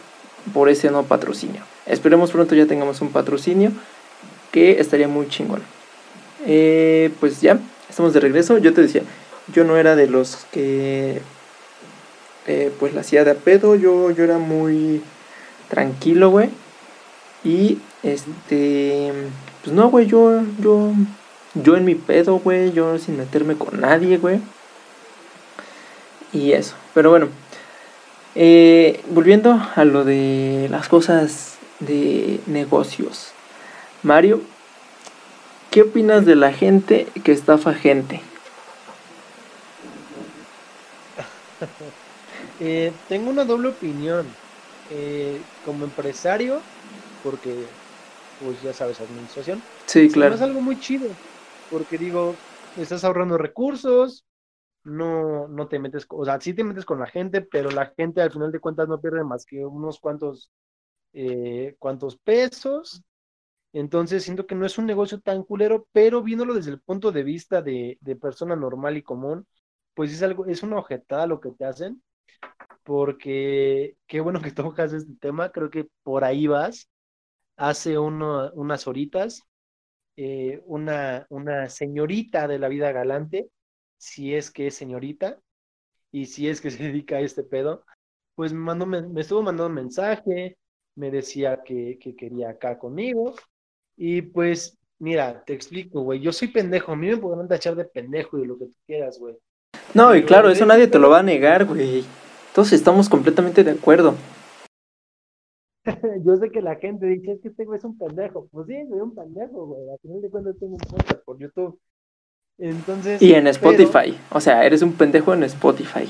por 0.53 0.69
ese 0.69 0.91
no 0.91 1.03
patrocinio. 1.03 1.61
Esperemos 1.85 2.31
pronto 2.31 2.55
ya 2.55 2.65
tengamos 2.65 3.01
un 3.01 3.11
patrocinio 3.11 3.71
que 4.51 4.79
estaría 4.79 5.07
muy 5.07 5.27
chingón. 5.27 5.61
Eh, 6.45 7.11
pues 7.19 7.41
ya, 7.41 7.59
estamos 7.89 8.13
de 8.13 8.19
regreso. 8.19 8.57
Yo 8.57 8.73
te 8.73 8.81
decía, 8.81 9.03
yo 9.53 9.63
no 9.63 9.77
era 9.77 9.95
de 9.95 10.07
los 10.07 10.45
que 10.51 11.21
eh, 12.47 12.71
pues 12.79 12.93
la 12.93 13.01
hacía 13.01 13.23
de 13.23 13.31
a 13.31 13.35
pedo. 13.35 13.75
Yo, 13.75 14.11
yo 14.11 14.23
era 14.23 14.37
muy 14.37 15.01
tranquilo, 15.69 16.29
güey. 16.29 16.49
Y 17.43 17.79
este, 18.03 19.11
pues 19.63 19.75
no, 19.75 19.89
güey, 19.89 20.07
yo, 20.07 20.41
yo 20.59 20.93
yo 21.55 21.75
en 21.75 21.85
mi 21.85 21.93
pedo, 21.93 22.39
güey, 22.39 22.71
yo 22.71 22.97
sin 22.97 23.17
meterme 23.17 23.55
con 23.55 23.79
nadie, 23.79 24.17
güey. 24.17 24.39
Y 26.31 26.53
eso, 26.53 26.75
pero 26.93 27.11
bueno. 27.11 27.29
Eh, 28.35 29.03
volviendo 29.09 29.61
a 29.75 29.85
lo 29.85 30.03
de 30.03 30.67
las 30.71 30.89
cosas 30.89 31.57
de 31.79 32.39
negocios. 32.47 33.31
Mario, 34.01 34.41
¿qué 35.69 35.83
opinas 35.83 36.25
de 36.25 36.35
la 36.35 36.51
gente 36.51 37.07
que 37.23 37.31
estafa 37.31 37.75
gente? 37.75 38.21
eh, 42.59 42.91
tengo 43.07 43.29
una 43.29 43.45
doble 43.45 43.69
opinión. 43.69 44.25
Eh, 44.89 45.39
como 45.65 45.85
empresario, 45.85 46.61
porque, 47.23 47.77
pues 48.37 48.61
ya 48.61 48.73
sabes, 48.73 49.01
administración. 49.01 49.69
Sí, 49.87 50.09
claro. 50.11 50.35
Es 50.35 50.41
algo 50.41 50.61
muy 50.61 50.79
chido 50.79 51.19
porque 51.69 51.97
digo, 51.99 52.43
estás 52.75 53.03
ahorrando 53.05 53.37
recursos, 53.37 54.25
no, 54.83 55.47
no 55.49 55.67
te 55.69 55.79
metes, 55.79 56.05
o 56.09 56.25
sea, 56.25 56.41
sí 56.41 56.53
te 56.53 56.63
metes 56.63 56.85
con 56.85 56.99
la 56.99 57.07
gente, 57.07 57.41
pero 57.41 57.71
la 57.71 57.87
gente 57.97 58.21
al 58.21 58.31
final 58.31 58.51
de 58.51 58.59
cuentas 58.59 58.87
no 58.89 59.01
pierde 59.01 59.23
más 59.23 59.45
que 59.45 59.65
unos 59.65 59.99
cuantos, 59.99 60.51
eh, 61.13 61.75
cuantos 61.79 62.17
pesos. 62.17 63.03
Entonces 63.73 64.23
siento 64.23 64.45
que 64.47 64.55
no 64.55 64.65
es 64.65 64.77
un 64.77 64.85
negocio 64.85 65.19
tan 65.21 65.43
culero, 65.43 65.87
pero 65.91 66.21
viéndolo 66.23 66.53
desde 66.53 66.71
el 66.71 66.81
punto 66.81 67.11
de 67.11 67.23
vista 67.23 67.61
de, 67.61 67.97
de 68.01 68.15
persona 68.15 68.55
normal 68.55 68.97
y 68.97 69.03
común, 69.03 69.47
pues 69.95 70.11
es 70.13 70.21
algo, 70.23 70.45
es 70.45 70.61
una 70.63 70.77
objetada 70.79 71.25
lo 71.27 71.39
que 71.41 71.51
te 71.51 71.65
hacen, 71.65 72.03
porque 72.83 73.97
qué 74.07 74.21
bueno 74.21 74.41
que 74.41 74.51
tocas 74.53 74.93
este 74.93 75.13
tema, 75.21 75.51
creo 75.51 75.69
que 75.69 75.87
por 76.03 76.23
ahí 76.23 76.47
vas. 76.47 76.89
Hace 77.55 77.97
uno, 77.97 78.51
unas 78.53 78.87
horitas 78.87 79.47
eh, 80.15 80.61
una, 80.65 81.25
una 81.29 81.69
señorita 81.69 82.47
de 82.47 82.59
la 82.59 82.67
vida 82.67 82.91
galante, 82.91 83.49
si 83.97 84.35
es 84.35 84.51
que 84.51 84.67
es 84.67 84.75
señorita, 84.75 85.39
y 86.11 86.27
si 86.27 86.47
es 86.47 86.61
que 86.61 86.69
se 86.69 86.83
dedica 86.83 87.15
a 87.17 87.21
este 87.21 87.43
pedo, 87.43 87.83
pues 88.35 88.53
me, 88.53 88.59
mandó, 88.59 88.85
me, 88.85 88.99
estuvo 89.19 89.41
mandando 89.41 89.67
un 89.67 89.73
mensaje, 89.73 90.57
me 90.95 91.09
decía 91.09 91.63
que, 91.63 91.97
que, 91.99 92.15
quería 92.15 92.51
acá 92.51 92.77
conmigo, 92.77 93.33
y 93.97 94.21
pues 94.21 94.77
mira, 94.99 95.43
te 95.43 95.53
explico, 95.53 96.01
güey. 96.01 96.19
Yo 96.19 96.31
soy 96.31 96.47
pendejo. 96.47 96.91
A 96.91 96.95
mí 96.95 97.07
me 97.07 97.17
podrán 97.17 97.47
tachar 97.47 97.75
de 97.75 97.85
pendejo 97.85 98.37
y 98.37 98.41
de 98.41 98.47
lo 98.47 98.57
que 98.57 98.65
tú 98.65 98.75
quieras, 98.85 99.19
güey. 99.19 99.35
No, 99.93 100.15
y 100.15 100.23
claro, 100.23 100.49
eso 100.49 100.65
nadie 100.65 100.87
te 100.87 100.97
lo 100.97 101.09
va 101.09 101.19
a 101.19 101.23
negar, 101.23 101.65
güey. 101.65 102.03
Todos 102.55 102.71
estamos 102.73 103.09
completamente 103.09 103.63
de 103.63 103.71
acuerdo. 103.71 104.15
Yo 106.25 106.37
sé 106.37 106.49
que 106.49 106.61
la 106.61 106.75
gente 106.75 107.05
dice, 107.05 107.33
es 107.33 107.41
que 107.41 107.49
este 107.49 107.65
güey 107.65 107.77
es 107.77 107.83
un 107.83 107.97
pendejo. 107.97 108.47
Pues 108.47 108.67
sí, 108.67 108.75
soy 108.87 108.99
un 108.99 109.13
pendejo, 109.13 109.65
güey. 109.65 109.89
Al 109.89 109.99
final 109.99 110.21
de 110.21 110.29
cuentas 110.29 110.55
tengo 110.59 110.73
un 110.73 110.79
podcast 110.79 111.23
por 111.23 111.37
YouTube. 111.39 111.79
Entonces. 112.57 113.21
Y 113.21 113.33
en 113.33 113.43
pero- 113.43 113.51
Spotify. 113.51 114.17
O 114.31 114.39
sea, 114.39 114.65
eres 114.65 114.81
un 114.81 114.93
pendejo 114.93 115.33
en 115.33 115.43
Spotify. 115.43 116.09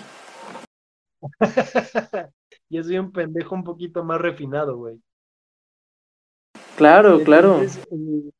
Yo 2.70 2.84
soy 2.84 2.98
un 2.98 3.12
pendejo 3.12 3.56
un 3.56 3.64
poquito 3.64 4.04
más 4.04 4.20
refinado, 4.20 4.78
güey. 4.78 5.02
Claro, 6.76 7.24
claro. 7.24 7.62
Eh, 7.62 8.32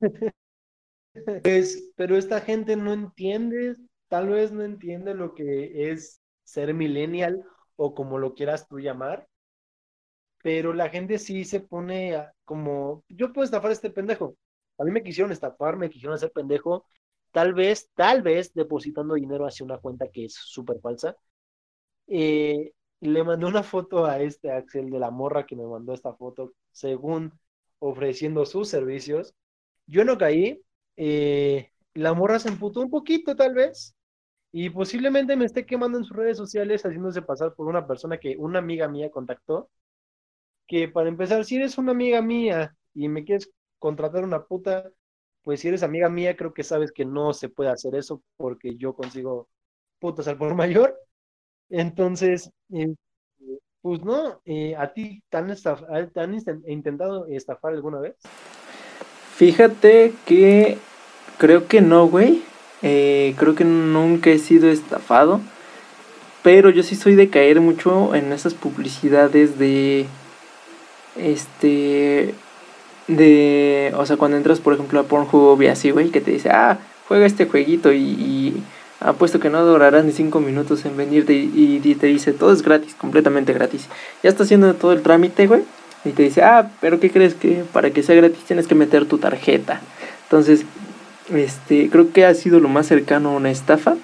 pues, 1.42 1.92
pero 1.96 2.16
esta 2.16 2.40
gente 2.40 2.76
no 2.76 2.92
entiende, 2.92 3.76
tal 4.08 4.28
vez 4.28 4.52
no 4.52 4.62
entiende 4.62 5.14
lo 5.14 5.34
que 5.34 5.90
es 5.90 6.20
ser 6.44 6.72
millennial 6.72 7.44
o 7.76 7.94
como 7.94 8.18
lo 8.18 8.34
quieras 8.34 8.68
tú 8.68 8.78
llamar, 8.78 9.26
pero 10.42 10.72
la 10.72 10.88
gente 10.90 11.18
sí 11.18 11.44
se 11.44 11.60
pone 11.60 12.16
como, 12.44 13.04
yo 13.08 13.32
puedo 13.32 13.44
estafar 13.44 13.72
este 13.72 13.90
pendejo. 13.90 14.36
A 14.78 14.84
mí 14.84 14.90
me 14.92 15.02
quisieron 15.02 15.32
estafar, 15.32 15.76
me 15.76 15.90
quisieron 15.90 16.14
hacer 16.14 16.32
pendejo, 16.32 16.86
tal 17.32 17.54
vez, 17.54 17.90
tal 17.94 18.22
vez 18.22 18.52
depositando 18.54 19.14
dinero 19.14 19.46
hacia 19.46 19.64
una 19.66 19.78
cuenta 19.78 20.08
que 20.08 20.26
es 20.26 20.34
súper 20.34 20.80
falsa. 20.80 21.16
Eh, 22.06 22.72
le 23.00 23.24
mandé 23.24 23.46
una 23.46 23.62
foto 23.62 24.04
a 24.06 24.20
este 24.20 24.50
Axel 24.50 24.90
de 24.90 24.98
la 24.98 25.10
morra 25.10 25.46
que 25.46 25.56
me 25.56 25.66
mandó 25.66 25.92
esta 25.94 26.14
foto, 26.14 26.52
según 26.72 27.32
ofreciendo 27.78 28.44
sus 28.46 28.68
servicios. 28.68 29.34
Yo 29.86 30.04
no 30.04 30.18
caí. 30.18 30.62
eh, 30.96 31.70
la 31.94 32.14
morra 32.14 32.38
se 32.38 32.48
emputó 32.48 32.80
un 32.80 32.90
poquito, 32.90 33.36
tal 33.36 33.54
vez. 33.54 33.94
Y 34.52 34.70
posiblemente 34.70 35.36
me 35.36 35.46
esté 35.46 35.66
quemando 35.66 35.98
en 35.98 36.04
sus 36.04 36.16
redes 36.16 36.36
sociales, 36.38 36.82
haciéndose 36.84 37.22
pasar 37.22 37.54
por 37.54 37.68
una 37.68 37.86
persona 37.86 38.18
que 38.18 38.36
una 38.38 38.60
amiga 38.60 38.88
mía 38.88 39.10
contactó. 39.10 39.70
Que 40.68 40.88
para 40.88 41.08
empezar, 41.08 41.44
si 41.44 41.56
eres 41.56 41.78
una 41.78 41.92
amiga 41.92 42.22
mía 42.22 42.76
y 42.94 43.08
me 43.08 43.24
quieres 43.24 43.50
contratar 43.78 44.22
una 44.22 44.44
puta, 44.44 44.88
pues 45.42 45.60
si 45.60 45.68
eres 45.68 45.82
amiga 45.82 46.08
mía, 46.08 46.36
creo 46.36 46.54
que 46.54 46.62
sabes 46.62 46.92
que 46.92 47.04
no 47.04 47.32
se 47.32 47.48
puede 47.48 47.70
hacer 47.70 47.96
eso 47.96 48.22
porque 48.36 48.76
yo 48.76 48.94
consigo 48.94 49.48
putas 49.98 50.28
al 50.28 50.38
por 50.38 50.54
mayor. 50.54 50.96
Entonces, 51.70 52.50
eh, 52.72 52.94
pues 53.80 54.02
no, 54.02 54.40
eh, 54.44 54.74
¿a 54.76 54.92
ti 54.92 55.22
te 55.30 55.38
han, 55.38 55.54
intentado 56.66 57.26
estafar 57.26 57.72
alguna 57.72 58.00
vez? 58.00 58.16
Fíjate 59.36 60.12
que 60.26 60.78
creo 61.38 61.66
que 61.68 61.80
no, 61.80 62.06
güey. 62.08 62.42
Eh, 62.82 63.34
creo 63.38 63.54
que 63.54 63.64
nunca 63.64 64.30
he 64.30 64.38
sido 64.38 64.68
estafado. 64.68 65.40
Pero 66.42 66.70
yo 66.70 66.82
sí 66.82 66.96
soy 66.96 67.14
de 67.14 67.30
caer 67.30 67.60
mucho 67.60 68.14
en 68.14 68.32
esas 68.32 68.54
publicidades 68.54 69.58
de. 69.58 70.06
Este. 71.18 72.34
De. 73.06 73.92
O 73.96 74.06
sea, 74.06 74.16
cuando 74.16 74.36
entras, 74.36 74.60
por 74.60 74.74
ejemplo, 74.74 75.00
a 75.00 75.04
Pornhub 75.04 75.60
y 75.62 75.66
así, 75.66 75.90
güey, 75.90 76.10
que 76.10 76.20
te 76.20 76.30
dice, 76.30 76.50
ah, 76.50 76.78
juega 77.06 77.26
este 77.26 77.46
jueguito 77.46 77.92
y. 77.92 78.62
apuesto 79.00 79.38
que 79.40 79.50
no 79.50 79.64
durarás 79.64 80.04
ni 80.04 80.12
5 80.12 80.40
minutos 80.40 80.84
en 80.84 80.96
venirte 80.96 81.32
y, 81.32 81.80
y 81.82 81.94
te 81.94 82.08
dice, 82.08 82.32
todo 82.32 82.52
es 82.52 82.62
gratis, 82.62 82.94
completamente 82.94 83.52
gratis. 83.52 83.88
Ya 84.22 84.30
está 84.30 84.42
haciendo 84.42 84.74
todo 84.74 84.92
el 84.92 85.02
trámite, 85.02 85.46
güey. 85.46 85.62
Y 86.04 86.10
te 86.10 86.22
dice, 86.22 86.42
ah, 86.42 86.70
pero 86.80 87.00
¿qué 87.00 87.10
crees 87.10 87.34
que 87.34 87.64
para 87.72 87.90
que 87.90 88.02
sea 88.02 88.14
gratis 88.14 88.44
tienes 88.44 88.66
que 88.66 88.74
meter 88.74 89.06
tu 89.06 89.18
tarjeta? 89.18 89.80
Entonces, 90.24 90.64
este, 91.34 91.90
creo 91.90 92.12
que 92.12 92.24
ha 92.24 92.34
sido 92.34 92.60
lo 92.60 92.68
más 92.68 92.86
cercano 92.86 93.30
a 93.30 93.36
una 93.36 93.50
estafa. 93.50 93.96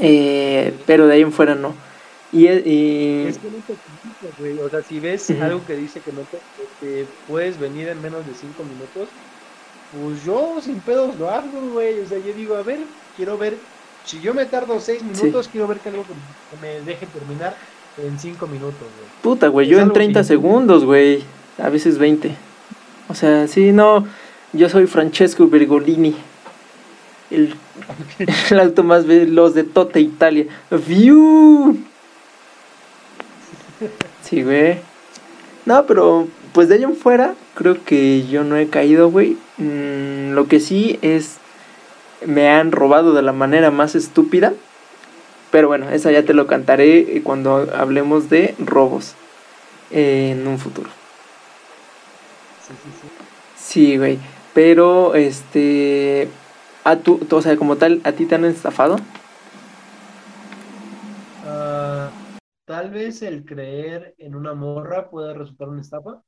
Eh, 0.00 0.74
pero 0.86 1.06
de 1.06 1.14
ahí 1.14 1.22
en 1.22 1.32
fuera 1.32 1.54
no. 1.54 1.74
Y, 2.32 2.46
y- 2.48 3.26
Es 3.28 3.38
que 3.38 3.48
no 3.48 3.58
te 3.66 3.74
complica, 3.74 4.36
güey. 4.38 4.58
O 4.58 4.68
sea, 4.68 4.82
si 4.82 4.98
ves 5.00 5.30
algo 5.40 5.64
que 5.66 5.76
dice 5.76 6.00
que 6.00 6.12
no 6.12 6.22
te, 6.22 6.38
que 6.80 6.86
te 7.04 7.06
puedes 7.28 7.58
venir 7.58 7.88
en 7.88 8.02
menos 8.02 8.26
de 8.26 8.34
5 8.34 8.62
minutos, 8.64 9.08
pues 9.92 10.24
yo 10.24 10.56
sin 10.60 10.80
pedos 10.80 11.16
lo 11.18 11.30
hago, 11.30 11.60
güey. 11.72 12.00
O 12.00 12.06
sea, 12.08 12.18
yo 12.18 12.32
digo, 12.34 12.56
a 12.56 12.62
ver, 12.62 12.80
quiero 13.16 13.38
ver, 13.38 13.56
si 14.04 14.20
yo 14.20 14.34
me 14.34 14.44
tardo 14.46 14.80
6 14.80 15.02
minutos, 15.04 15.48
quiero 15.48 15.68
ver 15.68 15.78
que 15.78 15.88
algo 15.90 16.04
que 16.04 16.60
me 16.60 16.80
deje 16.80 17.06
terminar 17.06 17.56
en 18.02 18.18
5 18.18 18.46
minutos, 18.48 18.74
güey. 18.80 19.08
puta, 19.22 19.48
güey, 19.48 19.68
yo 19.68 19.76
en 19.78 19.82
algo 19.84 19.94
que 19.94 20.00
30 20.00 20.20
yo- 20.22 20.26
segundos, 20.26 20.84
güey. 20.84 21.22
A 21.62 21.68
veces 21.70 21.96
20. 21.96 22.34
O 23.08 23.14
sea, 23.14 23.46
sí, 23.48 23.72
no. 23.72 24.06
Yo 24.52 24.68
soy 24.68 24.86
Francesco 24.86 25.46
Bergolini. 25.48 26.14
El, 27.30 27.54
el 28.50 28.60
auto 28.60 28.82
más 28.82 29.06
veloz 29.06 29.54
de 29.54 29.62
toda 29.64 29.98
Italia. 30.00 30.46
¡View! 30.70 31.76
Sí, 34.22 34.42
güey. 34.42 34.78
No, 35.64 35.86
pero 35.86 36.28
pues 36.52 36.68
de 36.68 36.76
ahí 36.76 36.84
en 36.84 36.96
fuera, 36.96 37.34
creo 37.54 37.84
que 37.84 38.26
yo 38.26 38.44
no 38.44 38.56
he 38.56 38.68
caído, 38.68 39.10
güey. 39.10 39.36
Mm, 39.58 40.32
lo 40.32 40.46
que 40.48 40.60
sí 40.60 40.98
es. 41.02 41.38
Me 42.24 42.48
han 42.48 42.72
robado 42.72 43.12
de 43.12 43.22
la 43.22 43.32
manera 43.32 43.70
más 43.70 43.94
estúpida. 43.94 44.52
Pero 45.50 45.68
bueno, 45.68 45.90
esa 45.90 46.10
ya 46.10 46.24
te 46.24 46.34
lo 46.34 46.46
cantaré 46.46 47.20
cuando 47.22 47.68
hablemos 47.76 48.30
de 48.30 48.54
robos 48.58 49.14
en 49.90 50.46
un 50.46 50.58
futuro. 50.58 50.90
Sí, 52.66 52.74
sí, 52.82 52.90
sí. 53.00 53.08
Sí, 53.56 53.96
güey. 53.96 54.18
Pero, 54.54 55.14
este. 55.14 56.28
A 56.84 56.96
tú, 56.96 57.20
o 57.30 57.42
sea, 57.42 57.56
como 57.56 57.76
tal, 57.76 58.00
¿a 58.04 58.12
ti 58.12 58.26
te 58.26 58.36
han 58.36 58.44
estafado? 58.44 58.96
Tal 62.76 62.90
vez 62.90 63.22
el 63.22 63.46
creer 63.46 64.14
en 64.18 64.34
una 64.34 64.52
morra 64.52 65.08
pueda 65.08 65.32
resultar 65.32 65.70
una 65.70 65.80
estafa, 65.80 66.22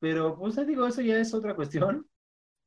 pero 0.00 0.36
pues 0.36 0.56
digo, 0.66 0.84
eso 0.84 1.00
ya 1.00 1.16
es 1.18 1.32
otra 1.32 1.54
cuestión. 1.54 2.04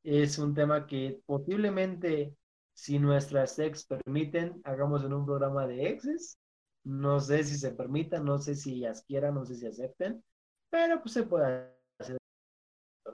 Es 0.02 0.38
un 0.38 0.54
tema 0.54 0.86
que 0.86 1.20
posiblemente, 1.26 2.32
si 2.72 3.00
nuestras 3.00 3.58
ex 3.58 3.84
permiten, 3.84 4.60
hagamos 4.64 5.04
en 5.04 5.12
un 5.12 5.26
programa 5.26 5.66
de 5.66 5.88
exes. 5.88 6.38
No 6.84 7.18
sé 7.18 7.42
si 7.42 7.58
se 7.58 7.72
permita, 7.72 8.20
no 8.20 8.38
sé 8.38 8.54
si 8.54 8.74
ellas 8.74 9.04
quieran, 9.06 9.34
no 9.34 9.44
sé 9.44 9.56
si 9.56 9.66
acepten, 9.66 10.22
pero 10.70 11.02
pues 11.02 11.12
se 11.12 11.24
puede 11.24 11.74
hacer, 11.98 12.16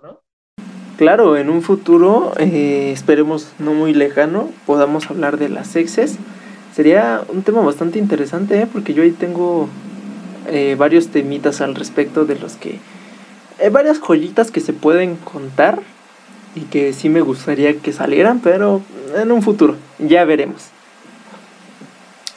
¿no? 0.02 0.20
Claro, 0.98 1.38
en 1.38 1.48
un 1.48 1.62
futuro, 1.62 2.34
eh, 2.38 2.92
esperemos 2.92 3.54
no 3.58 3.72
muy 3.72 3.94
lejano, 3.94 4.52
podamos 4.66 5.10
hablar 5.10 5.38
de 5.38 5.48
las 5.48 5.74
exes. 5.74 6.18
Sería 6.74 7.24
un 7.28 7.42
tema 7.42 7.62
bastante 7.62 7.98
interesante, 7.98 8.60
¿eh? 8.60 8.68
porque 8.70 8.92
yo 8.92 9.02
ahí 9.02 9.12
tengo 9.12 9.70
eh, 10.46 10.74
varios 10.78 11.08
temitas 11.08 11.60
al 11.60 11.74
respecto 11.74 12.24
de 12.24 12.38
los 12.38 12.54
que... 12.56 12.78
Hay 13.60 13.70
varias 13.70 14.00
joyitas 14.00 14.50
que 14.50 14.60
se 14.60 14.72
pueden 14.72 15.16
contar 15.16 15.80
y 16.54 16.62
que 16.62 16.92
sí 16.92 17.08
me 17.08 17.20
gustaría 17.20 17.78
que 17.78 17.92
salieran, 17.92 18.40
pero 18.40 18.82
en 19.14 19.30
un 19.30 19.42
futuro, 19.42 19.76
ya 19.98 20.24
veremos. 20.24 20.62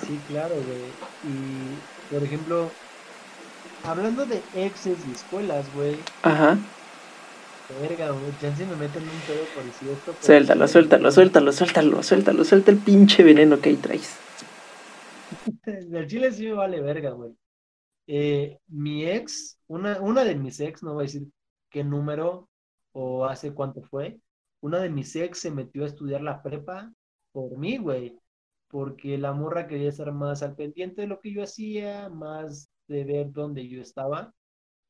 Sí, 0.06 0.20
claro, 0.28 0.53
güey. 0.56 1.34
Y, 1.34 2.14
por 2.14 2.24
ejemplo, 2.24 2.70
hablando 3.84 4.26
de 4.26 4.41
exes 4.56 4.97
y 5.10 5.14
escuelas, 5.14 5.66
güey, 5.74 5.95
Ajá, 6.22 6.58
Verga, 7.82 8.12
güey, 8.12 8.32
chance 8.39 8.64
me 8.64 8.76
meten 8.76 9.01
un 9.01 9.22
pedo 9.26 9.43
por 9.56 9.64
esto. 9.66 10.14
pero 10.14 10.18
suéltalo, 10.22 10.68
suéltalo, 10.68 11.12
suéltalo, 11.12 11.51
suéltalo, 11.51 12.03
suéltalo, 12.03 12.43
suelta 12.43 12.72
el 12.72 12.78
pinche 12.78 13.24
veneno 13.24 13.60
que 13.60 13.70
ahí 13.70 13.76
traes. 13.78 14.16
Del 15.66 16.08
chile 16.08 16.32
sí 16.32 16.45
me 16.45 16.53
vale 16.53 16.80
verga, 16.82 17.10
güey. 17.12 17.32
Eh, 18.08 18.60
mi 18.68 19.06
ex, 19.06 19.60
una, 19.68 19.99
una 20.01 20.24
de 20.24 20.36
mis 20.36 20.60
ex, 20.60 20.84
no 20.84 20.93
voy 20.93 21.03
a 21.03 21.08
decir 21.08 21.28
qué 21.70 21.84
número 21.84 22.49
o 22.91 23.26
hace 23.26 23.53
cuánto 23.53 23.82
fue, 23.82 24.20
una 24.62 24.80
de 24.80 24.89
mis 24.89 25.16
ex 25.16 25.39
se 25.39 25.51
metió 25.51 25.84
a 25.84 25.88
estudiar 25.88 26.22
la 26.22 26.41
prepa 26.41 26.91
por 27.32 27.58
mí, 27.58 27.78
güey. 27.78 28.18
Porque 28.68 29.18
la 29.18 29.32
morra 29.32 29.68
quería 29.68 29.89
estar 29.89 30.12
más 30.12 30.41
al 30.41 30.56
pendiente 30.56 31.01
de 31.01 31.08
lo 31.08 31.20
que 31.20 31.32
yo 31.32 31.43
hacía, 31.43 32.10
más 32.10 32.70
de 32.88 33.03
ver 33.03 33.32
dónde 33.32 33.68
yo 33.68 33.82
estaba. 33.82 34.34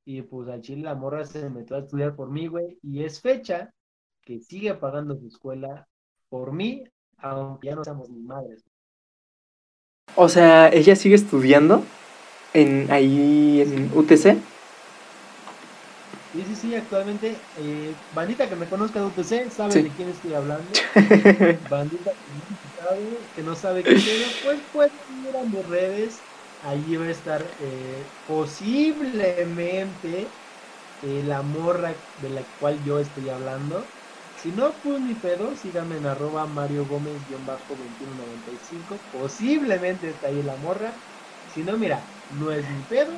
Y 0.06 0.22
pues 0.22 0.48
al 0.48 0.62
chile 0.62 0.84
la 0.84 0.96
morra 0.96 1.26
se 1.26 1.50
metió 1.50 1.76
a 1.76 1.80
estudiar 1.80 2.16
por 2.16 2.32
mí, 2.32 2.48
güey. 2.48 2.80
Y 2.84 3.04
es 3.04 3.20
fecha 3.20 3.74
que 4.22 4.40
sigue 4.40 4.74
pagando 4.76 5.18
su 5.18 5.28
escuela 5.28 5.88
por 6.30 6.54
mí, 6.54 6.84
aunque 7.18 7.68
ya 7.68 7.76
no 7.76 7.84
seamos 7.84 8.10
ni 8.10 8.22
madres. 8.22 8.64
O 10.16 10.30
sea, 10.30 10.70
ella 10.70 10.96
sigue 10.96 11.16
estudiando 11.16 11.84
en 12.56 12.92
ahí 12.92 13.62
en 13.62 13.94
UTC. 13.94 14.44
Sí, 16.32 16.46
sí, 16.46 16.56
sí, 16.56 16.76
actualmente, 16.76 17.50
eh, 17.54 18.02
bandita 18.10 18.50
que 18.50 18.56
me 18.58 18.68
conozca 18.68 19.00
de 19.00 19.06
UTC, 19.08 19.50
sabe 19.50 19.76
Sí. 19.76 19.80
de 19.80 19.94
quién 19.94 20.10
estoy 20.10 20.34
hablando. 20.34 20.90
bandita 21.60 22.12
que 22.24 22.32
no 22.34 22.44
sabe, 22.76 23.32
que 23.34 23.44
no 23.44 23.56
sabe 23.56 23.88
qué 23.88 23.98
pedo, 23.98 24.40
pues 24.42 24.62
pueden 24.72 24.98
ir 25.10 25.36
a 25.38 25.46
mis 25.46 25.66
redes. 25.66 26.28
Allí 26.60 26.96
va 26.98 27.06
a 27.06 27.12
estar 27.12 27.56
eh, 27.60 28.14
posiblemente 28.26 30.38
eh, 31.02 31.24
la 31.24 31.42
morra 31.44 32.04
de 32.18 32.30
la 32.30 32.46
cual 32.58 32.82
yo 32.84 33.00
estoy 33.00 33.30
hablando. 33.30 33.94
Si 34.36 34.52
no, 34.54 34.82
pues 34.82 35.02
mi 35.02 35.16
pedo, 35.16 35.56
síganme 35.56 35.98
en 35.98 36.06
arroba 36.08 36.48
Mario 36.48 36.86
Gómez-2195. 36.88 39.08
Posiblemente 39.12 40.10
está 40.10 40.28
ahí 40.30 40.42
la 40.44 40.58
morra. 40.58 41.04
Si 41.46 41.64
no, 41.64 41.78
mira, 41.78 42.15
no 42.40 42.52
es 42.52 42.64
mi 42.70 42.82
pedo. 42.90 43.12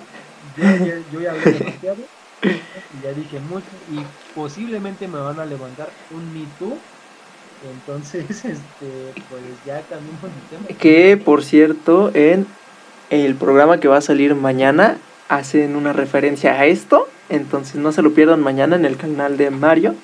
Yo, 0.58 0.86
ya- 0.86 1.02
yo 1.12 1.22
ya 1.22 1.32
hablé 1.32 1.52
demasiado. 1.52 1.98
y 2.44 3.04
Ya 3.04 3.12
dije 3.14 3.40
mucho. 3.40 3.66
Y 3.92 4.00
posiblemente 4.36 5.08
me 5.08 5.20
van 5.20 5.40
a 5.40 5.46
levantar 5.46 5.90
un 6.14 6.34
Me 6.34 6.46
Too. 6.60 6.78
Entonces, 7.74 8.30
este, 8.30 8.56
pues 9.30 9.42
ya 9.66 9.82
cambiamos 9.82 10.22
de 10.24 10.58
tema. 10.58 10.80
Que, 10.80 11.18
por 11.18 11.44
cierto, 11.44 12.12
en 12.14 12.46
el 13.10 13.36
programa 13.36 13.80
que 13.80 13.88
va 13.88 13.98
a 13.98 14.02
salir 14.02 14.36
mañana 14.36 14.98
hacen 15.30 15.76
una 15.76 15.94
referencia 15.94 16.54
a 16.54 16.66
esto. 16.66 17.08
Entonces 17.30 17.76
no 17.76 17.92
se 17.92 18.02
lo 18.02 18.12
pierdan 18.14 18.42
mañana 18.42 18.76
en 18.76 18.86
el 18.86 18.96
canal 18.98 19.38
de 19.38 19.50
Mario. 19.50 19.96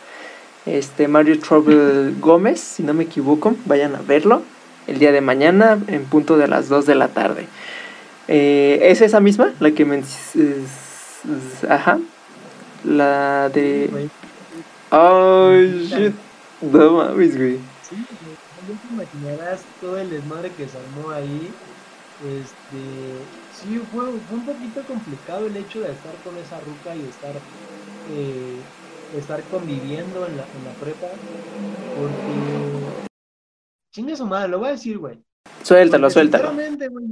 Este 0.66 1.08
Mario 1.08 1.39
Trouble 1.39 2.14
Gómez, 2.20 2.60
si 2.60 2.84
no 2.84 2.93
me 2.93 3.04
equivoco, 3.04 3.56
vayan 3.66 3.95
a 3.95 4.01
verlo 4.01 4.41
el 4.88 4.99
día 4.99 5.12
de 5.14 5.22
mañana 5.22 5.78
en 5.88 6.04
punto 6.06 6.38
de 6.38 6.47
las 6.47 6.68
2 6.70 6.86
de 6.86 6.95
la 6.95 7.08
tarde. 7.10 7.47
Eh, 8.28 8.80
¿Es 8.84 9.01
esa 9.01 9.19
misma? 9.19 9.53
La 9.59 9.71
que 9.71 9.84
es- 9.84 10.36
es- 10.36 11.63
Ajá. 11.69 11.99
La 12.84 13.49
de... 13.49 14.09
Ay, 14.91 15.88
shit. 15.88 16.13
No 16.61 16.91
mames, 16.93 17.36
güey. 17.38 17.57
Sí, 17.89 17.95
no 17.97 18.74
te 18.76 18.93
imaginarás 18.93 19.61
todo 19.82 19.97
el 19.97 20.09
desmadre 20.09 20.51
que 20.51 20.67
se 20.67 20.78
armó 20.78 21.09
ahí. 21.11 21.51
Este, 22.24 22.80
sí, 23.53 23.82
fue, 23.91 24.05
fue 24.30 24.38
un 24.38 24.45
poquito 24.45 24.82
complicado 24.84 25.47
el 25.47 25.57
hecho 25.57 25.82
de 25.82 25.91
estar 25.91 26.13
con 26.24 26.38
esa 26.38 26.59
ruca 26.59 26.95
y 26.95 27.01
estar, 27.09 27.34
eh, 28.11 28.59
estar 29.17 29.41
conviviendo 29.51 30.26
en 30.28 30.38
la, 30.38 30.43
en 30.43 30.63
la 30.63 30.71
prepa. 30.80 31.07
Porque, 31.97 33.07
chingue 33.91 34.15
su 34.15 34.26
madre, 34.26 34.49
lo 34.49 34.59
voy 34.59 34.69
a 34.69 34.71
decir, 34.71 34.97
güey. 34.99 35.19
Suéltalo, 35.63 36.03
Porque 36.03 36.13
suéltalo. 36.13 36.49
Sinceramente, 36.49 36.88
güey, 36.89 37.05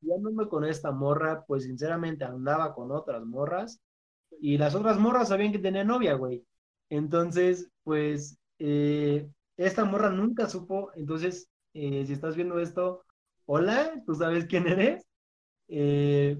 yo 0.00 0.14
andando 0.14 0.48
con 0.48 0.64
esta 0.64 0.90
morra, 0.90 1.44
pues 1.46 1.64
sinceramente 1.64 2.24
andaba 2.24 2.74
con 2.74 2.90
otras 2.90 3.24
morras. 3.24 3.80
Y 4.40 4.58
las 4.58 4.74
otras 4.74 4.98
morras 4.98 5.28
sabían 5.28 5.52
que 5.52 5.58
tenía 5.58 5.84
novia, 5.84 6.14
güey. 6.14 6.44
Entonces, 6.90 7.70
pues, 7.82 8.38
eh, 8.58 9.28
esta 9.56 9.84
morra 9.84 10.10
nunca 10.10 10.48
supo. 10.48 10.90
Entonces, 10.94 11.48
eh, 11.74 12.04
si 12.06 12.12
estás 12.12 12.36
viendo 12.36 12.58
esto, 12.60 13.04
hola, 13.46 14.02
tú 14.06 14.14
sabes 14.14 14.46
quién 14.46 14.66
eres. 14.68 15.04
Eh, 15.68 16.38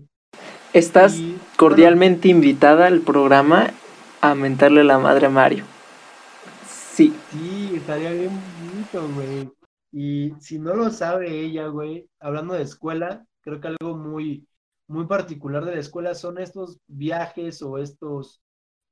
Estás 0.72 1.16
y, 1.16 1.30
bueno, 1.30 1.40
cordialmente 1.56 2.28
invitada 2.28 2.86
al 2.86 3.00
programa 3.00 3.70
a 4.20 4.34
mentarle 4.34 4.84
la 4.84 4.98
madre 4.98 5.26
a 5.26 5.30
Mario. 5.30 5.64
Sí. 6.66 7.14
Sí, 7.30 7.72
estaría 7.76 8.12
bien 8.12 8.30
bonito, 8.60 9.08
güey. 9.14 9.50
Y 9.92 10.34
si 10.40 10.58
no 10.58 10.74
lo 10.74 10.90
sabe 10.90 11.30
ella, 11.30 11.68
güey, 11.68 12.08
hablando 12.20 12.54
de 12.54 12.62
escuela, 12.62 13.24
creo 13.48 13.60
que 13.60 13.68
algo 13.68 13.96
muy, 13.96 14.46
muy 14.86 15.06
particular 15.06 15.64
de 15.64 15.74
la 15.74 15.80
escuela 15.80 16.14
son 16.14 16.38
estos 16.38 16.78
viajes 16.86 17.62
o 17.62 17.78
estos, 17.78 18.42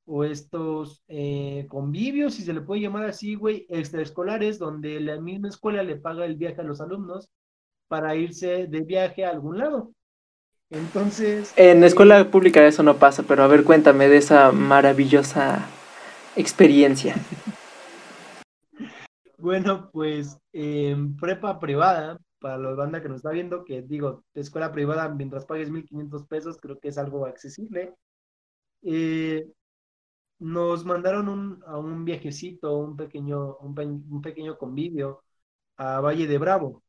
o 0.07 0.25
estos 0.25 1.03
eh, 1.09 1.67
convivios, 1.69 2.35
si 2.35 2.43
se 2.43 2.53
le 2.53 2.63
puede 2.63 2.83
llamar 2.83 3.05
así, 3.05 3.35
güey, 3.35 3.67
extraescolares, 3.69 4.59
donde 4.59 5.01
la 5.01 5.21
misma 5.21 5.49
escuela 5.49 5.83
le 5.83 5.97
paga 5.97 6.25
el 6.25 6.37
viaje 6.37 6.61
a 6.61 6.65
los 6.65 6.81
alumnos 6.81 7.29
para 7.89 8.17
irse 8.17 8.67
de 8.67 8.81
viaje 8.81 9.25
a 9.25 9.31
algún 9.31 9.59
lado. 9.59 9.93
Entonces, 10.71 11.53
En 11.57 11.85
eh, 11.85 11.87
escuela 11.87 12.29
pública 12.31 12.67
eso 12.67 12.83
no 12.83 12.97
pasa, 12.97 13.23
pero 13.23 13.45
a 13.45 13.47
ver, 13.47 13.63
cuéntame 13.63 14.09
de 14.09 14.17
esa 14.17 14.53
maravillosa 14.53 15.67
experiencia. 16.35 17.15
Bueno, 19.39 19.91
pues 19.93 20.39
en 20.53 21.15
prepa 21.17 21.61
privada, 21.61 22.19
para 22.47 22.59
la 22.59 22.71
banda 22.75 23.03
que 23.03 23.09
nos 23.09 23.19
está 23.19 23.31
viendo, 23.31 23.65
que 23.65 23.83
digo, 23.83 24.25
de 24.35 24.41
escuela 24.43 24.73
privada, 24.73 25.09
mientras 25.09 25.47
pagues 25.47 25.71
1.500 25.71 26.27
pesos, 26.27 26.59
creo 26.61 26.79
que 26.81 26.89
es 26.89 26.99
algo 26.99 27.27
accesible. 27.27 27.95
eh, 28.83 29.49
nos 30.39 30.85
mandaron 30.85 31.29
un, 31.29 31.63
a 31.67 31.79
un 31.79 32.05
viajecito, 32.05 32.77
un 32.79 32.97
pequeño, 32.97 33.57
un, 33.59 33.79
un 34.11 34.23
pequeño 34.23 34.59
convivio 34.59 35.23
a 35.79 36.01
Valle 36.01 36.27
de 36.27 36.39
Bravo. 36.39 36.83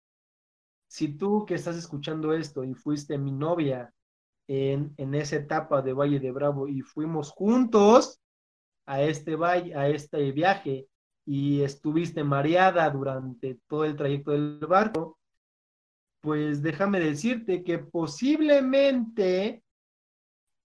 Si 0.87 1.09
tú 1.17 1.45
que 1.45 1.55
estás 1.55 1.77
escuchando 1.77 2.33
esto 2.33 2.63
y 2.63 2.73
fuiste 2.73 3.17
mi 3.17 3.31
novia 3.31 3.93
en, 4.47 4.93
en 4.97 5.15
esa 5.15 5.37
etapa 5.37 5.81
de 5.81 5.93
Valle 5.93 6.19
de 6.19 6.31
Bravo 6.31 6.67
y 6.67 6.81
fuimos 6.81 7.31
juntos 7.31 8.19
a 8.85 9.01
este 9.03 9.35
valle, 9.35 9.75
a 9.75 9.89
este 9.89 10.31
viaje 10.31 10.87
y 11.25 11.61
estuviste 11.61 12.23
mareada 12.23 12.89
durante 12.89 13.59
todo 13.67 13.85
el 13.85 13.95
trayecto 13.97 14.31
del 14.31 14.59
barco, 14.67 15.19
pues 16.27 16.61
déjame 16.61 16.99
decirte 16.99 17.63
que 17.63 17.79
posiblemente 17.79 19.63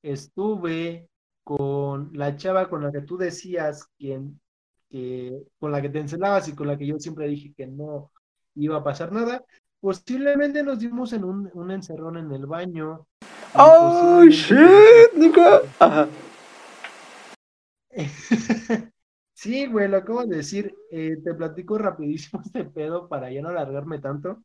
estuve 0.02 1.08
con 1.44 2.10
la 2.14 2.36
chava 2.36 2.68
con 2.68 2.82
la 2.82 2.90
que 2.90 3.02
tú 3.02 3.16
decías 3.16 3.86
que 3.96 4.20
con 5.60 5.70
la 5.70 5.80
que 5.80 5.88
te 5.88 6.00
encelabas 6.00 6.48
y 6.48 6.56
con 6.56 6.66
la 6.66 6.76
que 6.76 6.84
yo 6.84 6.98
siempre 6.98 7.28
dije 7.28 7.54
que 7.56 7.68
no 7.68 8.10
iba 8.56 8.78
a 8.78 8.82
pasar 8.82 9.12
nada. 9.12 9.44
Posiblemente 9.78 10.64
nos 10.64 10.80
dimos 10.80 11.12
en 11.12 11.22
un, 11.22 11.48
un 11.54 11.70
encerrón 11.70 12.16
en 12.16 12.32
el 12.32 12.46
baño. 12.46 13.06
¡Oh, 13.54 14.24
shit, 14.24 15.12
Nico! 15.14 15.60
Ajá. 15.78 16.08
Sí, 19.34 19.66
güey, 19.66 19.88
lo 19.88 19.96
acabo 19.96 20.24
de 20.24 20.36
decir. 20.36 20.72
Eh, 20.90 21.16
te 21.24 21.34
platico 21.34 21.76
rapidísimo 21.76 22.40
este 22.46 22.64
pedo 22.64 23.08
para 23.08 23.30
ya 23.30 23.42
no 23.42 23.48
alargarme 23.48 23.98
tanto. 23.98 24.42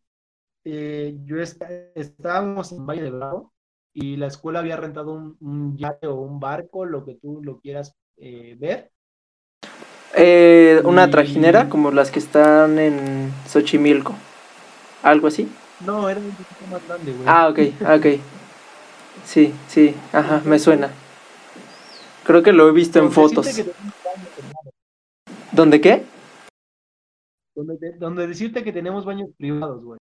Eh, 0.70 1.16
yo 1.24 1.40
esta- 1.42 1.70
estábamos 1.96 2.74
en 2.74 2.86
Valle 2.86 3.04
de 3.04 3.10
Bravo 3.12 3.54
y 3.94 4.18
la 4.18 4.28
escuela 4.28 4.60
había 4.60 4.76
rentado 4.76 5.14
un, 5.14 5.38
un 5.40 5.78
yate 5.78 6.08
o 6.08 6.16
un 6.16 6.42
barco, 6.42 6.84
lo 6.84 7.06
que 7.06 7.16
tú 7.16 7.40
lo 7.42 7.60
quieras 7.62 7.96
eh, 8.18 8.58
ver. 8.60 8.92
Eh, 10.14 10.82
una 10.84 11.08
Y- 11.08 11.12
trajinera 11.12 11.70
como 11.70 11.90
las 11.92 12.12
que 12.12 12.20
están 12.20 12.80
en 12.80 13.32
Xochimilco. 13.48 14.14
Algo 15.04 15.28
así. 15.28 15.50
No, 15.86 16.10
era 16.10 16.20
un 16.20 16.32
poquito 16.32 16.68
más 16.70 16.86
grande, 16.86 17.14
güey. 17.14 17.24
Ah, 17.28 17.48
ok, 17.48 17.60
ok. 17.98 18.22
Sí, 19.24 19.54
sí, 19.70 19.96
ajá, 20.12 20.42
me 20.44 20.60
suena. 20.60 20.92
Creo 22.26 22.44
que 22.44 22.52
lo 22.52 22.68
he 22.68 22.74
visto 22.74 23.00
en 23.00 23.10
fotos. 23.14 23.48
que. 23.48 23.72
¿Dónde 25.54 25.80
qué? 25.80 26.04
Donde, 27.56 27.78
te- 27.78 27.94
donde 27.98 28.28
decirte 28.28 28.66
que 28.66 28.74
tenemos 28.74 29.06
baños 29.06 29.30
privados, 29.38 29.82
güey. 29.82 29.98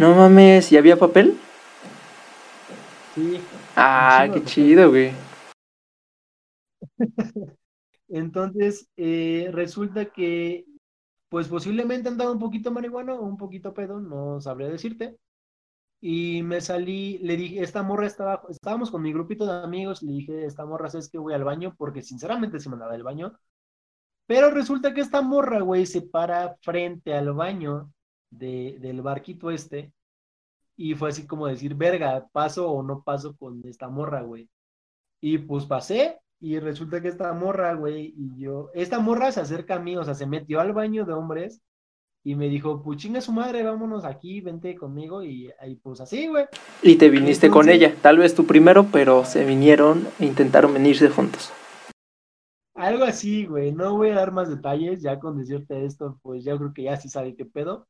No 0.00 0.14
mames, 0.14 0.72
¿y 0.72 0.78
había 0.78 0.98
papel? 0.98 1.38
Sí. 3.14 3.38
Ah, 3.76 4.22
chingo 4.22 4.34
qué 4.34 4.44
chido, 4.46 4.88
güey. 4.88 5.12
Entonces, 8.08 8.88
eh, 8.96 9.50
resulta 9.52 10.06
que, 10.06 10.64
pues 11.28 11.48
posiblemente 11.48 12.08
andaba 12.08 12.32
un 12.32 12.38
poquito 12.38 12.70
marihuana 12.70 13.12
o 13.12 13.26
un 13.26 13.36
poquito 13.36 13.74
pedo, 13.74 14.00
no 14.00 14.40
sabría 14.40 14.70
decirte. 14.70 15.18
Y 16.00 16.42
me 16.44 16.62
salí, 16.62 17.18
le 17.18 17.36
dije, 17.36 17.62
esta 17.62 17.82
morra 17.82 18.06
estaba, 18.06 18.40
estábamos 18.48 18.90
con 18.90 19.02
mi 19.02 19.12
grupito 19.12 19.44
de 19.44 19.62
amigos, 19.62 20.02
le 20.02 20.12
dije, 20.12 20.46
esta 20.46 20.64
morra, 20.64 20.88
es 20.88 21.10
que 21.10 21.18
voy 21.18 21.34
al 21.34 21.44
baño? 21.44 21.74
Porque 21.76 22.00
sinceramente 22.00 22.58
se 22.58 22.70
me 22.70 22.76
andaba 22.76 22.92
del 22.92 23.02
baño. 23.02 23.38
Pero 24.26 24.50
resulta 24.50 24.94
que 24.94 25.02
esta 25.02 25.20
morra, 25.20 25.60
güey, 25.60 25.84
se 25.84 26.00
para 26.00 26.56
frente 26.62 27.12
al 27.12 27.34
baño 27.34 27.92
de, 28.30 28.78
del 28.80 29.02
barquito 29.02 29.50
este. 29.50 29.92
Y 30.76 30.94
fue 30.94 31.10
así 31.10 31.26
como 31.26 31.46
decir, 31.46 31.74
verga, 31.74 32.26
¿paso 32.32 32.70
o 32.70 32.82
no 32.82 33.02
paso 33.02 33.36
con 33.36 33.60
esta 33.66 33.88
morra, 33.88 34.22
güey? 34.22 34.48
Y 35.20 35.38
pues 35.38 35.66
pasé, 35.66 36.18
y 36.40 36.58
resulta 36.58 37.02
que 37.02 37.08
esta 37.08 37.32
morra, 37.34 37.74
güey, 37.74 38.14
y 38.16 38.40
yo, 38.40 38.70
esta 38.72 38.98
morra 38.98 39.30
se 39.30 39.40
acerca 39.40 39.74
a 39.74 39.78
mí, 39.78 39.96
o 39.96 40.04
sea, 40.04 40.14
se 40.14 40.26
metió 40.26 40.60
al 40.60 40.72
baño 40.72 41.04
de 41.04 41.12
hombres 41.12 41.60
y 42.24 42.34
me 42.34 42.48
dijo, 42.48 42.82
pues 42.82 42.98
chinga 42.98 43.20
su 43.20 43.32
madre, 43.32 43.62
vámonos 43.62 44.04
aquí, 44.04 44.40
vente 44.40 44.74
conmigo, 44.74 45.22
y, 45.22 45.50
y 45.66 45.74
pues 45.76 46.00
así, 46.00 46.28
güey. 46.28 46.46
Y 46.82 46.96
te 46.96 47.10
viniste 47.10 47.50
con 47.50 47.68
ella. 47.68 47.94
Tal 48.00 48.18
vez 48.18 48.34
tú 48.34 48.46
primero, 48.46 48.86
pero 48.90 49.24
se 49.24 49.44
vinieron 49.44 50.06
e 50.18 50.26
intentaron 50.26 50.72
venirse 50.72 51.08
juntos. 51.10 51.52
Algo 52.74 53.04
así, 53.04 53.44
güey, 53.44 53.72
no 53.72 53.96
voy 53.96 54.10
a 54.10 54.14
dar 54.14 54.32
más 54.32 54.48
detalles, 54.48 55.02
ya 55.02 55.18
con 55.18 55.36
decirte 55.36 55.84
esto, 55.84 56.18
pues 56.22 56.44
ya 56.44 56.56
creo 56.56 56.72
que 56.72 56.84
ya 56.84 56.96
sí 56.96 57.10
sabe 57.10 57.36
qué 57.36 57.44
pedo. 57.44 57.86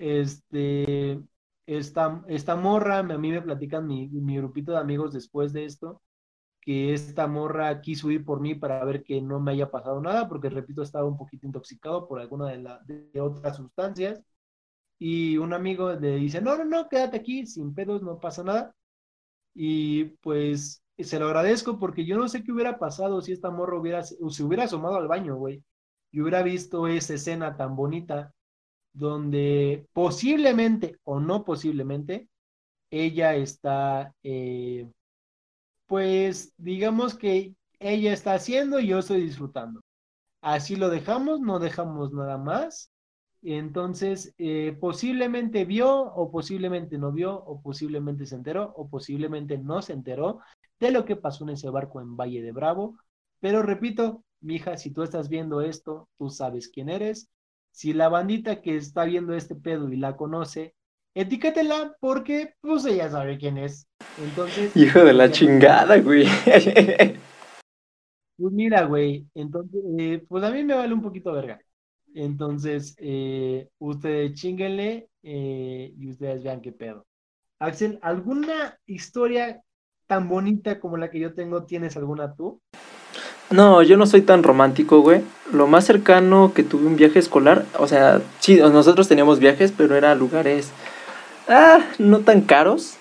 Este, 0.00 1.20
esta, 1.66 2.24
esta 2.28 2.56
morra, 2.56 2.98
a 3.00 3.02
mí 3.04 3.30
me 3.30 3.42
platican 3.42 3.86
mi, 3.86 4.08
mi 4.08 4.36
grupito 4.38 4.72
de 4.72 4.78
amigos 4.78 5.12
después 5.12 5.52
de 5.52 5.66
esto, 5.66 6.02
que 6.60 6.94
esta 6.94 7.26
morra 7.28 7.80
quiso 7.82 8.10
ir 8.10 8.24
por 8.24 8.40
mí 8.40 8.54
para 8.54 8.84
ver 8.84 9.04
que 9.04 9.20
no 9.22 9.40
me 9.40 9.52
haya 9.52 9.70
pasado 9.70 10.00
nada, 10.00 10.28
porque 10.28 10.50
repito, 10.50 10.82
estaba 10.82 11.06
un 11.06 11.18
poquito 11.18 11.46
intoxicado 11.46 12.08
por 12.08 12.20
alguna 12.20 12.48
de, 12.50 12.58
la, 12.58 12.80
de 12.86 13.20
otras 13.20 13.56
sustancias. 13.56 14.22
Y 14.98 15.38
un 15.38 15.52
amigo 15.54 15.92
le 15.94 16.16
dice, 16.16 16.40
no, 16.42 16.56
no, 16.56 16.64
no, 16.64 16.88
quédate 16.88 17.16
aquí, 17.18 17.46
sin 17.46 17.74
pedos, 17.74 18.02
no 18.02 18.20
pasa 18.20 18.44
nada. 18.44 18.74
Y 19.54 20.04
pues 20.22 20.82
se 20.98 21.18
lo 21.18 21.26
agradezco 21.26 21.78
porque 21.78 22.04
yo 22.06 22.16
no 22.18 22.28
sé 22.28 22.44
qué 22.44 22.52
hubiera 22.52 22.78
pasado 22.78 23.22
si 23.22 23.32
esta 23.32 23.50
morra 23.50 23.78
hubiera, 23.78 24.02
se 24.04 24.44
hubiera 24.44 24.64
asomado 24.64 24.96
al 24.96 25.08
baño, 25.08 25.36
güey. 25.36 25.64
y 26.12 26.20
hubiera 26.20 26.42
visto 26.42 26.86
esa 26.88 27.14
escena 27.14 27.56
tan 27.56 27.76
bonita 27.76 28.34
donde 28.92 29.86
posiblemente 29.92 30.98
o 31.04 31.20
no 31.20 31.44
posiblemente 31.44 32.28
ella 32.90 33.34
está, 33.36 34.14
eh, 34.22 34.88
pues 35.86 36.52
digamos 36.56 37.14
que 37.16 37.54
ella 37.78 38.12
está 38.12 38.34
haciendo 38.34 38.78
y 38.80 38.88
yo 38.88 38.98
estoy 38.98 39.22
disfrutando. 39.22 39.80
Así 40.42 40.76
lo 40.76 40.90
dejamos, 40.90 41.40
no 41.40 41.58
dejamos 41.58 42.12
nada 42.12 42.38
más. 42.38 42.90
Entonces, 43.42 44.34
eh, 44.38 44.76
posiblemente 44.80 45.64
vio 45.64 45.90
o 46.02 46.30
posiblemente 46.30 46.98
no 46.98 47.12
vio 47.12 47.34
o 47.36 47.62
posiblemente 47.62 48.26
se 48.26 48.36
enteró 48.36 48.72
o 48.76 48.88
posiblemente 48.88 49.58
no 49.58 49.82
se 49.82 49.94
enteró 49.94 50.40
de 50.78 50.90
lo 50.90 51.04
que 51.04 51.16
pasó 51.16 51.44
en 51.44 51.50
ese 51.50 51.70
barco 51.70 52.00
en 52.00 52.16
Valle 52.16 52.42
de 52.42 52.52
Bravo. 52.52 52.98
Pero 53.40 53.62
repito, 53.62 54.24
mija, 54.40 54.76
si 54.76 54.90
tú 54.92 55.02
estás 55.02 55.28
viendo 55.28 55.62
esto, 55.62 56.08
tú 56.18 56.30
sabes 56.30 56.68
quién 56.68 56.90
eres. 56.90 57.28
Si 57.70 57.92
la 57.92 58.08
bandita 58.08 58.60
que 58.60 58.76
está 58.76 59.04
viendo 59.04 59.34
este 59.34 59.54
pedo 59.54 59.92
y 59.92 59.96
la 59.96 60.16
conoce, 60.16 60.74
etiquétela 61.14 61.96
porque 62.00 62.54
pues 62.60 62.84
ella 62.84 63.10
sabe 63.10 63.38
quién 63.38 63.58
es. 63.58 63.88
Entonces. 64.18 64.76
Hijo 64.76 65.04
de 65.04 65.12
la 65.12 65.30
chingada, 65.30 65.98
güey. 65.98 66.26
Pues 68.40 68.54
mira, 68.54 68.84
güey, 68.84 69.26
entonces, 69.34 69.82
eh, 69.98 70.24
pues 70.26 70.42
a 70.42 70.50
mí 70.50 70.64
me 70.64 70.72
vale 70.72 70.94
un 70.94 71.02
poquito 71.02 71.30
verga. 71.30 71.60
Entonces, 72.14 72.96
eh, 72.98 73.68
ustedes 73.78 74.32
chinguenle 74.32 75.10
eh, 75.22 75.92
y 75.94 76.10
ustedes 76.10 76.42
vean 76.42 76.62
qué 76.62 76.72
pedo. 76.72 77.06
Axel, 77.58 77.98
¿alguna 78.00 78.78
historia 78.86 79.62
tan 80.06 80.26
bonita 80.28 80.80
como 80.80 80.96
la 80.96 81.10
que 81.10 81.20
yo 81.20 81.34
tengo, 81.34 81.66
tienes 81.66 81.98
alguna 81.98 82.34
tú? 82.34 82.62
No, 83.50 83.82
yo 83.82 83.96
no 83.96 84.06
soy 84.06 84.22
tan 84.22 84.44
romántico, 84.44 85.00
güey. 85.00 85.22
Lo 85.52 85.66
más 85.66 85.84
cercano 85.84 86.52
que 86.54 86.62
tuve 86.62 86.86
un 86.86 86.94
viaje 86.94 87.18
escolar, 87.18 87.64
o 87.78 87.88
sea, 87.88 88.22
sí, 88.38 88.56
nosotros 88.56 89.08
teníamos 89.08 89.40
viajes, 89.40 89.72
pero 89.76 89.96
eran 89.96 90.20
lugares, 90.20 90.70
ah, 91.48 91.80
no 91.98 92.20
tan 92.20 92.42
caros 92.42 92.94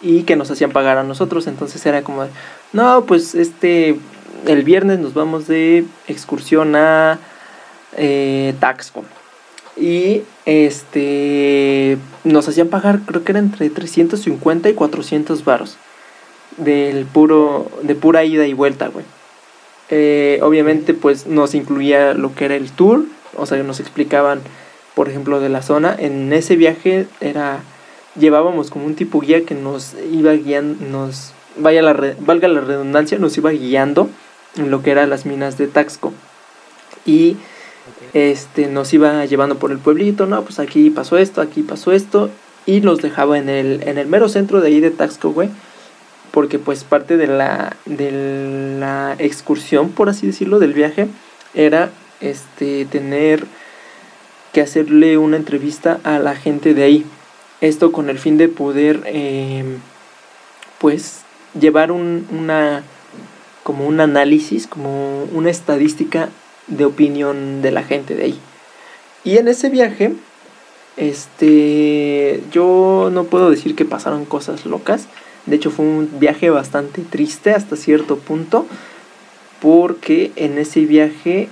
y 0.00 0.22
que 0.22 0.36
nos 0.36 0.50
hacían 0.50 0.72
pagar 0.72 0.96
a 0.96 1.04
nosotros. 1.04 1.46
Entonces 1.46 1.84
era 1.84 2.02
como, 2.02 2.26
no, 2.72 3.04
pues 3.04 3.34
este, 3.34 3.98
el 4.46 4.64
viernes 4.64 5.00
nos 5.00 5.12
vamos 5.12 5.46
de 5.46 5.84
excursión 6.08 6.76
a 6.76 7.18
eh, 7.98 8.54
Taxco. 8.58 9.04
Y 9.76 10.22
este 10.46 11.98
nos 12.24 12.48
hacían 12.48 12.68
pagar, 12.68 13.00
creo 13.00 13.22
que 13.22 13.32
era 13.32 13.38
entre 13.38 13.68
350 13.68 14.70
y 14.70 14.74
400 14.74 15.44
varos. 15.44 15.76
Del 16.56 17.04
puro, 17.04 17.70
de 17.82 17.94
pura 17.94 18.24
ida 18.24 18.46
y 18.46 18.54
vuelta, 18.54 18.88
güey. 18.88 19.04
Eh, 19.90 20.38
obviamente, 20.42 20.94
pues 20.94 21.26
nos 21.26 21.54
incluía 21.54 22.14
lo 22.14 22.34
que 22.34 22.46
era 22.46 22.56
el 22.56 22.70
tour. 22.70 23.04
O 23.36 23.46
sea, 23.46 23.62
nos 23.62 23.80
explicaban, 23.80 24.40
por 24.94 25.08
ejemplo, 25.08 25.40
de 25.40 25.48
la 25.48 25.62
zona. 25.62 25.94
En 25.98 26.32
ese 26.32 26.56
viaje 26.56 27.06
era. 27.20 27.60
Llevábamos 28.18 28.70
como 28.70 28.86
un 28.86 28.96
tipo 28.96 29.20
guía 29.20 29.44
que 29.44 29.54
nos 29.54 29.94
iba 30.12 30.32
guiando. 30.32 30.84
Nos. 30.86 31.32
Vaya 31.56 31.82
la 31.82 32.14
valga 32.20 32.48
la 32.48 32.60
redundancia, 32.60 33.18
nos 33.18 33.36
iba 33.36 33.50
guiando 33.50 34.08
en 34.56 34.70
lo 34.70 34.82
que 34.82 34.90
eran 34.90 35.10
las 35.10 35.26
minas 35.26 35.58
de 35.58 35.66
Taxco. 35.66 36.12
Y 37.04 37.36
este, 38.12 38.66
nos 38.66 38.92
iba 38.92 39.24
llevando 39.24 39.58
por 39.58 39.70
el 39.70 39.78
pueblito, 39.78 40.26
no, 40.26 40.42
pues 40.42 40.58
aquí 40.58 40.90
pasó 40.90 41.18
esto, 41.18 41.40
aquí 41.40 41.62
pasó 41.62 41.92
esto, 41.92 42.30
y 42.66 42.80
los 42.80 43.00
dejaba 43.00 43.38
en 43.38 43.48
el, 43.48 43.82
en 43.86 43.98
el 43.98 44.06
mero 44.06 44.28
centro 44.28 44.60
de 44.60 44.68
ahí 44.68 44.80
de 44.80 44.90
Taxco, 44.90 45.30
güey, 45.30 45.48
porque 46.30 46.58
pues 46.58 46.84
parte 46.84 47.16
de 47.16 47.26
la, 47.26 47.76
de 47.86 48.78
la 48.78 49.14
excursión, 49.18 49.90
por 49.90 50.08
así 50.08 50.26
decirlo, 50.26 50.58
del 50.58 50.72
viaje, 50.72 51.08
era 51.54 51.90
este, 52.20 52.84
tener 52.84 53.46
que 54.52 54.60
hacerle 54.60 55.18
una 55.18 55.36
entrevista 55.36 56.00
a 56.04 56.18
la 56.18 56.34
gente 56.34 56.74
de 56.74 56.82
ahí. 56.82 57.06
Esto 57.60 57.92
con 57.92 58.10
el 58.10 58.18
fin 58.18 58.38
de 58.38 58.48
poder, 58.48 59.02
em, 59.06 59.78
pues, 60.78 61.20
llevar 61.58 61.92
un, 61.92 62.26
una, 62.30 62.82
como 63.62 63.86
un 63.86 64.00
análisis, 64.00 64.66
como 64.66 65.24
una 65.32 65.50
estadística 65.50 66.30
de 66.66 66.84
opinión 66.84 67.62
de 67.62 67.70
la 67.70 67.82
gente 67.82 68.14
de 68.14 68.24
ahí. 68.24 68.40
Y 69.24 69.36
en 69.36 69.48
ese 69.48 69.68
viaje, 69.68 70.14
este, 70.96 72.42
yo 72.50 73.10
no 73.12 73.24
puedo 73.24 73.50
decir 73.50 73.74
que 73.74 73.84
pasaron 73.84 74.24
cosas 74.24 74.66
locas. 74.66 75.06
De 75.46 75.56
hecho, 75.56 75.70
fue 75.70 75.84
un 75.84 76.18
viaje 76.18 76.50
bastante 76.50 77.02
triste 77.02 77.52
hasta 77.52 77.76
cierto 77.76 78.18
punto. 78.18 78.66
Porque 79.60 80.32
en 80.36 80.58
ese 80.58 80.80
viaje 80.86 81.48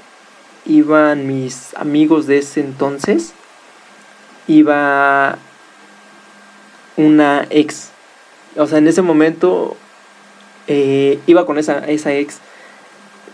iban 0.64 1.26
mis 1.26 1.74
amigos 1.76 2.26
de 2.26 2.38
ese 2.38 2.60
entonces. 2.60 3.32
Iba 4.46 5.38
una 6.96 7.46
ex. 7.50 7.90
O 8.56 8.66
sea, 8.66 8.78
en 8.78 8.88
ese 8.88 9.02
momento 9.02 9.76
eh, 10.66 11.18
iba 11.26 11.46
con 11.46 11.58
esa, 11.58 11.78
esa 11.86 12.14
ex 12.14 12.40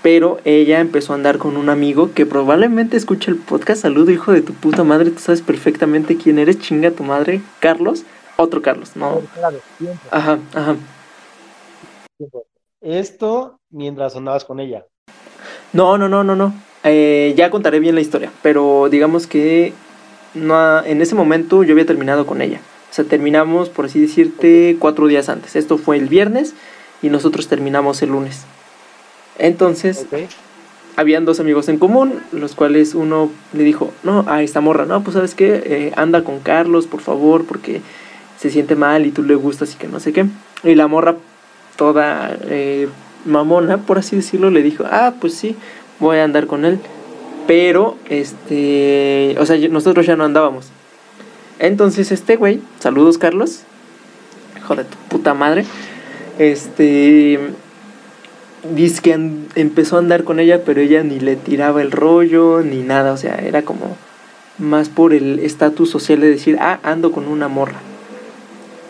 pero 0.05 0.39
ella 0.45 0.81
empezó 0.81 1.15
a 1.15 1.17
andar 1.17 1.39
con 1.39 1.57
un 1.57 1.71
amigo 1.71 2.13
que 2.13 2.27
probablemente 2.27 2.99
escucha 2.99 3.31
el 3.31 3.39
podcast. 3.39 3.81
Saludo, 3.81 4.11
hijo 4.11 4.33
de 4.33 4.43
tu 4.43 4.53
puta 4.53 4.85
madre, 4.85 5.11
tú 5.11 5.19
sabes 5.19 5.41
perfectamente 5.41 6.19
quién 6.19 6.39
eres, 6.39 6.59
chinga 6.59 6.91
tu 6.91 7.05
madre, 7.05 7.41
Carlos, 7.59 8.05
otro 8.37 8.63
Carlos, 8.63 8.97
no. 8.97 9.21
Claro, 9.35 9.59
Ajá, 10.11 10.39
ajá. 10.55 10.77
Esto 12.81 13.59
mientras 13.71 14.15
andabas 14.17 14.45
con 14.45 14.61
ella. 14.61 14.87
No, 15.73 15.99
no, 15.99 16.09
no, 16.09 16.23
no, 16.23 16.37
no. 16.37 16.55
Eh, 16.85 17.33
ya 17.37 17.51
contaré 17.51 17.81
bien 17.81 17.95
la 17.95 18.01
historia, 18.01 18.31
pero 18.43 18.89
digamos 18.91 19.27
que 19.27 19.73
no, 20.35 20.85
en 20.85 21.01
ese 21.01 21.15
momento 21.15 21.63
yo 21.65 21.73
había 21.73 21.87
terminado 21.87 22.27
con 22.27 22.43
ella. 22.43 22.61
O 22.91 22.95
sea, 22.95 23.05
terminamos, 23.05 23.71
por 23.71 23.87
así 23.87 24.01
decirte, 24.01 24.77
cuatro 24.79 25.07
días 25.07 25.29
antes. 25.29 25.57
Esto 25.57 25.79
fue 25.79 25.97
el 25.97 26.09
viernes 26.09 26.55
y 27.03 27.09
nosotros 27.09 27.49
terminamos 27.49 28.03
el 28.03 28.11
lunes. 28.11 28.45
Entonces, 29.39 30.07
habían 30.97 31.25
dos 31.25 31.41
amigos 31.41 31.69
en 31.69 31.79
común, 31.79 32.21
los 32.33 32.55
cuales 32.55 32.95
uno 32.95 33.31
le 33.53 33.65
dijo, 33.65 33.93
no, 34.03 34.25
a 34.29 34.43
esta 34.43 34.61
morra, 34.61 34.87
no, 34.87 35.03
pues 35.03 35.15
sabes 35.15 35.35
qué, 35.35 35.63
eh, 35.65 35.93
anda 35.97 36.23
con 36.23 36.39
Carlos, 36.41 36.87
por 36.87 37.01
favor, 37.01 37.47
porque 37.47 37.81
se 38.45 38.51
siente 38.51 38.77
mal 38.77 39.07
y 39.07 39.11
tú 39.11 39.23
le 39.23 39.37
gustas 39.37 39.73
y 39.73 39.79
que 39.79 39.89
no 39.89 40.01
sé 40.01 40.13
qué. 40.13 40.27
Y 40.65 40.75
la 40.75 40.87
morra, 40.87 41.17
toda 41.77 42.37
eh, 42.43 42.89
mamona, 43.25 43.79
por 43.79 43.97
así 43.97 44.17
decirlo, 44.17 44.51
le 44.51 44.63
dijo, 44.63 44.85
ah, 44.87 45.15
pues 45.19 45.33
sí, 45.33 45.57
voy 45.99 46.19
a 46.19 46.25
andar 46.25 46.47
con 46.47 46.67
él. 46.67 46.79
Pero, 47.47 47.97
este, 48.11 49.35
o 49.39 49.47
sea, 49.47 49.57
nosotros 49.71 50.05
ya 50.05 50.17
no 50.17 50.25
andábamos. 50.25 50.67
Entonces, 51.59 52.13
este 52.13 52.37
güey, 52.37 52.61
saludos 52.81 53.17
Carlos, 53.17 53.63
hijo 54.59 54.77
de 54.77 54.85
tu 54.85 54.97
puta 55.09 55.33
madre, 55.33 55.65
este 56.39 57.41
dice 58.75 59.01
que 59.01 59.13
empezó 59.55 59.97
a 59.97 60.01
andar 60.01 60.25
con 60.25 60.39
ella, 60.39 60.65
pero 60.67 60.83
ella 60.83 61.03
ni 61.03 61.19
le 61.19 61.37
tiraba 61.37 61.81
el 61.81 61.93
rollo 61.93 62.61
ni 62.61 62.83
nada, 62.83 63.15
o 63.15 63.17
sea, 63.17 63.37
era 63.37 63.63
como 63.63 63.97
más 64.59 64.91
por 64.91 65.15
el 65.15 65.39
estatus 65.39 65.89
social 65.89 66.21
de 66.21 66.29
decir, 66.29 66.59
ah, 66.61 66.79
ando 66.83 67.11
con 67.11 67.27
una 67.27 67.49
morra. 67.49 67.81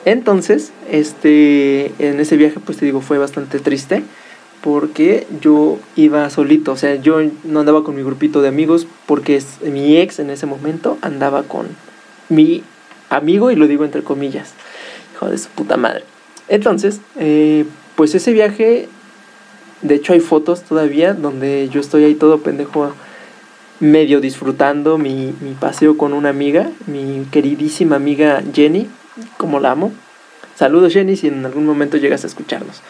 Entonces, 0.04 0.72
este, 0.90 1.92
en 1.98 2.20
ese 2.20 2.36
viaje, 2.36 2.60
pues 2.64 2.78
te 2.78 2.84
digo, 2.84 3.00
fue 3.00 3.18
bastante 3.18 3.58
triste 3.58 4.02
porque 4.62 5.26
yo 5.42 5.78
iba 5.94 6.28
solito, 6.30 6.72
o 6.72 6.76
sea, 6.76 6.94
yo 6.94 7.18
no 7.44 7.60
andaba 7.60 7.84
con 7.84 7.94
mi 7.94 8.02
grupito 8.02 8.40
de 8.40 8.48
amigos 8.48 8.86
porque 9.06 9.42
mi 9.62 9.98
ex 9.98 10.18
en 10.18 10.30
ese 10.30 10.46
momento 10.46 10.96
andaba 11.02 11.42
con 11.42 11.66
mi 12.30 12.62
amigo 13.10 13.50
y 13.50 13.56
lo 13.56 13.66
digo 13.66 13.84
entre 13.84 14.02
comillas, 14.02 14.54
hijo 15.14 15.28
de 15.28 15.36
su 15.36 15.50
puta 15.50 15.76
madre. 15.76 16.04
Entonces, 16.48 17.00
eh, 17.18 17.66
pues 17.94 18.14
ese 18.14 18.32
viaje 18.32 18.88
de 19.82 19.94
hecho 19.96 20.14
hay 20.14 20.20
fotos 20.20 20.62
todavía 20.62 21.12
donde 21.12 21.68
yo 21.70 21.80
estoy 21.80 22.04
ahí 22.04 22.14
todo 22.14 22.38
pendejo 22.38 22.92
medio 23.80 24.20
disfrutando 24.20 24.98
mi, 24.98 25.34
paseo 25.60 25.96
con 25.96 26.12
una 26.12 26.28
amiga, 26.28 26.70
mi 26.86 27.26
queridísima 27.30 27.96
amiga 27.96 28.42
Jenny, 28.52 28.88
como 29.36 29.60
la 29.60 29.72
amo. 29.72 29.92
Saludos 30.54 30.92
Jenny 30.92 31.16
si 31.16 31.28
en 31.28 31.44
algún 31.44 31.66
momento 31.66 31.96
llegas 31.96 32.24
a 32.24 32.26
escucharnos. 32.26 32.82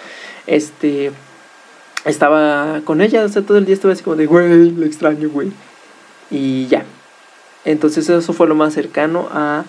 Este 0.47 1.13
estaba 2.05 2.83
con 2.85 3.01
ella, 3.01 3.25
o 3.25 3.29
sea, 3.29 3.43
todo 3.43 3.59
el 3.59 3.65
día 3.65 3.75
estuve 3.75 3.93
así 3.93 4.03
como 4.03 4.17
de, 4.17 4.27
güey, 4.27 4.71
lo 4.71 4.85
extraño, 4.85 5.31
güey. 5.31 5.53
Y 6.31 6.67
ya. 6.67 6.85
Entonces 7.65 8.09
eso 8.09 8.33
fue 8.35 8.47
lo 8.47 8.55
más 8.55 8.75
cercano 8.75 9.29
a, 9.33 9.65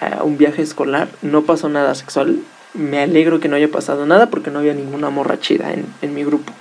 a 0.00 0.22
un 0.22 0.38
viaje 0.38 0.62
escolar. 0.62 1.08
No 1.20 1.42
pasó 1.42 1.68
nada 1.68 1.94
sexual, 1.94 2.40
me 2.76 3.00
alegro 3.00 3.40
que 3.40 3.48
no 3.48 3.56
haya 3.56 3.70
pasado 3.70 4.06
nada 4.06 4.30
porque 4.30 4.50
no 4.50 4.58
había 4.58 4.74
ninguna 4.74 5.10
morra 5.10 5.40
chida 5.40 5.72
en, 5.72 6.14
mi 6.14 6.24
grupo. 6.24 6.52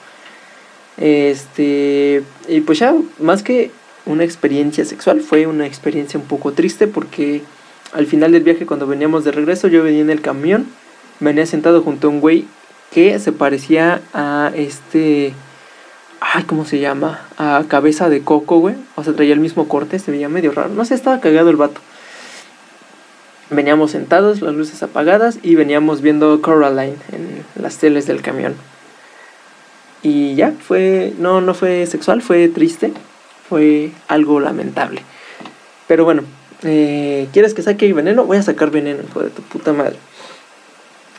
Este, 0.98 2.24
y 2.48 2.62
pues 2.62 2.80
ya, 2.80 2.96
más 3.20 3.43
que 3.43 3.72
una 4.06 4.24
experiencia 4.24 4.86
sexual, 4.86 5.22
fue 5.22 5.48
una 5.48 5.66
experiencia 5.66 6.20
un 6.20 6.26
poco 6.26 6.54
triste 6.54 6.88
porque 6.88 7.41
al 7.93 8.08
final 8.08 8.32
del 8.32 8.43
viaje, 8.43 8.66
cuando 8.66 8.88
veníamos 8.88 9.24
de 9.24 9.32
regreso, 9.32 9.68
yo 9.68 9.84
venía 9.84 10.02
en 10.02 10.10
el 10.10 10.22
camión, 10.22 10.68
venía 11.20 11.46
sentado 11.46 11.82
junto 11.82 12.08
a 12.08 12.12
un 12.12 12.20
güey 12.20 12.46
que 12.91 13.18
se 13.20 13.32
parecía 13.32 14.02
a 14.14 14.52
este. 14.56 15.34
Ay, 16.22 16.43
¿cómo 16.43 16.66
se 16.66 16.80
llama? 16.80 17.22
A 17.38 17.64
cabeza 17.68 18.10
de 18.10 18.22
coco, 18.22 18.60
güey. 18.60 18.76
O 18.96 19.04
sea, 19.04 19.14
traía 19.14 19.34
el 19.34 19.39
mismo 19.39 19.68
corte, 19.68 20.00
se 20.00 20.12
veía 20.12 20.30
medio 20.30 20.52
raro. 20.52 20.70
No 20.70 20.86
sé, 20.86 20.96
estaba 20.96 21.20
cagado 21.20 21.50
el 21.50 21.56
vato. 21.56 21.82
Veníamos 23.50 23.91
sentados, 23.91 24.41
las 24.41 24.56
luces 24.56 24.82
apagadas 24.82 25.38
y 25.43 25.56
veníamos 25.56 26.02
viendo 26.02 26.41
Coraline 26.41 26.98
en 27.12 27.46
las 27.62 27.78
teles 27.78 28.08
del 28.08 28.22
camión. 28.22 28.56
Y 30.06 30.36
ya, 30.36 30.51
fue. 30.51 31.14
No, 31.18 31.41
no 31.41 31.56
fue 31.56 31.88
sexual, 31.88 32.22
fue 32.22 32.47
triste. 32.47 32.93
Fue 33.49 33.89
algo 34.08 34.39
lamentable. 34.39 35.01
Pero 35.88 36.06
bueno, 36.06 36.22
eh, 36.62 37.28
¿quieres 37.34 37.56
que 37.56 37.64
saque 37.64 37.91
veneno? 37.91 38.24
Voy 38.24 38.38
a 38.38 38.43
sacar 38.43 38.70
veneno, 38.70 39.01
hijo 39.01 39.24
de 39.24 39.32
tu 39.32 39.41
puta 39.41 39.74
madre. 39.74 39.95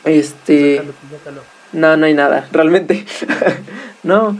Este. 0.05 0.77
Sácalo, 0.77 0.93
sácalo. 1.17 1.41
No, 1.73 1.97
no 1.97 2.05
hay 2.05 2.13
nada, 2.13 2.47
realmente. 2.53 3.05
no, 4.03 4.37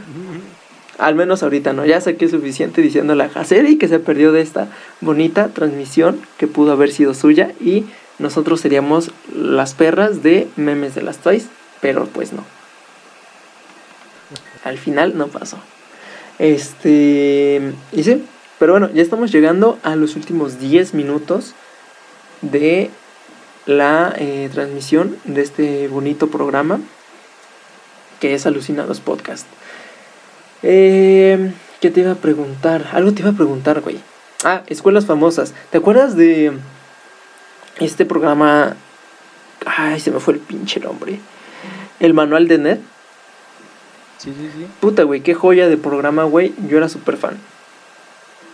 al 0.97 1.15
menos 1.15 1.43
ahorita 1.43 1.73
no. 1.73 1.85
Ya 1.85 1.99
saqué 1.99 2.29
suficiente 2.29 2.81
diciéndole 2.81 3.25
a 3.25 3.31
Haseri 3.35 3.77
que 3.77 3.89
se 3.89 3.99
perdió 3.99 4.31
de 4.31 4.39
esta 4.39 4.69
bonita 5.01 5.49
transmisión 5.49 6.21
que 6.37 6.47
pudo 6.47 6.71
haber 6.71 6.91
sido 6.91 7.13
suya 7.13 7.51
y 7.59 7.83
nosotros 8.17 8.61
seríamos 8.61 9.11
las 9.35 9.73
perras 9.73 10.23
de 10.23 10.47
memes 10.55 10.95
de 10.95 11.01
las 11.01 11.17
Toys, 11.17 11.47
pero 11.81 12.05
pues 12.05 12.31
no. 12.31 12.45
Al 14.67 14.77
final 14.77 15.17
no 15.17 15.27
pasó. 15.27 15.57
Este. 16.39 17.73
Y 17.91 18.03
sí, 18.03 18.23
pero 18.59 18.73
bueno, 18.73 18.89
ya 18.93 19.01
estamos 19.01 19.31
llegando 19.31 19.79
a 19.83 19.95
los 19.95 20.15
últimos 20.15 20.59
10 20.59 20.93
minutos 20.93 21.53
de 22.41 22.89
la 23.65 24.13
eh, 24.17 24.49
transmisión 24.51 25.17
de 25.25 25.41
este 25.41 25.87
bonito 25.87 26.27
programa 26.27 26.79
que 28.19 28.33
es 28.33 28.45
Alucinados 28.45 28.99
Podcast. 28.99 29.45
Eh, 30.63 31.53
¿Qué 31.81 31.91
te 31.91 32.01
iba 32.01 32.11
a 32.11 32.15
preguntar? 32.15 32.89
Algo 32.93 33.13
te 33.13 33.21
iba 33.21 33.31
a 33.31 33.35
preguntar, 33.35 33.81
güey. 33.81 33.99
Ah, 34.43 34.63
escuelas 34.67 35.05
famosas. 35.05 35.53
¿Te 35.71 35.77
acuerdas 35.77 36.15
de 36.15 36.53
este 37.79 38.05
programa? 38.05 38.75
Ay, 39.65 39.99
se 39.99 40.11
me 40.11 40.19
fue 40.19 40.35
el 40.35 40.39
pinche 40.39 40.79
nombre. 40.79 41.19
El 41.99 42.13
manual 42.13 42.47
de 42.47 42.57
Ned. 42.57 42.79
Sí, 44.17 44.33
sí, 44.35 44.49
sí. 44.55 44.67
Puta, 44.79 45.03
güey, 45.03 45.21
qué 45.21 45.33
joya 45.33 45.67
de 45.67 45.77
programa, 45.77 46.23
güey. 46.23 46.53
Yo 46.67 46.77
era 46.77 46.89
súper 46.89 47.17
fan. 47.17 47.37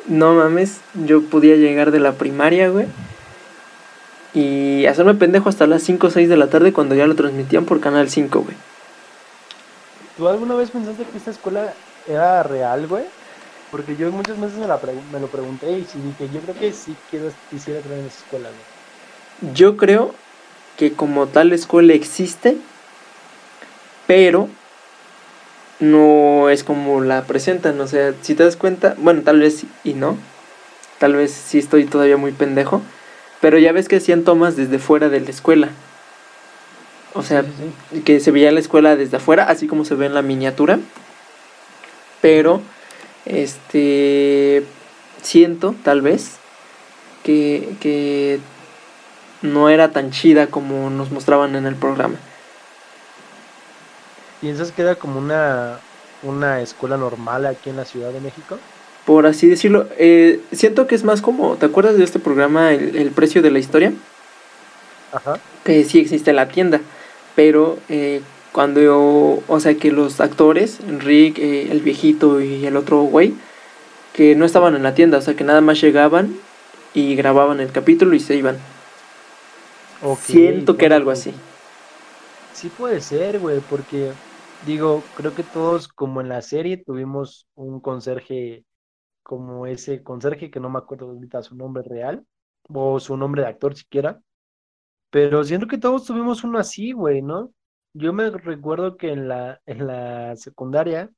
No 0.07 0.34
mames, 0.34 0.82
yo 1.05 1.24
podía 1.24 1.55
llegar 1.55 1.91
de 1.91 1.99
la 1.99 2.14
primaria, 2.14 2.70
güey. 2.70 2.88
Y 4.34 4.86
hacerme 4.88 5.14
pendejo 5.14 5.47
hasta 5.47 5.68
las 5.68 5.84
5 5.84 6.07
o 6.07 6.09
6 6.09 6.28
de 6.28 6.38
la 6.38 6.49
tarde 6.49 6.74
cuando 6.74 6.95
ya 6.95 7.07
lo 7.07 7.16
transmitían 7.16 7.66
por 7.66 7.80
Canal 7.80 8.09
5, 8.09 8.41
güey. 8.41 8.55
¿Tú 10.18 10.28
alguna 10.28 10.55
vez 10.55 10.72
pensaste 10.72 11.03
que 11.05 11.18
esta 11.18 11.32
escuela 11.32 11.74
era 12.07 12.43
real, 12.43 12.88
güey? 12.88 13.05
Porque 13.72 13.95
yo 13.95 14.11
muchas 14.11 14.39
veces 14.39 14.57
me, 14.57 14.68
la 14.68 14.80
me 15.11 15.20
lo 15.20 15.28
pregunté 15.28 15.72
y 15.72 15.78
dije, 15.82 16.30
yo 16.34 16.41
creo 16.41 16.55
que 16.55 16.74
sí 16.74 16.95
quiero, 17.09 17.32
quisiera 17.49 17.80
traer 17.82 18.01
en 18.01 18.07
esa 18.07 18.20
escuela, 18.20 18.49
güey. 18.49 19.53
Yo 19.53 19.78
creo 19.78 20.14
que 20.78 20.93
como 20.93 21.28
tal 21.28 21.53
escuela 21.53 21.93
existe, 21.93 22.57
pero 24.05 24.49
no 25.80 26.49
es 26.49 26.63
como 26.63 27.01
la 27.01 27.24
presentan. 27.24 27.80
O 27.82 27.88
sea, 27.88 28.13
si 28.21 28.36
te 28.36 28.43
das 28.43 28.55
cuenta, 28.55 28.95
bueno, 28.97 29.21
tal 29.24 29.39
vez 29.39 29.65
y 29.84 29.93
no. 29.93 30.17
Tal 30.99 31.15
vez 31.15 31.32
sí 31.32 31.59
estoy 31.59 31.86
todavía 31.86 32.17
muy 32.17 32.32
pendejo. 32.32 32.82
Pero 33.41 33.57
ya 33.57 33.71
ves 33.71 33.89
que 33.89 33.97
hacían 33.97 34.24
tomas 34.24 34.55
desde 34.55 34.80
fuera 34.80 35.09
de 35.09 35.19
la 35.19 35.30
escuela. 35.30 35.69
O 37.13 37.21
sea, 37.21 37.43
Sí, 37.43 37.49
sí, 37.91 38.01
que 38.01 38.19
se 38.19 38.32
veía 38.32 38.51
la 38.51 38.59
escuela 38.59 38.95
desde 38.95 39.17
afuera, 39.17 39.43
así 39.43 39.67
como 39.67 39.86
se 39.86 39.95
ve 39.95 40.05
en 40.05 40.13
la 40.13 40.21
miniatura. 40.21 40.80
Pero, 42.21 42.61
este, 43.26 44.63
siento, 45.21 45.76
tal 45.84 46.01
vez, 46.01 46.38
que, 47.24 47.76
que 47.82 48.39
no 49.41 49.69
era 49.69 49.91
tan 49.91 50.11
chida 50.11 50.47
como 50.47 50.89
nos 50.89 51.11
mostraban 51.11 51.55
en 51.55 51.65
el 51.65 51.76
programa. 51.76 52.15
¿Piensas 54.43 54.73
que 54.73 54.81
era 54.81 54.95
como 54.95 55.19
una, 55.19 55.79
una 56.21 56.59
escuela 56.59 56.97
normal 56.97 57.45
aquí 57.45 57.69
en 57.69 57.77
la 57.77 57.85
Ciudad 57.85 58.11
de 58.11 58.19
México? 58.19 58.59
Por 59.05 59.25
así 59.25 59.47
decirlo, 59.47 59.87
eh, 59.97 60.41
siento 60.51 60.85
que 60.85 60.95
es 60.95 61.05
más 61.05 61.21
como, 61.21 61.55
¿te 61.55 61.65
acuerdas 61.65 61.97
de 61.97 62.03
este 62.03 62.19
programa, 62.19 62.73
el, 62.73 62.97
el 62.97 63.11
precio 63.11 63.41
de 63.41 63.51
la 63.51 63.59
historia? 63.59 63.93
Ajá. 65.13 65.39
que 65.63 65.85
sí 65.85 65.99
existe 65.99 66.31
en 66.31 66.35
la 66.35 66.49
tienda, 66.49 66.81
pero 67.37 67.77
eh, 67.87 68.21
cuando 68.51 68.81
yo, 68.81 69.41
o 69.47 69.59
sea 69.61 69.75
que 69.75 69.93
los 69.93 70.19
actores, 70.19 70.79
Rick, 70.99 71.39
eh, 71.39 71.71
el 71.71 71.79
viejito 71.79 72.41
y 72.41 72.65
el 72.65 72.75
otro 72.75 73.03
güey, 73.03 73.35
que 74.11 74.35
no 74.35 74.43
estaban 74.43 74.75
en 74.75 74.83
la 74.83 74.93
tienda, 74.93 75.19
o 75.19 75.21
sea 75.21 75.35
que 75.35 75.45
nada 75.45 75.61
más 75.61 75.79
llegaban 75.79 76.35
y 76.93 77.15
grababan 77.15 77.61
el 77.61 77.71
capítulo 77.71 78.13
y 78.13 78.19
se 78.19 78.35
iban. 78.35 78.57
Ok, 80.01 80.19
Siento 80.19 80.75
que 80.75 80.85
era 80.85 80.97
algo 80.97 81.11
así. 81.11 81.33
Sí 82.53 82.69
puede 82.69 82.99
ser, 82.99 83.39
güey, 83.39 83.59
porque 83.69 84.11
digo, 84.66 85.03
creo 85.16 85.34
que 85.36 85.43
todos 85.43 85.88
como 85.88 86.22
en 86.22 86.30
la 86.30 86.41
serie 86.41 86.78
tuvimos 86.78 87.47
un 87.55 87.80
conserje 87.82 88.66
como 89.24 89.68
ese 89.68 90.03
conserje 90.03 90.51
que 90.51 90.59
no 90.59 90.70
me 90.70 90.80
acuerdo 90.80 91.07
ahorita 91.11 91.43
su 91.43 91.55
nombre 91.55 91.84
real 91.84 92.26
o 92.70 92.99
su 92.99 93.18
nombre 93.18 93.43
de 93.43 93.49
actor 93.49 93.76
siquiera, 93.76 94.22
pero 95.09 95.43
siento 95.43 95.68
que 95.68 95.78
todos 95.78 96.05
tuvimos 96.05 96.43
uno 96.43 96.59
así, 96.59 96.91
güey, 96.93 97.22
¿no? 97.22 97.53
Yo 97.93 98.14
me 98.14 98.30
recuerdo 98.32 98.97
que 98.97 99.11
en 99.11 99.28
la 99.28 99.61
en 99.68 99.88
la 99.88 100.36
secundaria 100.38 101.11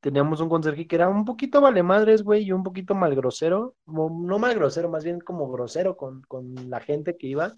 teníamos 0.00 0.40
un 0.40 0.48
conserje 0.48 0.86
que 0.86 0.96
era 0.96 1.08
un 1.08 1.24
poquito 1.24 1.60
vale 1.60 1.82
madres, 1.82 2.22
güey, 2.22 2.44
y 2.44 2.52
un 2.52 2.62
poquito 2.64 2.94
mal 2.94 3.14
grosero, 3.14 3.76
no 3.86 4.38
mal 4.38 4.54
grosero, 4.54 4.88
más 4.90 5.04
bien 5.04 5.20
como 5.20 5.50
grosero 5.50 5.96
con, 5.96 6.22
con 6.22 6.54
la 6.70 6.80
gente 6.80 7.16
que 7.16 7.28
iba. 7.28 7.56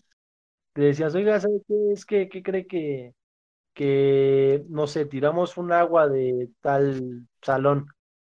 Le 0.74 0.86
decías, 0.86 1.14
oiga, 1.14 1.40
¿sabe 1.40 1.62
qué? 1.68 1.92
Es 1.92 2.04
que, 2.06 2.28
¿qué 2.28 2.42
cree 2.42 2.66
que, 2.66 3.14
que, 3.74 4.64
no 4.68 4.86
sé, 4.86 5.06
tiramos 5.06 5.56
un 5.56 5.72
agua 5.72 6.08
de 6.08 6.50
tal 6.60 7.26
salón? 7.42 7.86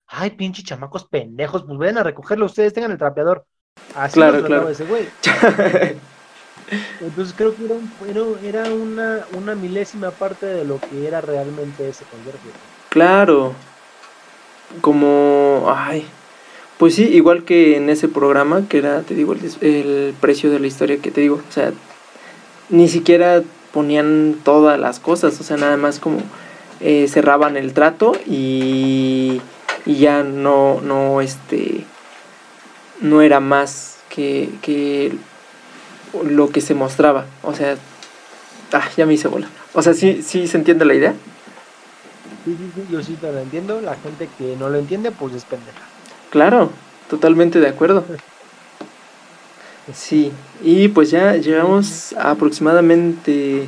Ay, 0.07 0.31
pinche 0.31 0.63
chamacos 0.63 1.07
pendejos, 1.09 1.65
pues 1.65 1.79
ven 1.79 1.99
a 1.99 2.03
recogerlo 2.03 2.47
ustedes, 2.47 2.73
tengan 2.73 2.93
el 2.93 2.99
trapeador. 2.99 3.47
Así 3.95 4.21
Claro, 4.21 4.45
claro. 4.45 4.69
ese 4.69 4.85
güey. 4.85 5.07
Entonces 7.01 7.35
creo 7.37 7.55
que 7.57 7.65
era, 7.65 7.75
un- 7.75 8.39
era, 8.45 8.73
una, 8.73 9.27
una 9.37 9.55
milésima 9.55 10.11
parte 10.11 10.47
de 10.47 10.65
lo 10.65 10.79
que 10.79 11.07
era 11.07 11.21
realmente 11.21 11.89
ese 11.89 12.05
conserje. 12.07 12.49
claro, 12.91 13.55
como, 14.81 15.65
ay, 15.69 16.05
pues 16.79 16.95
sí, 16.95 17.05
igual 17.05 17.45
que 17.45 17.77
en 17.77 17.89
ese 17.91 18.09
programa, 18.09 18.69
que 18.69 18.79
era, 18.79 19.03
te 19.03 19.15
digo, 19.15 19.35
el 19.61 20.15
precio 20.21 20.51
de 20.51 20.61
la 20.61 20.67
historia 20.67 20.99
que 20.99 21.11
te 21.11 21.21
digo, 21.21 21.41
o 21.49 21.53
sea, 21.53 21.73
ni 22.71 22.89
siquiera 22.89 23.43
ponían 23.75 24.37
todas 24.45 24.79
las 24.81 25.01
cosas, 25.01 25.39
o 25.41 25.45
sea, 25.45 25.59
nada 25.59 25.77
más 25.77 25.99
como 25.99 26.21
eh, 26.81 27.09
cerraban 27.09 27.57
el 27.59 27.75
trato 27.75 28.13
y, 28.27 29.43
y 29.85 29.97
ya 29.97 30.23
no, 30.23 30.81
no, 30.81 31.21
este, 31.21 31.85
no 33.01 33.21
era 33.21 33.41
más 33.41 33.99
que, 34.09 34.49
que 34.63 35.13
lo 36.25 36.49
que 36.51 36.61
se 36.61 36.75
mostraba, 36.75 37.27
o 37.43 37.53
sea, 37.53 37.77
ah, 38.73 38.89
ya 38.97 39.05
me 39.05 39.15
hice 39.15 39.29
bola, 39.29 39.49
o 39.75 39.83
sea, 39.83 39.93
sí, 39.93 40.23
sí 40.23 40.47
se 40.47 40.57
entiende 40.57 40.85
la 40.85 40.95
idea, 40.95 41.15
Sí, 42.45 42.55
sí, 42.59 42.71
sí, 42.75 42.87
yo 42.91 43.03
sí 43.03 43.15
te 43.19 43.33
lo 43.33 43.39
entiendo. 43.39 43.81
La 43.81 43.95
gente 43.97 44.29
que 44.37 44.55
no 44.57 44.69
lo 44.69 44.77
entiende, 44.77 45.11
pues 45.11 45.33
es 45.35 45.47
pendeja. 45.47 45.81
claro, 46.29 46.71
totalmente 47.09 47.59
de 47.59 47.69
acuerdo. 47.69 48.05
Sí, 49.93 50.33
y 50.63 50.89
pues 50.89 51.11
ya 51.11 51.37
llevamos 51.37 52.15
aproximadamente 52.15 53.67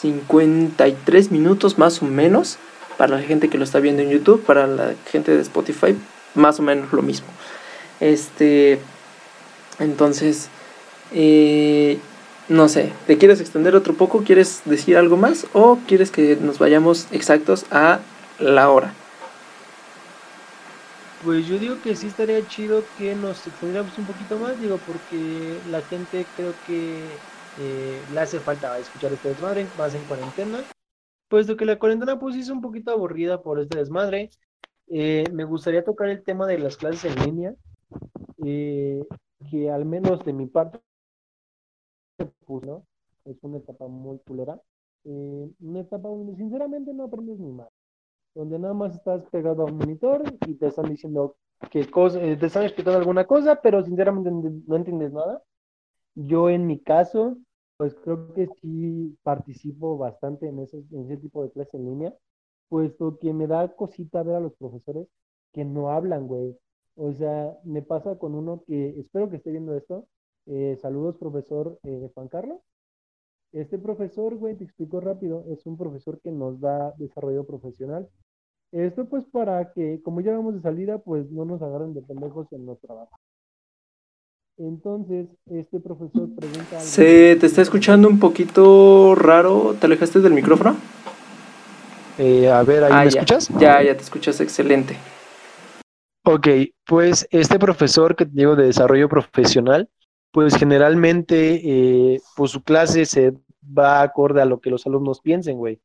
53 0.00 1.30
minutos 1.30 1.78
más 1.78 2.02
o 2.02 2.06
menos 2.06 2.58
para 2.96 3.16
la 3.16 3.22
gente 3.22 3.48
que 3.48 3.58
lo 3.58 3.64
está 3.64 3.78
viendo 3.78 4.02
en 4.02 4.10
YouTube, 4.10 4.42
para 4.44 4.66
la 4.66 4.94
gente 5.10 5.34
de 5.34 5.42
Spotify, 5.42 5.96
más 6.34 6.58
o 6.58 6.62
menos 6.62 6.92
lo 6.92 7.02
mismo. 7.02 7.28
Este, 8.00 8.80
entonces, 9.78 10.48
eh, 11.12 11.98
no 12.48 12.68
sé, 12.68 12.92
¿te 13.06 13.16
quieres 13.16 13.40
extender 13.40 13.76
otro 13.76 13.94
poco? 13.94 14.24
¿Quieres 14.24 14.62
decir 14.64 14.96
algo 14.96 15.16
más? 15.16 15.46
¿O 15.52 15.78
quieres 15.86 16.10
que 16.10 16.36
nos 16.40 16.58
vayamos 16.58 17.06
exactos 17.12 17.64
a 17.70 18.00
la 18.40 18.70
hora? 18.70 18.92
Pues 21.18 21.46
yo 21.46 21.58
digo 21.58 21.80
que 21.80 21.96
sí 21.96 22.06
estaría 22.06 22.46
chido 22.46 22.90
que 22.94 23.16
nos 23.16 23.44
extendiéramos 23.46 23.98
un 23.98 24.06
poquito 24.06 24.38
más, 24.38 24.56
digo, 24.58 24.84
porque 24.84 25.62
la 25.64 25.82
gente 25.82 26.30
creo 26.32 26.60
que 26.62 27.24
eh, 27.56 28.06
le 28.08 28.20
hace 28.20 28.40
falta 28.40 28.78
escuchar 28.78 29.12
este 29.12 29.28
desmadre, 29.30 29.72
más 29.74 29.94
en 29.94 30.06
cuarentena, 30.06 30.64
puesto 31.28 31.56
que 31.56 31.64
la 31.66 31.78
cuarentena 31.78 32.18
pues 32.18 32.36
es 32.36 32.50
un 32.50 32.60
poquito 32.62 32.92
aburrida 32.92 33.42
por 33.42 33.60
este 33.60 33.78
desmadre. 33.78 34.30
Eh, 34.88 35.24
me 35.32 35.44
gustaría 35.44 35.84
tocar 35.84 36.08
el 36.10 36.24
tema 36.24 36.46
de 36.46 36.58
las 36.58 36.76
clases 36.76 37.06
en 37.06 37.24
línea, 37.24 37.54
eh, 38.44 39.04
que 39.50 39.70
al 39.70 39.84
menos 39.86 40.24
de 40.24 40.32
mi 40.32 40.46
parte, 40.46 40.80
pues. 42.46 42.64
Es 43.24 43.36
una 43.42 43.58
etapa 43.58 43.86
muy 43.88 44.18
culera, 44.20 44.58
una 45.04 45.80
etapa 45.80 46.08
donde 46.08 46.34
sinceramente 46.36 46.94
no 46.94 47.04
aprendes 47.04 47.38
ni 47.38 47.52
más. 47.52 47.68
Donde 48.38 48.56
nada 48.56 48.72
más 48.72 48.94
estás 48.94 49.24
pegado 49.30 49.62
a 49.62 49.64
un 49.66 49.78
monitor 49.78 50.22
y 50.46 50.54
te 50.54 50.68
están 50.68 50.88
diciendo 50.88 51.36
que 51.72 51.90
cosa, 51.90 52.22
eh, 52.22 52.36
te 52.36 52.46
están 52.46 52.62
explicando 52.62 52.98
alguna 53.00 53.26
cosa, 53.26 53.60
pero 53.60 53.84
sinceramente 53.84 54.30
no 54.30 54.76
entiendes 54.76 55.12
nada. 55.12 55.42
Yo 56.14 56.48
en 56.48 56.66
mi 56.68 56.78
caso, 56.78 57.36
pues 57.76 57.96
creo 57.96 58.32
que 58.34 58.46
sí 58.60 59.18
participo 59.24 59.98
bastante 59.98 60.46
en 60.48 60.60
ese, 60.60 60.84
en 60.92 61.06
ese 61.06 61.16
tipo 61.16 61.42
de 61.42 61.50
clases 61.50 61.74
en 61.74 61.86
línea, 61.86 62.14
puesto 62.68 63.18
que 63.18 63.32
me 63.32 63.48
da 63.48 63.74
cosita 63.74 64.22
ver 64.22 64.36
a 64.36 64.40
los 64.40 64.54
profesores 64.54 65.08
que 65.52 65.64
no 65.64 65.90
hablan, 65.90 66.28
güey. 66.28 66.56
O 66.94 67.12
sea, 67.12 67.58
me 67.64 67.82
pasa 67.82 68.18
con 68.18 68.36
uno 68.36 68.62
que, 68.68 69.00
espero 69.00 69.30
que 69.30 69.36
esté 69.38 69.50
viendo 69.50 69.76
esto. 69.76 70.06
Eh, 70.46 70.78
saludos, 70.80 71.16
profesor 71.16 71.78
eh, 71.82 72.08
Juan 72.14 72.28
Carlos. 72.28 72.60
Este 73.52 73.78
profesor, 73.78 74.36
güey, 74.36 74.56
te 74.56 74.64
explico 74.64 75.00
rápido, 75.00 75.44
es 75.48 75.66
un 75.66 75.76
profesor 75.76 76.20
que 76.20 76.30
nos 76.30 76.60
da 76.60 76.92
desarrollo 76.98 77.44
profesional. 77.46 78.08
Esto 78.72 79.06
pues 79.06 79.24
para 79.32 79.72
que, 79.72 80.00
como 80.02 80.20
ya 80.20 80.32
vamos 80.32 80.54
de 80.54 80.60
salida, 80.60 80.98
pues 80.98 81.30
no 81.30 81.44
nos 81.44 81.62
agarren 81.62 81.94
de 81.94 82.02
pendejos 82.02 82.46
en 82.52 82.66
nuestro 82.66 82.86
trabajo. 82.88 83.18
Entonces, 84.58 85.28
este 85.46 85.80
profesor 85.80 86.28
pregunta... 86.34 86.80
Se 86.80 87.36
te 87.36 87.46
está 87.46 87.62
escuchando 87.62 88.08
un 88.08 88.18
poquito 88.18 89.14
raro, 89.14 89.74
¿te 89.80 89.86
alejaste 89.86 90.20
del 90.20 90.34
micrófono? 90.34 90.76
Eh, 92.18 92.50
a 92.50 92.62
ver, 92.64 92.84
¿ahí 92.84 92.90
Ah, 92.92 93.04
me 93.04 93.10
ya. 93.10 93.20
escuchas? 93.20 93.48
Ya, 93.58 93.82
ya 93.82 93.96
te 93.96 94.02
escuchas 94.02 94.40
excelente. 94.40 94.96
Ok, 96.24 96.48
pues 96.84 97.26
este 97.30 97.58
profesor 97.58 98.16
que 98.16 98.26
te 98.26 98.32
digo 98.34 98.56
de 98.56 98.66
desarrollo 98.66 99.08
profesional, 99.08 99.88
pues 100.32 100.56
generalmente 100.56 101.60
eh, 102.14 102.20
pues 102.36 102.50
su 102.50 102.62
clase 102.62 103.06
se 103.06 103.32
va 103.62 104.02
acorde 104.02 104.42
a 104.42 104.44
lo 104.44 104.60
que 104.60 104.68
los 104.70 104.86
alumnos 104.86 105.20
piensen, 105.20 105.56
güey, 105.56 105.80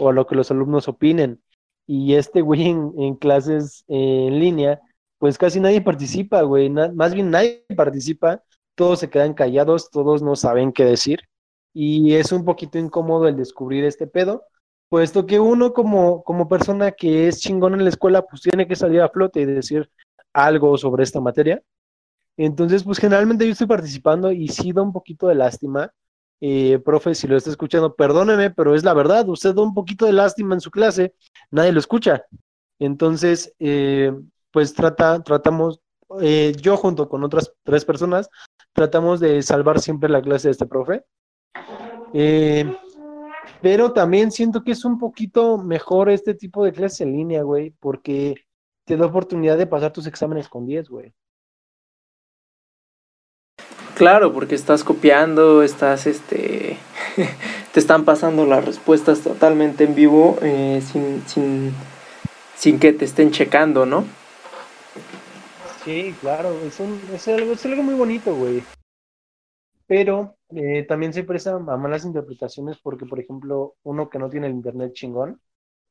o 0.00 0.08
a 0.08 0.12
lo 0.12 0.26
que 0.26 0.34
los 0.34 0.50
alumnos 0.50 0.88
opinen. 0.88 1.42
Y 1.90 2.14
este 2.16 2.42
güey 2.42 2.68
en, 2.68 3.16
clases 3.16 3.82
eh, 3.88 4.26
en 4.28 4.38
línea, 4.38 4.78
pues 5.18 5.38
casi 5.38 5.58
nadie 5.58 5.80
participa, 5.80 6.42
güey, 6.42 6.68
más 6.68 7.14
bien 7.14 7.30
nadie 7.30 7.64
participa, 7.74 8.42
todos 8.74 9.00
se 9.00 9.08
quedan 9.08 9.32
callados, 9.32 9.90
todos 9.90 10.22
no 10.22 10.36
saben 10.36 10.70
qué 10.70 10.84
decir. 10.84 11.20
Y 11.72 12.12
es 12.14 12.30
un 12.30 12.44
poquito 12.44 12.78
incómodo 12.78 13.26
el 13.26 13.36
descubrir 13.36 13.84
este 13.84 14.06
pedo, 14.06 14.44
puesto 14.90 15.24
que 15.24 15.40
uno 15.40 15.72
como, 15.72 16.22
como 16.24 16.46
persona 16.46 16.92
que 16.92 17.26
es 17.26 17.40
chingón 17.40 17.72
en 17.72 17.84
la 17.84 17.90
escuela, 17.90 18.20
pues 18.22 18.42
tiene 18.42 18.68
que 18.68 18.76
salir 18.76 19.00
a 19.00 19.08
flote 19.08 19.40
y 19.40 19.46
decir 19.46 19.90
algo 20.34 20.76
sobre 20.76 21.04
esta 21.04 21.22
materia. 21.22 21.62
Entonces, 22.36 22.84
pues 22.84 22.98
generalmente 22.98 23.46
yo 23.46 23.52
estoy 23.52 23.66
participando 23.66 24.30
y 24.30 24.48
sí 24.48 24.72
da 24.72 24.82
un 24.82 24.92
poquito 24.92 25.26
de 25.28 25.36
lástima. 25.36 25.90
Eh, 26.40 26.78
profe, 26.84 27.14
si 27.14 27.26
lo 27.26 27.36
está 27.36 27.50
escuchando, 27.50 27.94
perdóneme, 27.94 28.50
pero 28.50 28.74
es 28.74 28.84
la 28.84 28.94
verdad, 28.94 29.28
usted 29.28 29.54
da 29.54 29.62
un 29.62 29.74
poquito 29.74 30.06
de 30.06 30.12
lástima 30.12 30.54
en 30.54 30.60
su 30.60 30.70
clase, 30.70 31.14
nadie 31.50 31.72
lo 31.72 31.80
escucha. 31.80 32.24
Entonces, 32.78 33.54
eh, 33.58 34.12
pues 34.52 34.72
trata, 34.74 35.22
tratamos, 35.22 35.80
eh, 36.20 36.52
yo 36.60 36.76
junto 36.76 37.08
con 37.08 37.24
otras 37.24 37.52
tres 37.64 37.84
personas, 37.84 38.30
tratamos 38.72 39.20
de 39.20 39.42
salvar 39.42 39.80
siempre 39.80 40.08
la 40.08 40.22
clase 40.22 40.48
de 40.48 40.52
este 40.52 40.66
profe. 40.66 41.04
Eh, 42.12 42.64
pero 43.60 43.92
también 43.92 44.30
siento 44.30 44.62
que 44.62 44.72
es 44.72 44.84
un 44.84 44.98
poquito 44.98 45.58
mejor 45.58 46.10
este 46.10 46.34
tipo 46.34 46.64
de 46.64 46.72
clases 46.72 47.00
en 47.02 47.12
línea, 47.12 47.42
güey, 47.42 47.70
porque 47.80 48.36
te 48.84 48.96
da 48.96 49.06
oportunidad 49.06 49.58
de 49.58 49.66
pasar 49.66 49.92
tus 49.92 50.06
exámenes 50.06 50.48
con 50.48 50.64
10, 50.64 50.88
güey. 50.88 51.12
Claro, 53.98 54.32
porque 54.32 54.54
estás 54.54 54.84
copiando, 54.84 55.64
estás, 55.64 56.06
este, 56.06 56.76
te 57.72 57.80
están 57.80 58.04
pasando 58.04 58.46
las 58.46 58.64
respuestas 58.64 59.22
totalmente 59.22 59.82
en 59.82 59.96
vivo, 59.96 60.38
eh, 60.40 60.80
sin, 60.80 61.26
sin, 61.26 61.72
sin 62.54 62.78
que 62.78 62.92
te 62.92 63.04
estén 63.04 63.32
checando, 63.32 63.86
¿no? 63.86 64.04
Sí, 65.84 66.14
claro, 66.20 66.56
es, 66.64 66.78
un, 66.78 67.00
es, 67.12 67.26
algo, 67.26 67.54
es 67.54 67.66
algo 67.66 67.82
muy 67.82 67.96
bonito, 67.96 68.36
güey. 68.36 68.62
Pero 69.88 70.36
eh, 70.50 70.84
también 70.84 71.12
se 71.12 71.24
presta 71.24 71.56
a 71.56 71.76
malas 71.76 72.04
interpretaciones 72.04 72.78
porque, 72.80 73.04
por 73.04 73.18
ejemplo, 73.18 73.74
uno 73.82 74.08
que 74.08 74.20
no 74.20 74.30
tiene 74.30 74.46
el 74.46 74.52
internet 74.52 74.92
chingón, 74.92 75.40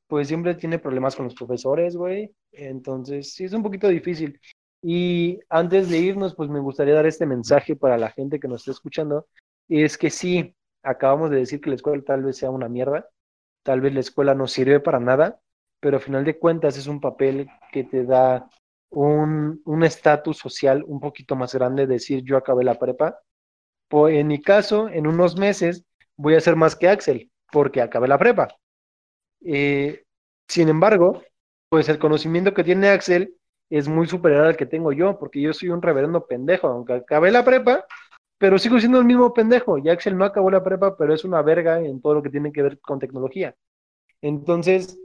pues 0.08 0.30
siempre 0.30 0.56
tiene 0.56 0.80
problemas 0.80 1.14
con 1.14 1.26
los 1.26 1.36
profesores, 1.36 1.98
güey. 1.98 2.34
Entonces, 2.54 3.34
sí, 3.34 3.44
es 3.44 3.52
un 3.52 3.64
poquito 3.64 3.90
difícil. 3.90 4.40
Y 4.82 5.40
antes 5.50 5.90
de 5.90 5.98
irnos, 5.98 6.36
pues 6.36 6.50
me 6.50 6.60
gustaría 6.60 6.94
dar 6.94 7.06
este 7.06 7.26
mensaje 7.26 7.76
para 7.76 7.98
la 7.98 8.12
gente 8.12 8.40
que 8.40 8.48
nos 8.48 8.62
está 8.62 8.72
escuchando. 8.72 9.28
Es 9.68 9.98
que 9.98 10.10
sí, 10.10 10.56
acabamos 10.84 11.30
de 11.32 11.38
decir 11.38 11.62
que 11.62 11.70
la 11.70 11.76
escuela 11.76 12.04
tal 12.06 12.24
vez 12.24 12.38
sea 12.38 12.52
una 12.52 12.70
mierda, 12.70 13.10
tal 13.64 13.82
vez 13.82 13.94
la 13.94 14.00
escuela 14.00 14.36
no 14.36 14.48
sirve 14.48 14.80
para 14.80 15.00
nada, 15.00 15.40
pero 15.80 15.98
a 15.98 16.00
final 16.00 16.24
de 16.26 16.40
cuentas 16.40 16.78
es 16.78 16.88
un 16.88 17.02
papel 17.02 17.50
que 17.72 17.84
te 17.84 18.06
da 18.06 18.50
un 18.90 19.62
un 19.66 19.84
estatus 19.84 20.38
social 20.38 20.84
un 20.88 21.00
poquito 21.00 21.36
más 21.36 21.54
grande, 21.54 21.88
decir 21.88 22.24
yo 22.24 22.38
acabé 22.38 22.64
la 22.64 22.80
prepa. 22.80 23.20
Pues 23.90 24.16
en 24.18 24.28
mi 24.28 24.42
caso, 24.42 24.90
en 24.90 25.08
unos 25.08 25.38
meses 25.38 25.86
voy 26.18 26.36
a 26.36 26.42
ser 26.42 26.56
más 26.56 26.76
que 26.76 26.90
Axel, 26.90 27.32
porque 27.52 27.82
acabé 27.82 28.08
la 28.08 28.18
prepa. 28.18 28.50
Eh, 29.46 30.04
sin 30.48 30.70
embargo, 30.70 31.22
pues 31.70 31.90
el 31.90 32.00
conocimiento 32.00 32.54
que 32.54 32.64
tiene 32.64 32.90
Axel 32.90 33.37
es 33.70 33.88
muy 33.88 34.08
superior 34.08 34.46
al 34.46 34.58
que 34.58 34.66
tengo 34.66 34.92
yo, 34.92 35.18
porque 35.20 35.42
yo 35.42 35.54
soy 35.54 35.70
un 35.70 35.82
reverendo 35.82 36.26
pendejo, 36.26 36.68
aunque 36.68 36.94
acabé 36.94 37.32
la 37.32 37.44
prepa, 37.44 37.86
pero 38.38 38.60
sigo 38.60 38.80
siendo 38.80 39.00
el 39.00 39.06
mismo 39.06 39.34
pendejo. 39.34 39.78
Y 39.78 39.90
Axel 39.90 40.18
no 40.18 40.26
acabó 40.26 40.52
la 40.52 40.64
prepa, 40.64 40.96
pero 40.98 41.14
es 41.14 41.26
una 41.26 41.42
verga 41.42 41.80
en 41.82 42.02
todo 42.02 42.16
lo 42.16 42.24
que 42.24 42.30
tiene 42.30 42.52
que 42.52 42.62
ver 42.62 42.80
con 42.80 43.00
tecnología. 43.00 43.56
Entonces, 44.22 45.00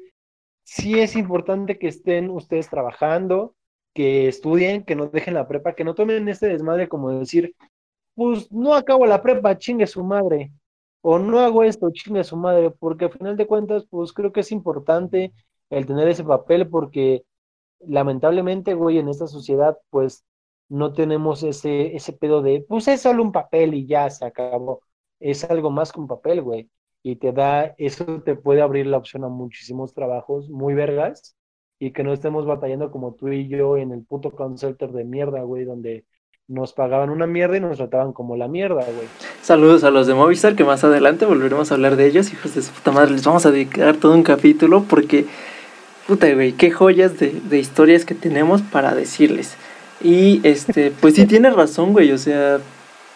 sí 0.64 1.00
es 1.00 1.16
importante 1.16 1.78
que 1.78 1.88
estén 1.88 2.30
ustedes 2.30 2.68
trabajando, 2.68 3.54
que 3.94 4.28
estudien, 4.28 4.84
que 4.84 4.96
no 4.96 5.06
dejen 5.06 5.34
la 5.34 5.48
prepa, 5.48 5.74
que 5.74 5.84
no 5.84 5.94
tomen 5.94 6.28
este 6.28 6.48
desmadre 6.48 6.88
como 6.88 7.10
decir, 7.10 7.54
pues 8.14 8.50
no 8.52 8.74
acabo 8.74 9.06
la 9.06 9.22
prepa, 9.22 9.56
chingue 9.58 9.86
su 9.86 10.04
madre, 10.04 10.52
o 11.02 11.18
no 11.18 11.40
hago 11.40 11.64
esto, 11.64 11.90
chingue 11.92 12.24
su 12.24 12.36
madre, 12.36 12.70
porque 12.70 13.06
al 13.06 13.12
final 13.12 13.36
de 13.36 13.46
cuentas, 13.46 13.86
pues 13.90 14.12
creo 14.12 14.32
que 14.32 14.40
es 14.40 14.52
importante 14.52 15.32
el 15.70 15.86
tener 15.86 16.08
ese 16.08 16.24
papel, 16.24 16.68
porque 16.68 17.24
lamentablemente, 17.86 18.74
güey, 18.74 18.98
en 18.98 19.08
esta 19.08 19.26
sociedad, 19.26 19.78
pues 19.90 20.24
no 20.68 20.92
tenemos 20.92 21.42
ese, 21.42 21.94
ese 21.96 22.12
pedo 22.12 22.42
de, 22.42 22.64
pues 22.68 22.88
es 22.88 23.02
solo 23.02 23.22
un 23.22 23.32
papel 23.32 23.74
y 23.74 23.86
ya 23.86 24.08
se 24.10 24.24
acabó. 24.24 24.80
Es 25.20 25.44
algo 25.44 25.70
más 25.70 25.92
que 25.92 26.00
un 26.00 26.08
papel, 26.08 26.42
güey. 26.42 26.70
Y 27.02 27.16
te 27.16 27.32
da, 27.32 27.74
eso 27.78 28.22
te 28.22 28.36
puede 28.36 28.62
abrir 28.62 28.86
la 28.86 28.98
opción 28.98 29.24
a 29.24 29.28
muchísimos 29.28 29.92
trabajos 29.92 30.48
muy 30.48 30.74
vergas 30.74 31.36
y 31.78 31.92
que 31.92 32.04
no 32.04 32.12
estemos 32.12 32.46
batallando 32.46 32.90
como 32.92 33.14
tú 33.14 33.28
y 33.28 33.48
yo 33.48 33.76
en 33.76 33.92
el 33.92 34.04
puto 34.04 34.32
center 34.56 34.92
de 34.92 35.04
mierda, 35.04 35.42
güey, 35.42 35.64
donde 35.64 36.04
nos 36.48 36.72
pagaban 36.72 37.10
una 37.10 37.26
mierda 37.26 37.56
y 37.56 37.60
nos 37.60 37.76
trataban 37.78 38.12
como 38.12 38.36
la 38.36 38.46
mierda, 38.48 38.84
güey. 38.84 39.08
Saludos 39.42 39.84
a 39.84 39.90
los 39.90 40.06
de 40.06 40.14
Movistar, 40.14 40.54
que 40.54 40.64
más 40.64 40.84
adelante 40.84 41.24
volveremos 41.24 41.70
a 41.70 41.74
hablar 41.74 41.96
de 41.96 42.06
ellos, 42.06 42.32
hijos 42.32 42.54
de 42.54 42.62
su 42.62 42.72
puta 42.72 42.92
madre. 42.92 43.12
Les 43.12 43.24
vamos 43.24 43.46
a 43.46 43.50
dedicar 43.50 43.96
todo 43.96 44.14
un 44.14 44.22
capítulo 44.22 44.84
porque, 44.88 45.26
puta, 46.06 46.32
güey, 46.32 46.52
qué 46.52 46.70
joyas 46.70 47.18
de, 47.18 47.32
de 47.48 47.58
historias 47.58 48.04
que 48.04 48.14
tenemos 48.14 48.62
para 48.62 48.94
decirles. 48.94 49.54
Y, 50.02 50.40
este, 50.42 50.90
pues 50.90 51.14
sí 51.14 51.26
tienes 51.26 51.54
razón, 51.54 51.92
güey, 51.92 52.10
o 52.12 52.18
sea, 52.18 52.58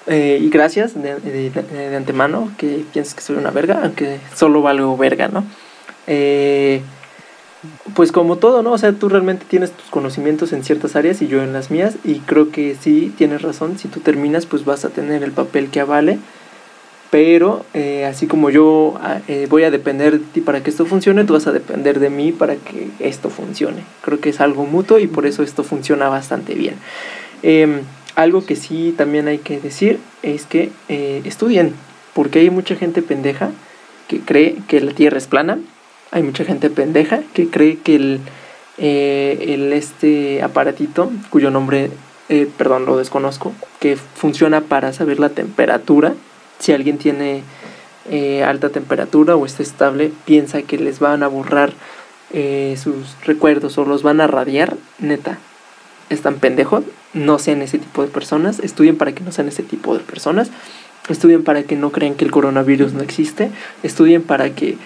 eh, 0.06 0.38
y 0.40 0.48
gracias 0.50 0.94
de, 0.94 1.16
de- 1.16 1.50
de 1.50 1.96
antemano 1.96 2.50
que 2.58 2.84
piensas 2.92 3.14
que 3.14 3.22
soy 3.22 3.36
una 3.36 3.50
verga, 3.50 3.80
aunque 3.82 4.18
solo 4.34 4.62
valgo 4.62 4.96
verga, 4.96 5.26
¿no? 5.28 5.44
Eh, 6.06 6.80
pues 7.94 8.12
como 8.12 8.36
todo, 8.36 8.62
¿no? 8.62 8.72
O 8.72 8.78
sea, 8.78 8.92
tú 8.92 9.08
realmente 9.08 9.44
tienes 9.48 9.72
tus 9.72 9.86
conocimientos 9.90 10.52
en 10.52 10.62
ciertas 10.62 10.94
áreas 10.94 11.20
y 11.22 11.26
yo 11.26 11.42
en 11.42 11.52
las 11.52 11.70
mías 11.72 11.96
y 12.04 12.20
creo 12.20 12.50
que 12.52 12.76
sí 12.80 13.12
tienes 13.18 13.42
razón, 13.42 13.78
si 13.78 13.88
tú 13.88 13.98
terminas 14.00 14.46
pues 14.46 14.64
vas 14.64 14.84
a 14.84 14.90
tener 14.90 15.24
el 15.24 15.32
papel 15.32 15.68
que 15.70 15.80
avale, 15.80 16.18
pero 17.10 17.64
eh, 17.74 18.04
así 18.04 18.26
como 18.26 18.50
yo 18.50 18.94
ah, 19.00 19.20
eh, 19.28 19.46
voy 19.48 19.64
a 19.64 19.70
depender 19.70 20.12
de 20.12 20.18
ti 20.18 20.40
para 20.40 20.62
que 20.62 20.70
esto 20.70 20.86
funcione, 20.86 21.24
tú 21.24 21.34
vas 21.34 21.46
a 21.46 21.52
depender 21.52 22.00
de 22.00 22.10
mí 22.10 22.32
para 22.32 22.56
que 22.56 22.88
esto 22.98 23.30
funcione. 23.30 23.84
Creo 24.02 24.20
que 24.20 24.30
es 24.30 24.40
algo 24.40 24.64
mutuo 24.66 24.98
y 24.98 25.06
por 25.06 25.26
eso 25.26 25.42
esto 25.42 25.62
funciona 25.62 26.08
bastante 26.08 26.54
bien. 26.54 26.74
Em, 27.42 27.80
algo 28.16 28.44
que 28.44 28.56
sí 28.56 28.94
también 28.96 29.28
hay 29.28 29.38
que 29.38 29.60
decir 29.60 29.98
es 30.22 30.46
que 30.46 30.70
eh, 30.88 31.22
estudien, 31.24 31.74
porque 32.14 32.40
hay 32.40 32.50
mucha 32.50 32.74
gente 32.74 33.02
pendeja 33.02 33.50
que 34.08 34.20
cree 34.20 34.56
que 34.68 34.80
la 34.80 34.92
Tierra 34.92 35.18
es 35.18 35.26
plana 35.26 35.58
hay 36.12 36.22
mucha 36.22 36.44
gente 36.44 36.70
pendeja 36.70 37.20
que 37.34 37.50
cree 37.50 37.78
que 37.78 37.96
el, 37.96 38.20
el 38.78 39.72
este 39.72 40.40
aparatito, 40.40 41.10
cuyo 41.30 41.50
nombre, 41.50 41.90
perdón, 42.56 42.86
lo 42.86 42.96
desconozco, 42.96 43.52
que 43.80 43.96
funciona 43.96 44.60
para 44.60 44.92
saber 44.92 45.18
la 45.18 45.30
temperatura, 45.30 46.14
si 46.58 46.72
alguien 46.72 46.98
tiene 46.98 47.42
eh, 48.10 48.44
alta 48.44 48.70
temperatura 48.70 49.36
o 49.36 49.46
está 49.46 49.62
estable, 49.62 50.12
piensa 50.24 50.62
que 50.62 50.78
les 50.78 50.98
van 50.98 51.22
a 51.22 51.28
borrar 51.28 51.72
eh, 52.32 52.76
sus 52.82 53.16
recuerdos 53.24 53.78
o 53.78 53.84
los 53.84 54.02
van 54.02 54.20
a 54.20 54.26
radiar, 54.26 54.76
neta, 54.98 55.38
están 56.10 56.36
pendejos, 56.36 56.84
no 57.14 57.38
sean 57.38 57.62
ese 57.62 57.78
tipo 57.78 58.02
de 58.02 58.08
personas, 58.08 58.60
estudien 58.60 58.96
para 58.96 59.12
que 59.12 59.24
no 59.24 59.32
sean 59.32 59.48
ese 59.48 59.62
tipo 59.62 59.96
de 59.96 60.04
personas, 60.04 60.50
estudien 61.08 61.44
para 61.44 61.62
que 61.62 61.76
no 61.76 61.92
crean 61.92 62.14
que 62.14 62.24
el 62.24 62.30
coronavirus 62.30 62.92
no 62.92 63.02
existe, 63.02 63.50
estudien 63.82 64.22
para 64.22 64.50
que 64.50 64.76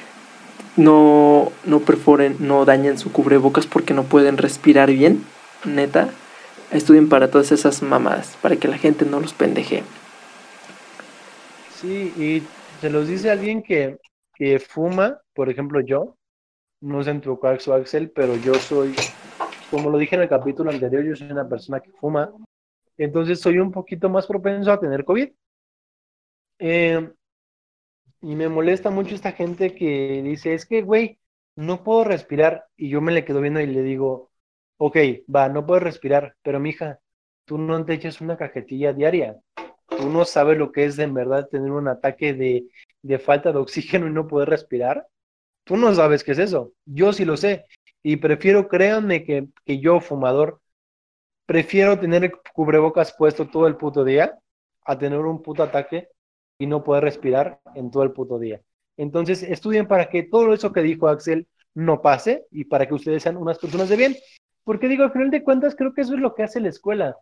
no, 0.77 1.53
no 1.65 1.81
perforen, 1.81 2.37
no 2.39 2.65
dañen 2.65 2.99
su 2.99 3.13
cubrebocas 3.13 3.67
porque 3.67 3.95
no 3.95 4.05
pueden 4.05 4.37
respirar 4.37 4.91
bien, 4.91 5.25
neta. 5.65 6.09
Estudien 6.71 7.09
para 7.09 7.31
todas 7.31 7.51
esas 7.51 7.83
mamadas, 7.83 8.37
para 8.41 8.55
que 8.55 8.69
la 8.69 8.79
gente 8.79 9.05
no 9.05 9.19
los 9.19 9.33
pendeje. 9.33 9.83
Sí, 11.81 12.13
y 12.19 12.43
se 12.81 12.91
los 12.91 13.09
dice 13.09 13.31
alguien 13.31 13.63
que, 13.63 13.99
que 14.35 14.59
fuma, 14.59 15.21
por 15.33 15.49
ejemplo 15.49 15.81
yo, 15.81 16.17
no 16.81 17.03
sé 17.03 17.11
en 17.11 17.21
tu 17.21 17.39
caso 17.41 17.73
Axel, 17.73 18.11
pero 18.11 18.37
yo 18.37 18.55
soy, 18.55 18.95
como 19.71 19.89
lo 19.89 19.97
dije 19.97 20.15
en 20.17 20.23
el 20.23 20.29
capítulo 20.29 20.71
anterior, 20.71 21.03
yo 21.03 21.17
soy 21.17 21.31
una 21.31 21.49
persona 21.49 21.81
que 21.81 21.91
fuma, 21.93 22.31
entonces 22.99 23.41
soy 23.41 23.59
un 23.59 23.73
poquito 23.73 24.11
más 24.11 24.27
propenso 24.27 24.71
a 24.71 24.79
tener 24.81 25.05
COVID. 25.07 25.31
Eh, 26.59 27.11
y 28.23 28.37
me 28.37 28.49
molesta 28.51 28.91
mucho 28.91 29.15
esta 29.15 29.33
gente 29.33 29.75
que 29.75 30.21
dice, 30.23 30.53
es 30.53 30.67
que, 30.67 30.83
güey, 30.83 31.19
no 31.57 31.83
puedo 31.83 32.05
respirar. 32.05 32.67
Y 32.77 32.91
yo 32.91 33.01
me 33.01 33.13
le 33.13 33.25
quedo 33.25 33.41
viendo 33.41 33.61
y 33.61 33.67
le 33.67 33.83
digo, 33.83 34.31
ok, 34.77 34.97
va, 35.35 35.49
no 35.49 35.67
puedo 35.67 35.81
respirar, 35.81 36.37
pero 36.43 36.61
mija, 36.61 37.01
tú 37.47 37.57
no 37.59 37.83
te 37.85 37.95
echas 37.95 38.21
una 38.21 38.37
cajetilla 38.37 38.93
diaria. 38.93 39.41
Tú 40.01 40.09
no 40.09 40.25
sabes 40.25 40.57
lo 40.57 40.73
que 40.73 40.87
es 40.87 40.99
en 40.99 41.13
verdad 41.13 41.49
tener 41.49 41.71
un 41.71 41.87
ataque 41.87 42.33
de, 42.33 42.67
de 43.03 43.19
falta 43.19 43.53
de 43.53 43.59
oxígeno 43.59 44.07
y 44.07 44.11
no 44.11 44.27
poder 44.27 44.49
respirar. 44.49 45.07
Tú 45.65 45.77
no 45.77 45.95
sabes 45.95 46.25
qué 46.25 46.33
es 46.33 46.39
eso. 46.39 46.73
Yo 46.87 47.13
sí 47.13 47.27
lo 47.27 47.37
sé. 47.37 47.67
Y 48.03 48.17
prefiero, 48.17 48.67
créanme, 48.67 49.25
que, 49.25 49.49
que 49.67 49.79
yo, 49.79 50.01
fumador, 50.01 50.63
prefiero 51.45 51.99
tener 51.99 52.25
el 52.25 52.33
cubrebocas 52.55 53.13
puesto 53.13 53.49
todo 53.49 53.67
el 53.67 53.77
puto 53.77 54.03
día 54.03 54.39
a 54.87 54.97
tener 54.97 55.19
un 55.19 55.43
puto 55.43 55.63
ataque 55.63 56.09
y 56.59 56.67
no 56.67 56.83
poder 56.83 57.05
respirar 57.05 57.61
en 57.75 57.91
todo 57.91 58.03
el 58.03 58.13
puto 58.13 58.39
día. 58.39 58.63
Entonces, 58.97 59.43
estudien 59.43 59.87
para 59.87 60.09
que 60.09 60.23
todo 60.23 60.55
eso 60.55 60.73
que 60.73 60.81
dijo 60.81 61.09
Axel 61.09 61.47
no 61.75 62.01
pase 62.01 62.47
y 62.51 62.65
para 62.65 62.89
que 62.89 62.95
ustedes 62.95 63.23
sean 63.23 63.37
unas 63.37 63.59
personas 63.59 63.91
de 63.91 63.97
bien. 63.97 64.17
Porque 64.65 64.89
digo, 64.89 65.05
al 65.05 65.13
final 65.13 65.31
de 65.31 65.45
cuentas, 65.45 65.75
creo 65.77 65.93
que 65.93 66.01
eso 66.01 66.15
es 66.15 66.21
lo 66.21 66.35
que 66.35 66.43
hace 66.43 66.59
la 66.59 66.71
escuela. 66.71 67.17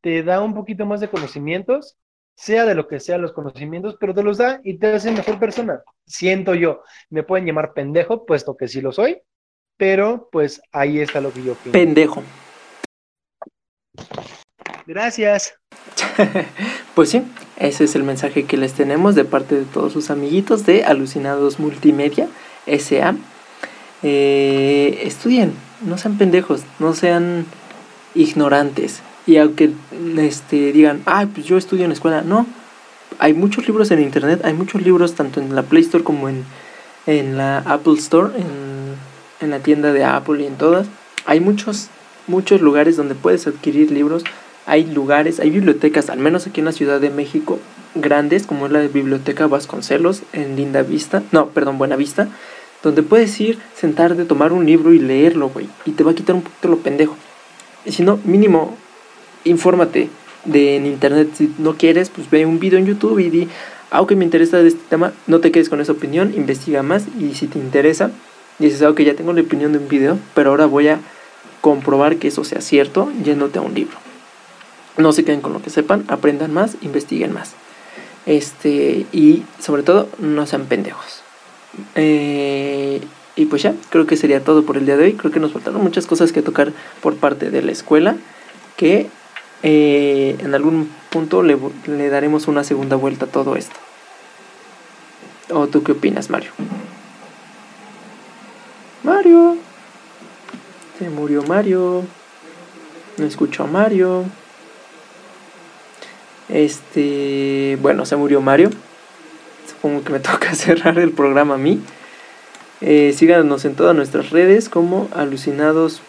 Te 0.00 0.24
da 0.24 0.40
un 0.40 0.52
poquito 0.52 0.84
más 0.84 1.00
de 1.00 1.08
conocimientos, 1.08 1.96
sea 2.36 2.64
de 2.64 2.74
lo 2.74 2.88
que 2.88 3.00
sean 3.00 3.22
los 3.22 3.32
conocimientos, 3.32 3.96
pero 3.98 4.14
te 4.14 4.22
los 4.22 4.38
da 4.38 4.60
y 4.64 4.78
te 4.78 4.94
hace 4.94 5.10
mejor 5.10 5.38
persona. 5.38 5.82
Siento 6.06 6.54
yo. 6.54 6.82
Me 7.10 7.22
pueden 7.22 7.46
llamar 7.46 7.72
pendejo, 7.72 8.26
puesto 8.26 8.56
que 8.56 8.68
sí 8.68 8.80
lo 8.80 8.92
soy, 8.92 9.20
pero 9.76 10.28
pues 10.32 10.60
ahí 10.72 11.00
está 11.00 11.20
lo 11.20 11.32
que 11.32 11.42
yo 11.42 11.52
opino. 11.52 11.72
Pendejo. 11.72 12.22
Gracias. 14.86 15.54
pues 16.94 17.10
sí, 17.10 17.22
ese 17.56 17.84
es 17.84 17.94
el 17.94 18.02
mensaje 18.02 18.44
que 18.44 18.56
les 18.56 18.74
tenemos 18.74 19.14
de 19.14 19.24
parte 19.24 19.54
de 19.54 19.64
todos 19.64 19.92
sus 19.92 20.10
amiguitos 20.10 20.66
de 20.66 20.84
Alucinados 20.84 21.58
Multimedia 21.58 22.28
SA. 22.66 23.16
Eh, 24.02 25.00
estudien, 25.02 25.54
no 25.80 25.96
sean 25.96 26.18
pendejos, 26.18 26.64
no 26.78 26.92
sean 26.92 27.46
ignorantes. 28.14 29.02
Y 29.26 29.36
aunque 29.38 29.70
este, 30.18 30.72
digan, 30.72 31.02
ay, 31.06 31.26
pues 31.26 31.46
yo 31.46 31.56
estudio 31.56 31.84
en 31.84 31.90
la 31.90 31.94
escuela, 31.94 32.22
no. 32.22 32.46
Hay 33.18 33.32
muchos 33.32 33.66
libros 33.66 33.90
en 33.90 34.00
internet, 34.00 34.40
hay 34.44 34.54
muchos 34.54 34.82
libros 34.82 35.14
tanto 35.14 35.40
en 35.40 35.54
la 35.54 35.62
Play 35.62 35.82
Store 35.82 36.04
como 36.04 36.28
en, 36.28 36.44
en 37.06 37.36
la 37.36 37.58
Apple 37.58 37.94
Store, 37.94 38.30
en, 38.36 38.96
en 39.40 39.50
la 39.50 39.60
tienda 39.60 39.92
de 39.92 40.04
Apple 40.04 40.42
y 40.42 40.46
en 40.46 40.56
todas. 40.56 40.86
Hay 41.24 41.40
muchos, 41.40 41.88
muchos 42.26 42.60
lugares 42.60 42.96
donde 42.96 43.14
puedes 43.14 43.46
adquirir 43.46 43.90
libros 43.90 44.24
hay 44.66 44.86
lugares, 44.86 45.40
hay 45.40 45.50
bibliotecas, 45.50 46.08
al 46.10 46.18
menos 46.18 46.46
aquí 46.46 46.60
en 46.60 46.66
la 46.66 46.72
Ciudad 46.72 47.00
de 47.00 47.10
México, 47.10 47.58
grandes, 47.94 48.46
como 48.46 48.66
es 48.66 48.72
la 48.72 48.80
Biblioteca 48.80 49.46
Vasconcelos 49.46 50.22
en 50.32 50.56
Linda 50.56 50.82
Vista, 50.82 51.22
no, 51.32 51.48
perdón, 51.48 51.78
Buena 51.78 51.96
Vista, 51.96 52.28
donde 52.82 53.02
puedes 53.02 53.38
ir, 53.40 53.58
sentarte, 53.74 54.24
tomar 54.24 54.52
un 54.52 54.66
libro 54.66 54.92
y 54.92 54.98
leerlo, 54.98 55.50
güey, 55.50 55.68
y 55.84 55.92
te 55.92 56.04
va 56.04 56.12
a 56.12 56.14
quitar 56.14 56.34
un 56.34 56.42
poquito 56.42 56.68
lo 56.68 56.78
pendejo. 56.78 57.16
Y 57.84 57.92
si 57.92 58.02
no, 58.02 58.18
mínimo, 58.24 58.76
infórmate 59.44 60.08
de 60.44 60.76
en 60.76 60.86
internet, 60.86 61.30
si 61.34 61.54
no 61.58 61.76
quieres, 61.76 62.10
pues 62.10 62.28
ve 62.30 62.46
un 62.46 62.58
video 62.58 62.78
en 62.78 62.86
YouTube 62.86 63.18
y 63.18 63.30
di, 63.30 63.48
aunque 63.90 64.16
me 64.16 64.24
interesa 64.24 64.58
de 64.58 64.68
este 64.68 64.80
tema, 64.88 65.12
no 65.26 65.40
te 65.40 65.50
quedes 65.50 65.68
con 65.68 65.80
esa 65.80 65.92
opinión, 65.92 66.32
investiga 66.34 66.82
más 66.82 67.06
y 67.18 67.34
si 67.34 67.46
te 67.46 67.58
interesa, 67.58 68.10
dices, 68.58 68.82
ah, 68.82 68.90
ok, 68.90 69.00
ya 69.00 69.14
tengo 69.14 69.32
la 69.32 69.40
opinión 69.40 69.72
de 69.72 69.78
un 69.78 69.88
video, 69.88 70.18
pero 70.34 70.50
ahora 70.50 70.66
voy 70.66 70.88
a 70.88 71.00
comprobar 71.60 72.16
que 72.16 72.28
eso 72.28 72.44
sea 72.44 72.60
cierto 72.60 73.10
yéndote 73.24 73.58
a 73.58 73.62
un 73.62 73.74
libro. 73.74 73.96
No 74.96 75.12
se 75.12 75.24
queden 75.24 75.40
con 75.40 75.52
lo 75.52 75.62
que 75.62 75.70
sepan, 75.70 76.04
aprendan 76.08 76.52
más, 76.52 76.76
investiguen 76.82 77.32
más. 77.32 77.54
Este, 78.26 79.06
y 79.12 79.42
sobre 79.58 79.82
todo, 79.82 80.08
no 80.18 80.46
sean 80.46 80.66
pendejos. 80.66 81.22
Eh, 81.94 83.00
y 83.36 83.46
pues 83.46 83.62
ya, 83.62 83.74
creo 83.90 84.06
que 84.06 84.16
sería 84.16 84.44
todo 84.44 84.64
por 84.64 84.76
el 84.76 84.86
día 84.86 84.96
de 84.96 85.04
hoy. 85.04 85.12
Creo 85.14 85.32
que 85.32 85.40
nos 85.40 85.52
faltaron 85.52 85.82
muchas 85.82 86.06
cosas 86.06 86.32
que 86.32 86.42
tocar 86.42 86.72
por 87.00 87.16
parte 87.16 87.50
de 87.50 87.62
la 87.62 87.72
escuela. 87.72 88.16
Que 88.76 89.08
eh, 89.66 90.36
en 90.40 90.54
algún 90.54 90.94
punto 91.08 91.42
le, 91.42 91.56
daremos 92.10 92.48
una 92.48 92.64
segunda 92.64 92.96
vuelta 92.96 93.24
a 93.24 93.28
todo 93.28 93.56
esto. 93.56 93.76
¿O 95.50 95.68
tú 95.68 95.82
qué 95.82 95.92
opinas, 95.92 96.28
Mario? 96.28 96.50
Mario. 99.02 99.56
Se 100.98 101.08
murió 101.08 101.42
Mario. 101.44 102.02
No 103.16 103.24
escucho 103.24 103.64
a 103.64 103.66
Mario. 103.66 104.24
Este, 106.50 107.78
bueno, 107.80 108.04
se 108.04 108.16
murió 108.16 108.42
Mario. 108.42 108.68
Supongo 109.66 110.04
que 110.04 110.12
me 110.12 110.20
toca 110.20 110.54
cerrar 110.54 110.98
el 110.98 111.12
programa 111.12 111.54
a 111.54 111.58
mí. 111.58 111.80
Eh, 112.82 113.14
síganos 113.16 113.64
en 113.64 113.76
todas 113.76 113.96
nuestras 113.96 114.28
redes 114.28 114.68
como 114.68 115.08
Alucinados 115.14 116.02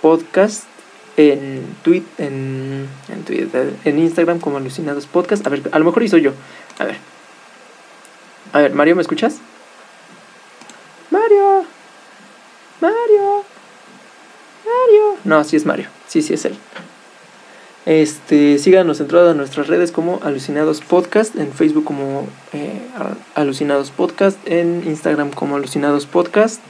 Podcast 0.00 0.68
en, 1.16 1.76
tweet, 1.82 2.04
en, 2.18 2.88
en, 3.08 3.24
Twitter, 3.24 3.74
en 3.84 3.98
Instagram 3.98 4.40
como 4.40 4.56
Alucinados 4.56 5.06
Podcast. 5.06 5.46
A 5.46 5.50
ver, 5.50 5.62
a 5.72 5.78
lo 5.78 5.84
mejor 5.84 6.02
hizo 6.02 6.18
yo. 6.18 6.32
A 6.78 6.84
ver. 6.84 6.96
A 8.52 8.60
ver, 8.60 8.72
Mario, 8.74 8.96
¿me 8.96 9.02
escuchas? 9.02 9.38
Mario. 11.10 11.64
Mario. 12.80 13.44
Mario. 14.64 15.18
No, 15.24 15.44
sí 15.44 15.56
es 15.56 15.66
Mario. 15.66 15.88
Sí, 16.08 16.22
sí 16.22 16.34
es 16.34 16.44
él. 16.44 16.56
Este, 17.86 18.58
síganos 18.58 18.98
en 19.00 19.08
todas 19.08 19.36
nuestras 19.36 19.66
redes 19.66 19.92
como 19.92 20.18
Alucinados 20.22 20.80
Podcast, 20.80 21.36
en 21.36 21.52
Facebook 21.52 21.84
como 21.84 22.26
eh, 22.54 22.80
Alucinados 23.34 23.90
Podcast, 23.90 24.38
en 24.46 24.82
Instagram 24.86 25.30
como 25.30 25.56
Alucinados 25.56 26.06
Podcast, 26.06 26.62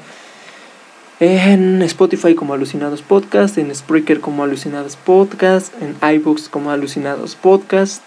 en 1.21 1.83
Spotify 1.83 2.35
como 2.35 2.55
Alucinados 2.55 3.03
Podcast, 3.03 3.59
en 3.59 3.75
Spreaker 3.75 4.21
como 4.21 4.43
Alucinados 4.43 4.97
Podcast, 4.97 5.73
en 5.81 5.97
iBooks 6.17 6.49
como 6.49 6.71
Alucinados 6.71 7.37
Podcast, 7.37 8.03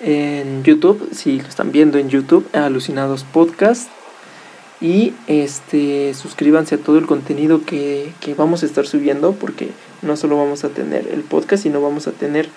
en 0.00 0.64
YouTube, 0.64 1.10
si 1.12 1.40
lo 1.40 1.48
están 1.48 1.72
viendo 1.72 1.98
en 1.98 2.08
YouTube, 2.08 2.48
Alucinados 2.54 3.24
Podcast. 3.24 3.88
Y 4.80 5.14
este 5.28 6.12
suscríbanse 6.14 6.74
a 6.74 6.78
todo 6.78 6.98
el 6.98 7.06
contenido 7.06 7.64
que, 7.64 8.12
que 8.18 8.34
vamos 8.34 8.64
a 8.64 8.66
estar 8.66 8.84
subiendo 8.84 9.32
porque 9.32 9.70
no 10.00 10.16
solo 10.16 10.36
vamos 10.36 10.64
a 10.64 10.70
tener 10.70 11.06
el 11.06 11.20
podcast, 11.20 11.62
sino 11.62 11.80
vamos 11.80 12.08
a 12.08 12.12
tener... 12.12 12.48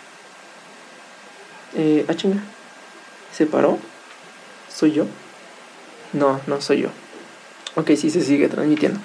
Eh, 1.75 2.05
ah, 2.07 2.15
chinga. 2.15 2.41
¿Se 3.31 3.45
paró? 3.45 3.77
¿Soy 4.73 4.93
yo? 4.93 5.05
No, 6.13 6.39
no 6.47 6.61
soy 6.61 6.81
yo. 6.81 6.89
Ok, 7.75 7.91
sí 7.95 8.09
se 8.09 8.21
sigue 8.21 8.47
transmitiendo. 8.47 8.99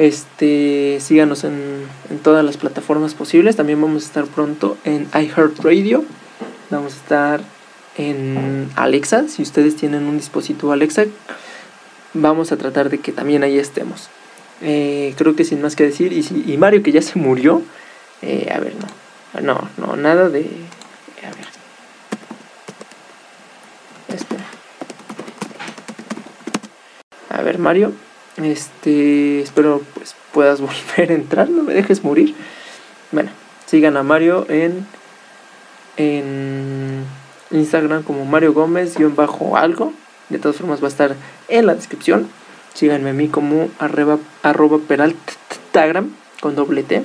Este, 0.00 0.96
síganos 0.98 1.44
en, 1.44 1.82
en 2.08 2.18
todas 2.20 2.42
las 2.42 2.56
plataformas 2.56 3.12
posibles. 3.12 3.56
También 3.56 3.82
vamos 3.82 4.02
a 4.02 4.06
estar 4.06 4.24
pronto 4.24 4.78
en 4.84 5.06
iHeartRadio. 5.12 6.04
Vamos 6.70 6.94
a 6.94 6.96
estar 6.96 7.40
en 7.98 8.70
Alexa. 8.76 9.28
Si 9.28 9.42
ustedes 9.42 9.76
tienen 9.76 10.04
un 10.04 10.16
dispositivo 10.16 10.72
Alexa, 10.72 11.04
vamos 12.14 12.50
a 12.50 12.56
tratar 12.56 12.88
de 12.88 12.98
que 12.98 13.12
también 13.12 13.42
ahí 13.42 13.58
estemos. 13.58 14.08
Eh, 14.62 15.14
creo 15.18 15.36
que 15.36 15.44
sin 15.44 15.60
más 15.60 15.76
que 15.76 15.84
decir. 15.84 16.14
Y, 16.14 16.50
y 16.50 16.56
Mario 16.56 16.82
que 16.82 16.92
ya 16.92 17.02
se 17.02 17.18
murió. 17.18 17.60
Eh, 18.22 18.50
a 18.54 18.58
ver, 18.58 18.72
no. 18.76 19.42
No, 19.42 19.68
no, 19.76 19.96
nada 19.96 20.30
de... 20.30 20.46
A 21.22 21.30
ver. 21.36 21.46
Espera. 24.16 24.44
A 27.28 27.42
ver, 27.42 27.58
Mario. 27.58 27.92
Este... 28.36 29.40
Espero 29.40 29.82
pues 29.94 30.14
puedas 30.32 30.60
volver 30.60 31.10
a 31.10 31.14
entrar. 31.14 31.48
No 31.48 31.62
me 31.62 31.74
dejes 31.74 32.04
morir. 32.04 32.34
Bueno, 33.12 33.30
sigan 33.66 33.96
a 33.96 34.02
Mario 34.02 34.46
en... 34.48 34.86
En 35.96 37.04
Instagram 37.50 38.02
como 38.02 38.24
Mario 38.24 38.52
Gómez-algo. 38.52 39.14
bajo 39.14 39.92
De 40.28 40.38
todas 40.38 40.56
formas 40.56 40.80
va 40.80 40.86
a 40.86 40.88
estar 40.88 41.16
en 41.48 41.66
la 41.66 41.74
descripción. 41.74 42.28
Síganme 42.74 43.10
a 43.10 43.12
mí 43.12 43.28
como 43.28 43.68
arroba, 43.78 44.18
arroba 44.42 44.78
peraltagram 44.78 46.14
con 46.40 46.54
doble 46.54 46.82
T. 46.82 47.02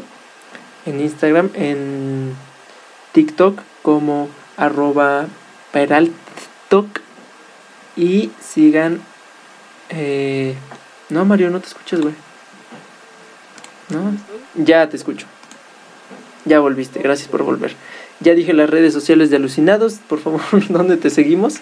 En 0.85 1.01
Instagram, 1.01 1.49
en 1.55 2.35
TikTok 3.13 3.59
como 3.81 4.29
arroba 4.57 5.27
peraltok. 5.71 7.01
Y 7.97 8.31
sigan 8.41 9.01
eh, 9.89 10.55
No, 11.09 11.23
Mario, 11.23 11.51
no 11.51 11.59
te 11.59 11.67
escuchas, 11.67 12.01
güey. 12.01 12.15
No, 13.89 14.17
ya 14.55 14.89
te 14.89 14.97
escucho. 14.97 15.27
Ya 16.45 16.59
volviste, 16.59 16.99
gracias 16.99 17.29
por 17.29 17.43
volver. 17.43 17.73
Ya 18.19 18.33
dije 18.33 18.53
las 18.53 18.69
redes 18.69 18.93
sociales 18.93 19.29
de 19.29 19.35
Alucinados, 19.35 19.99
por 19.99 20.19
favor, 20.19 20.41
¿dónde 20.69 20.97
te 20.97 21.09
seguimos? 21.09 21.61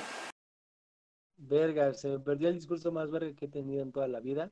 Verga, 1.35 1.93
se 1.93 2.07
me 2.07 2.19
perdió 2.19 2.47
el 2.47 2.55
discurso 2.55 2.91
más 2.91 3.11
verga 3.11 3.35
que 3.35 3.45
he 3.45 3.49
tenido 3.49 3.83
en 3.83 3.91
toda 3.91 4.07
la 4.07 4.21
vida. 4.21 4.51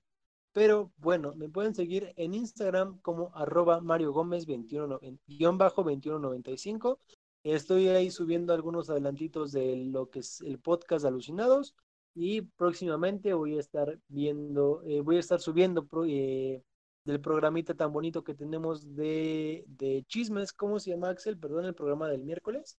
Pero 0.51 0.91
bueno, 0.97 1.33
me 1.37 1.47
pueden 1.47 1.73
seguir 1.73 2.11
en 2.17 2.33
Instagram 2.33 2.99
como 3.01 3.31
arroba 3.33 3.79
Mario 3.79 4.11
Gómez 4.11 4.45
21, 4.45 4.99
guion 5.25 5.57
bajo 5.57 5.83
2195. 5.83 6.99
Estoy 7.43 7.87
ahí 7.87 8.11
subiendo 8.11 8.53
algunos 8.53 8.89
adelantitos 8.89 9.53
de 9.53 9.77
lo 9.77 10.09
que 10.09 10.19
es 10.19 10.41
el 10.41 10.59
podcast 10.59 11.03
de 11.03 11.07
Alucinados 11.07 11.75
y 12.15 12.41
próximamente 12.41 13.33
voy 13.33 13.57
a 13.57 13.59
estar 13.59 13.97
viendo, 14.07 14.81
eh, 14.85 15.01
voy 15.01 15.17
a 15.17 15.19
estar 15.19 15.39
subiendo 15.39 15.87
eh, 16.07 16.61
del 17.05 17.19
programita 17.19 17.73
tan 17.73 17.91
bonito 17.91 18.23
que 18.23 18.33
tenemos 18.33 18.95
de, 18.95 19.63
de 19.67 20.03
chismes. 20.07 20.53
¿Cómo 20.53 20.79
se 20.79 20.91
llama, 20.91 21.09
Axel? 21.09 21.37
Perdón, 21.37 21.65
el 21.65 21.73
programa 21.73 22.09
del 22.09 22.23
miércoles. 22.23 22.77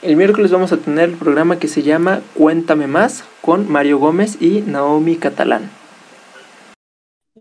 El 0.00 0.16
miércoles 0.16 0.52
vamos 0.52 0.72
a 0.72 0.76
tener 0.76 1.10
el 1.10 1.16
programa 1.16 1.58
que 1.58 1.66
se 1.66 1.82
llama 1.82 2.22
Cuéntame 2.36 2.86
más 2.86 3.24
con 3.42 3.70
Mario 3.70 3.98
Gómez 3.98 4.40
y 4.40 4.60
Naomi 4.60 5.16
Catalán. 5.16 5.70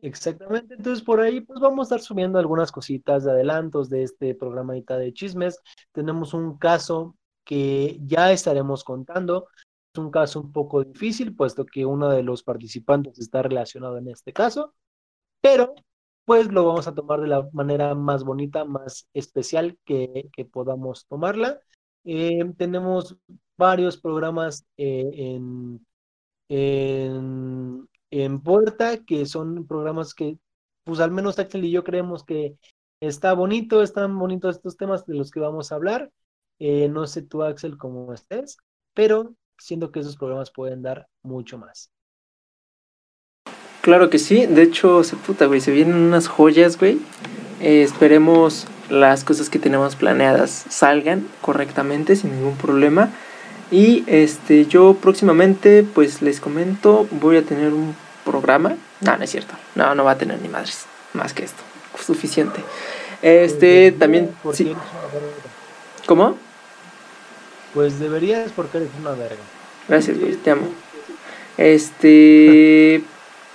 Exactamente, 0.02 0.76
entonces 0.76 1.04
por 1.04 1.20
ahí 1.20 1.42
pues 1.42 1.60
vamos 1.60 1.80
a 1.80 1.96
estar 1.96 2.06
subiendo 2.06 2.38
algunas 2.40 2.72
cositas 2.72 3.24
de 3.24 3.32
adelantos 3.32 3.90
de 3.90 4.04
este 4.04 4.36
programita 4.36 4.98
de 4.98 5.14
chismes. 5.14 5.60
Tenemos 5.92 6.34
un 6.34 6.58
caso 6.58 7.16
que 7.44 8.00
ya 8.02 8.32
estaremos 8.32 8.84
contando. 8.84 9.48
Un 9.98 10.12
caso 10.12 10.42
un 10.42 10.52
poco 10.52 10.84
difícil, 10.84 11.36
puesto 11.36 11.66
que 11.66 11.86
uno 11.86 12.10
de 12.10 12.24
los 12.24 12.44
participantes 12.44 13.20
está 13.20 13.42
relacionado 13.42 13.98
en 13.98 14.10
este 14.10 14.34
caso, 14.34 14.74
pero 15.42 15.76
pues 16.26 16.52
lo 16.52 16.66
vamos 16.66 16.88
a 16.88 16.94
tomar 16.96 17.22
de 17.22 17.28
la 17.28 17.48
manera 17.54 17.96
más 17.96 18.24
bonita, 18.26 18.66
más 18.66 19.08
especial 19.14 19.78
que, 19.86 20.30
que 20.34 20.46
podamos 20.46 21.06
tomarla. 21.08 21.62
Eh, 22.04 22.44
tenemos 22.58 23.18
varios 23.58 23.98
programas 23.98 24.66
eh, 24.78 25.10
en, 25.14 25.86
en, 26.50 27.88
en, 28.12 28.42
puerta 28.42 29.04
que 29.06 29.26
son 29.26 29.68
programas 29.68 30.14
que, 30.14 30.38
pues 30.84 31.00
al 31.00 31.12
menos 31.12 31.40
Axel 31.40 31.66
y 31.66 31.72
yo 31.72 31.84
creemos 31.84 32.24
que 32.24 32.58
está 33.02 33.34
bonito, 33.34 33.82
están 33.82 34.18
bonitos 34.18 34.58
estos 34.58 34.78
temas 34.78 35.06
de 35.06 35.16
los 35.16 35.32
que 35.32 35.40
vamos 35.40 35.72
a 35.72 35.76
hablar. 35.76 36.12
Eh, 36.60 36.90
no 36.90 37.08
sé 37.08 37.22
tú, 37.22 37.44
Axel, 37.44 37.78
cómo 37.78 38.14
estés, 38.14 38.58
pero 38.94 39.36
siento 39.60 39.92
que 39.92 40.00
esos 40.00 40.18
programas 40.18 40.52
pueden 40.52 40.82
dar 40.82 41.08
mucho 41.24 41.58
más. 41.58 41.92
Claro 43.82 44.10
que 44.10 44.20
sí, 44.20 44.46
de 44.46 44.64
hecho, 44.64 45.04
se 45.04 45.16
puta, 45.16 45.46
güey, 45.46 45.62
se 45.62 45.72
vienen 45.72 45.96
unas 45.96 46.28
joyas, 46.28 46.78
güey. 46.78 47.00
esperemos 47.62 48.68
las 48.90 49.24
cosas 49.24 49.50
que 49.50 49.60
tenemos 49.60 49.96
planeadas 49.96 50.66
salgan 50.70 51.28
correctamente 51.42 52.16
sin 52.16 52.36
ningún 52.36 52.58
problema. 52.58 53.12
Y 53.70 54.04
este 54.08 54.66
yo 54.66 54.96
próximamente 54.96 55.84
pues 55.84 56.22
les 56.22 56.40
comento, 56.40 57.08
voy 57.12 57.38
a 57.38 57.44
tener 57.44 57.74
un 57.74 57.96
programa. 58.24 58.78
No, 59.02 59.18
no 59.18 59.24
es 59.24 59.30
cierto. 59.30 59.56
No, 59.76 59.94
no 59.96 60.04
va 60.04 60.12
a 60.12 60.18
tener 60.18 60.42
ni 60.42 60.48
madres. 60.48 60.86
Más 61.14 61.34
que 61.34 61.44
esto. 61.44 61.64
Suficiente. 62.00 62.62
Este 63.22 63.92
también 63.92 64.34
sí. 64.54 64.74
¿Cómo? 66.06 66.38
Pues 67.78 68.00
deberías 68.00 68.52
porque 68.54 68.78
eres 68.78 68.90
una 69.00 69.12
verga. 69.12 69.36
Gracias, 69.88 70.18
güey, 70.18 70.34
te 70.34 70.50
amo. 70.50 70.66
Este 71.60 73.04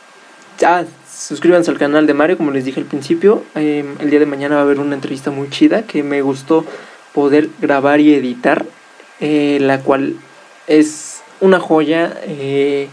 ah, 0.64 0.84
suscríbanse 1.12 1.72
al 1.72 1.78
canal 1.78 2.06
de 2.06 2.14
Mario, 2.14 2.36
como 2.36 2.52
les 2.52 2.64
dije 2.64 2.78
al 2.78 2.86
principio. 2.86 3.42
Em, 3.56 3.96
el 3.98 4.10
día 4.10 4.20
de 4.20 4.26
mañana 4.26 4.54
va 4.54 4.60
a 4.60 4.64
haber 4.64 4.78
una 4.78 4.94
entrevista 4.94 5.32
muy 5.32 5.50
chida 5.50 5.88
que 5.88 6.04
me 6.04 6.22
gustó 6.22 6.64
poder 7.12 7.48
grabar 7.60 7.98
y 7.98 8.14
editar, 8.14 8.64
eh, 9.18 9.58
la 9.60 9.80
cual 9.80 10.14
es 10.68 11.22
una 11.40 11.58
joya 11.58 12.16
eh, 12.22 12.88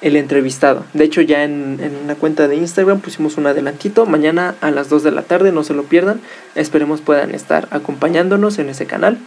el 0.00 0.16
entrevistado. 0.16 0.84
De 0.94 1.04
hecho, 1.04 1.20
ya 1.20 1.44
en, 1.44 1.78
en, 1.80 1.94
una 2.02 2.16
cuenta 2.16 2.48
de 2.48 2.56
Instagram 2.56 2.98
pusimos 2.98 3.36
un 3.36 3.46
adelantito. 3.46 4.04
Mañana 4.04 4.56
a 4.60 4.72
las 4.72 4.88
2 4.88 5.04
de 5.04 5.12
la 5.12 5.22
tarde, 5.22 5.52
no 5.52 5.62
se 5.62 5.74
lo 5.74 5.84
pierdan. 5.84 6.20
Esperemos 6.56 7.02
puedan 7.02 7.36
estar 7.36 7.68
acompañándonos 7.70 8.58
en 8.58 8.68
ese 8.68 8.86
canal. 8.86 9.20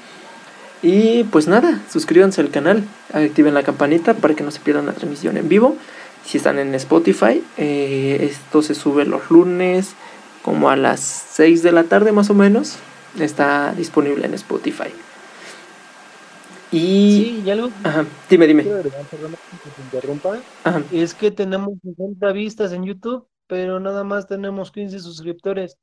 Y 0.81 1.25
pues 1.25 1.47
nada, 1.47 1.81
suscríbanse 1.91 2.39
al 2.41 2.51
canal, 2.51 2.83
activen 3.13 3.53
la 3.53 3.63
campanita 3.63 4.13
para 4.13 4.33
que 4.33 4.43
no 4.43 4.51
se 4.51 4.61
pierdan 4.61 4.85
la 4.85 4.93
transmisión 4.93 5.35
en 5.37 5.49
vivo 5.49 5.75
si 6.25 6.37
están 6.37 6.59
en 6.59 6.73
Spotify. 6.75 7.43
Eh, 7.57 8.19
esto 8.21 8.61
se 8.61 8.75
sube 8.75 9.05
los 9.05 9.29
lunes 9.29 9.95
como 10.43 10.69
a 10.69 10.75
las 10.75 10.99
6 10.99 11.63
de 11.63 11.71
la 11.71 11.83
tarde 11.83 12.11
más 12.11 12.29
o 12.29 12.33
menos. 12.33 12.77
Está 13.19 13.73
disponible 13.73 14.25
en 14.25 14.35
Spotify. 14.35 14.89
Y... 16.71 17.41
Sí, 17.43 17.49
algo... 17.49 17.71
Ajá, 17.83 18.05
dime, 18.29 18.45
dime. 18.47 18.65
Es 20.91 21.13
que 21.13 21.31
tenemos 21.31 21.73
60 21.83 22.31
vistas 22.31 22.71
en 22.71 22.83
YouTube, 22.83 23.27
pero 23.47 23.79
nada 23.79 24.03
más 24.03 24.27
tenemos 24.27 24.71
15 24.71 24.99
suscriptores. 24.99 25.77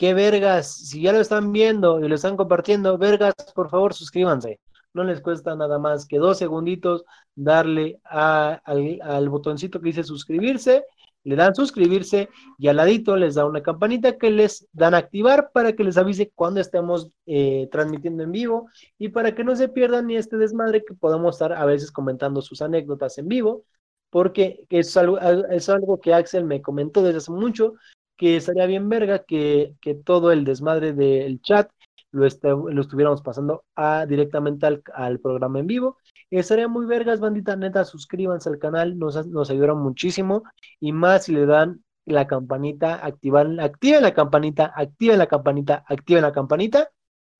¡Qué 0.00 0.14
vergas! 0.14 0.72
Si 0.88 1.02
ya 1.02 1.12
lo 1.12 1.20
están 1.20 1.52
viendo 1.52 2.00
y 2.00 2.08
lo 2.08 2.14
están 2.14 2.34
compartiendo, 2.34 2.96
vergas, 2.96 3.34
por 3.54 3.68
favor, 3.68 3.92
suscríbanse 3.92 4.58
no 4.92 5.04
les 5.04 5.20
cuesta 5.20 5.54
nada 5.54 5.78
más 5.78 6.06
que 6.06 6.18
dos 6.18 6.38
segunditos 6.38 7.04
darle 7.34 8.00
al, 8.04 9.28
botoncito 9.28 9.80
que 9.80 9.86
dice 9.86 10.04
suscribirse, 10.04 10.84
le 11.22 11.36
dan 11.36 11.54
suscribirse 11.54 12.30
y 12.58 12.68
al 12.68 12.76
ladito 12.76 13.14
les 13.16 13.34
da 13.34 13.44
una 13.44 13.62
campanita 13.62 14.16
que 14.16 14.30
les 14.30 14.66
dan 14.72 14.94
activar 14.94 15.50
para 15.52 15.74
que 15.74 15.84
les 15.84 15.98
avise 15.98 16.32
cuando 16.34 16.60
estemos 16.60 17.10
eh, 17.26 17.68
transmitiendo 17.70 18.22
en 18.22 18.32
vivo 18.32 18.68
y 18.98 19.10
para 19.10 19.34
que 19.34 19.44
no 19.44 19.54
se 19.54 19.68
pierdan 19.68 20.06
ni 20.06 20.16
este 20.16 20.38
desmadre 20.38 20.82
que 20.84 20.94
podamos 20.94 21.36
estar 21.36 21.52
a 21.52 21.64
veces 21.66 21.92
comentando 21.92 22.40
sus 22.40 22.62
anécdotas 22.62 23.18
en 23.18 23.28
vivo, 23.28 23.64
porque 24.08 24.64
es 24.70 24.96
algo, 24.96 25.18
es 25.18 25.68
algo 25.68 26.00
que 26.00 26.14
Axel 26.14 26.44
me 26.44 26.62
comentó 26.62 27.02
desde 27.02 27.18
hace 27.18 27.32
mucho, 27.32 27.74
que 28.20 28.36
estaría 28.36 28.66
bien 28.66 28.90
verga 28.90 29.24
que, 29.24 29.76
que 29.80 29.94
todo 29.94 30.30
el 30.30 30.44
desmadre 30.44 30.92
del 30.92 31.40
chat 31.40 31.70
lo, 32.10 32.28
lo 32.68 32.80
estuviéramos 32.82 33.22
pasando 33.22 33.64
a, 33.74 34.04
directamente 34.04 34.66
al, 34.66 34.82
al, 34.92 35.20
programa 35.20 35.58
en 35.58 35.66
vivo. 35.66 35.96
Estaría 36.30 36.68
muy 36.68 36.84
vergas, 36.84 37.18
bandita, 37.18 37.56
neta, 37.56 37.82
suscríbanse 37.86 38.50
al 38.50 38.58
canal, 38.58 38.98
nos, 38.98 39.26
nos 39.26 39.48
ayudaron 39.48 39.80
muchísimo 39.82 40.42
y 40.80 40.92
más 40.92 41.24
si 41.24 41.32
le 41.32 41.46
dan 41.46 41.82
la 42.04 42.26
campanita, 42.26 42.96
activan, 43.06 43.58
activen 43.58 44.02
la 44.02 44.12
campanita, 44.12 44.66
activen 44.76 45.16
la 45.16 45.26
campanita, 45.26 45.82
activen 45.88 46.22
la 46.22 46.32
campanita. 46.32 46.90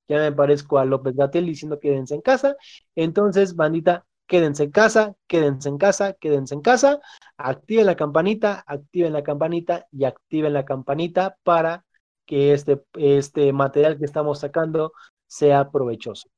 Ya 0.09 0.17
me 0.17 0.33
parezco 0.33 0.79
a 0.79 0.87
López 0.87 1.15
Gatel 1.15 1.45
diciendo 1.45 1.79
quédense 1.79 2.15
en 2.15 2.23
casa. 2.23 2.57
Entonces, 2.95 3.55
bandita, 3.55 4.07
quédense 4.31 4.63
en 4.63 4.71
casa, 4.71 5.15
quédense 5.27 5.69
en 5.69 5.77
casa, 5.77 6.15
quédense 6.15 6.55
en 6.55 6.63
casa. 6.63 7.01
Activen 7.37 7.85
la 7.85 7.97
campanita, 7.97 8.63
activen 8.65 9.13
la 9.13 9.25
campanita 9.25 9.87
y 9.91 10.05
activen 10.05 10.53
la 10.53 10.65
campanita 10.65 11.37
para 11.43 11.85
que 12.27 12.55
este, 12.55 12.81
este 12.97 13.53
material 13.53 13.99
que 13.99 14.05
estamos 14.05 14.39
sacando 14.39 14.93
sea 15.27 15.71
provechoso. 15.71 16.29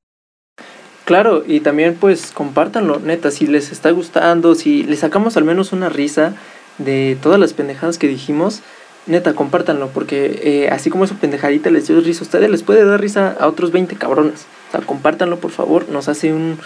Claro, 1.04 1.44
y 1.46 1.60
también 1.60 1.96
pues 2.00 2.32
compártanlo, 2.32 2.98
neta, 2.98 3.30
si 3.30 3.46
les 3.46 3.70
está 3.70 3.90
gustando, 3.90 4.54
si 4.54 4.84
les 4.84 5.00
sacamos 5.00 5.36
al 5.36 5.44
menos 5.44 5.72
una 5.72 5.90
risa 5.90 6.34
de 6.78 7.18
todas 7.22 7.38
las 7.38 7.52
pendejadas 7.52 7.98
que 7.98 8.08
dijimos, 8.08 8.62
neta, 9.06 9.34
compártanlo, 9.34 9.88
porque 9.88 10.40
eh, 10.42 10.68
así 10.70 10.88
como 10.88 11.04
esa 11.04 11.16
pendejadita 11.16 11.70
les 11.70 11.88
dio 11.88 12.00
risa 12.00 12.20
a 12.20 12.22
ustedes, 12.22 12.48
les 12.48 12.62
puede 12.62 12.86
dar 12.86 13.00
risa 13.00 13.36
a 13.38 13.48
otros 13.48 13.70
20 13.70 13.96
cabrones. 13.96 14.46
O 14.68 14.72
sea, 14.72 14.80
compártanlo, 14.80 15.40
por 15.40 15.50
favor, 15.50 15.90
nos 15.90 16.08
hace 16.08 16.32
un, 16.32 16.58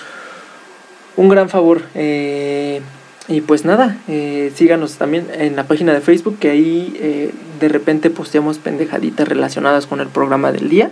un 1.16 1.28
gran 1.28 1.48
favor. 1.48 1.82
Eh, 1.94 2.80
y 3.28 3.40
pues 3.40 3.64
nada, 3.64 3.98
eh, 4.06 4.52
síganos 4.54 4.96
también 4.96 5.26
en 5.32 5.56
la 5.56 5.64
página 5.64 5.92
de 5.92 6.00
Facebook, 6.00 6.38
que 6.38 6.50
ahí 6.50 6.96
eh, 7.00 7.32
de 7.58 7.68
repente 7.68 8.08
posteamos 8.08 8.58
pendejaditas 8.58 9.26
relacionadas 9.26 9.86
con 9.86 10.00
el 10.00 10.06
programa 10.06 10.52
del 10.52 10.68
día. 10.68 10.90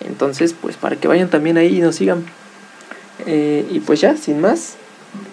Entonces, 0.00 0.54
pues 0.60 0.76
para 0.76 0.96
que 0.96 1.08
vayan 1.08 1.28
también 1.28 1.56
ahí 1.56 1.78
y 1.78 1.80
nos 1.80 1.96
sigan. 1.96 2.24
Eh, 3.26 3.66
y 3.70 3.80
pues 3.80 4.00
ya, 4.00 4.16
sin 4.16 4.40
más, 4.40 4.76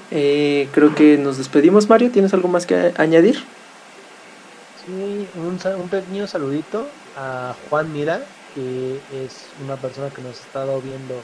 creo 0.09 0.95
que 0.95 1.19
nos 1.19 1.37
despedimos, 1.37 1.87
Mario. 1.87 2.09
¿Tienes 2.09 2.33
algo 2.33 2.47
más 2.47 2.65
que 2.65 2.93
añadir? 2.97 3.43
Sí, 4.85 5.27
un, 5.35 5.59
un 5.79 5.89
pequeño 5.89 6.25
saludito 6.25 6.87
a 7.15 7.53
Juan 7.69 7.93
Mira, 7.93 8.23
que 8.55 8.99
es 9.23 9.45
una 9.63 9.75
persona 9.75 10.09
que 10.09 10.23
nos 10.23 10.39
ha 10.39 10.43
estado 10.43 10.81
viendo 10.81 11.21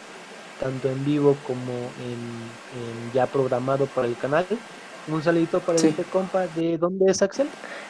tanto 0.59 0.89
en 0.89 1.03
vivo 1.05 1.35
como 1.45 1.73
en 1.73 3.13
ya 3.13 3.25
programado 3.27 3.85
por 3.87 4.05
el 4.05 4.15
canal. 4.15 4.45
Un 5.07 5.21
saludito 5.21 5.59
para 5.59 5.77
este 5.77 6.03
compa. 6.03 6.47
¿De 6.55 6.77
dónde 6.77 7.11
es 7.11 7.21
Axel? 7.21 7.47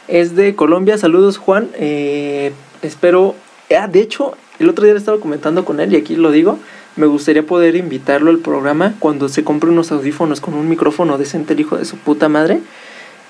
Es 0.08 0.36
de 0.36 0.56
Colombia. 0.56 0.98
Saludos, 0.98 1.38
Juan. 1.38 1.70
Eh, 1.76 2.52
espero. 2.82 3.36
Ah, 3.76 3.88
de 3.88 4.02
hecho, 4.02 4.34
el 4.60 4.70
otro 4.70 4.84
día 4.84 4.94
le 4.94 5.00
estaba 5.00 5.20
comentando 5.20 5.64
con 5.64 5.80
él 5.80 5.94
y 5.94 5.96
aquí 5.96 6.16
lo 6.16 6.32
digo. 6.32 6.60
Me 6.98 7.08
gustaría 7.08 7.46
poder 7.46 7.76
invitarlo 7.76 8.32
al 8.32 8.40
programa 8.40 8.96
cuando 9.00 9.28
se 9.28 9.44
compre 9.44 9.70
unos 9.70 9.92
audífonos 9.92 10.40
con 10.40 10.54
un 10.54 10.70
micrófono 10.70 11.18
decente, 11.18 11.54
el 11.54 11.60
hijo 11.60 11.78
de 11.78 11.86
su 11.86 11.98
puta 11.98 12.30
madre. 12.30 12.60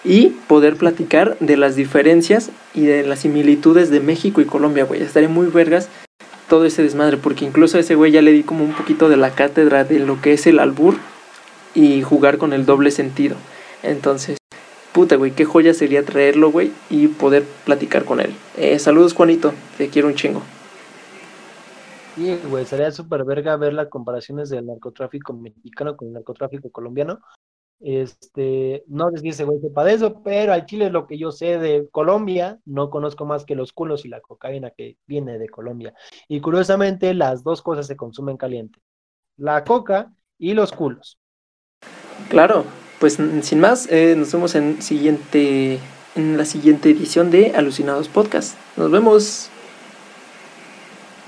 y 0.07 0.27
poder 0.47 0.75
platicar 0.75 1.35
de 1.39 1.57
las 1.57 1.75
diferencias 1.75 2.51
y 2.75 2.85
de 2.85 3.01
las 3.01 3.21
similitudes 3.21 3.89
de 3.89 4.01
México 4.01 4.39
y 4.39 4.45
Colombia, 4.45 4.83
güey. 4.83 5.01
Estaría 5.01 5.29
muy 5.29 5.47
vergas 5.47 5.89
todo 6.47 6.65
ese 6.65 6.83
desmadre, 6.83 7.17
porque 7.17 7.45
incluso 7.45 7.77
a 7.77 7.81
ese 7.81 7.95
güey 7.95 8.11
ya 8.11 8.21
le 8.21 8.31
di 8.31 8.43
como 8.43 8.63
un 8.63 8.73
poquito 8.73 9.09
de 9.09 9.17
la 9.17 9.31
cátedra 9.31 9.83
de 9.83 9.99
lo 9.99 10.21
que 10.21 10.33
es 10.33 10.47
el 10.47 10.59
albur 10.59 10.95
y 11.73 12.01
jugar 12.01 12.37
con 12.37 12.53
el 12.53 12.65
doble 12.65 12.91
sentido. 12.91 13.35
Entonces, 13.83 14.37
puta, 14.93 15.15
güey, 15.15 15.31
qué 15.31 15.45
joya 15.45 15.73
sería 15.73 16.03
traerlo, 16.03 16.51
güey, 16.51 16.71
y 16.89 17.07
poder 17.07 17.43
platicar 17.65 18.05
con 18.05 18.19
él. 18.19 18.33
Eh, 18.57 18.79
saludos, 18.79 19.13
Juanito, 19.13 19.53
te 19.77 19.89
quiero 19.89 20.07
un 20.07 20.15
chingo. 20.15 20.41
Sí, 22.15 22.39
güey, 22.49 22.65
sería 22.65 22.91
súper 22.91 23.25
verga 23.25 23.57
ver 23.57 23.73
las 23.73 23.89
comparaciones 23.89 24.49
del 24.49 24.65
narcotráfico 24.65 25.33
mexicano 25.33 25.97
con 25.97 26.07
el 26.07 26.13
narcotráfico 26.13 26.69
colombiano. 26.69 27.19
Este, 27.79 28.83
no 28.87 29.11
sé 29.11 29.19
si 29.19 29.29
ese 29.29 29.43
güey 29.43 29.59
sepa 29.59 29.83
de 29.83 29.93
eso, 29.93 30.23
pero 30.23 30.53
al 30.53 30.65
chile 30.65 30.87
es 30.87 30.91
lo 30.91 31.07
que 31.07 31.17
yo 31.17 31.31
sé 31.31 31.59
de 31.59 31.87
Colombia, 31.91 32.59
no 32.65 32.89
conozco 32.89 33.25
más 33.25 33.45
que 33.45 33.55
los 33.55 33.73
culos 33.73 34.05
y 34.05 34.09
la 34.09 34.21
cocaína 34.21 34.71
que 34.71 34.97
viene 35.05 35.37
de 35.37 35.49
Colombia. 35.49 35.93
Y 36.27 36.41
curiosamente, 36.41 37.13
las 37.13 37.43
dos 37.43 37.61
cosas 37.61 37.87
se 37.87 37.95
consumen 37.95 38.37
caliente: 38.37 38.79
la 39.37 39.63
coca 39.63 40.13
y 40.37 40.53
los 40.53 40.71
culos. 40.71 41.19
Claro, 42.29 42.65
pues 42.99 43.19
sin 43.41 43.59
más, 43.59 43.91
eh, 43.91 44.15
nos 44.17 44.31
vemos 44.31 44.55
en, 44.55 44.81
siguiente, 44.81 45.79
en 46.15 46.37
la 46.37 46.45
siguiente 46.45 46.89
edición 46.89 47.29
de 47.29 47.55
Alucinados 47.55 48.07
Podcast. 48.07 48.57
Nos 48.77 48.89
vemos. 48.89 49.51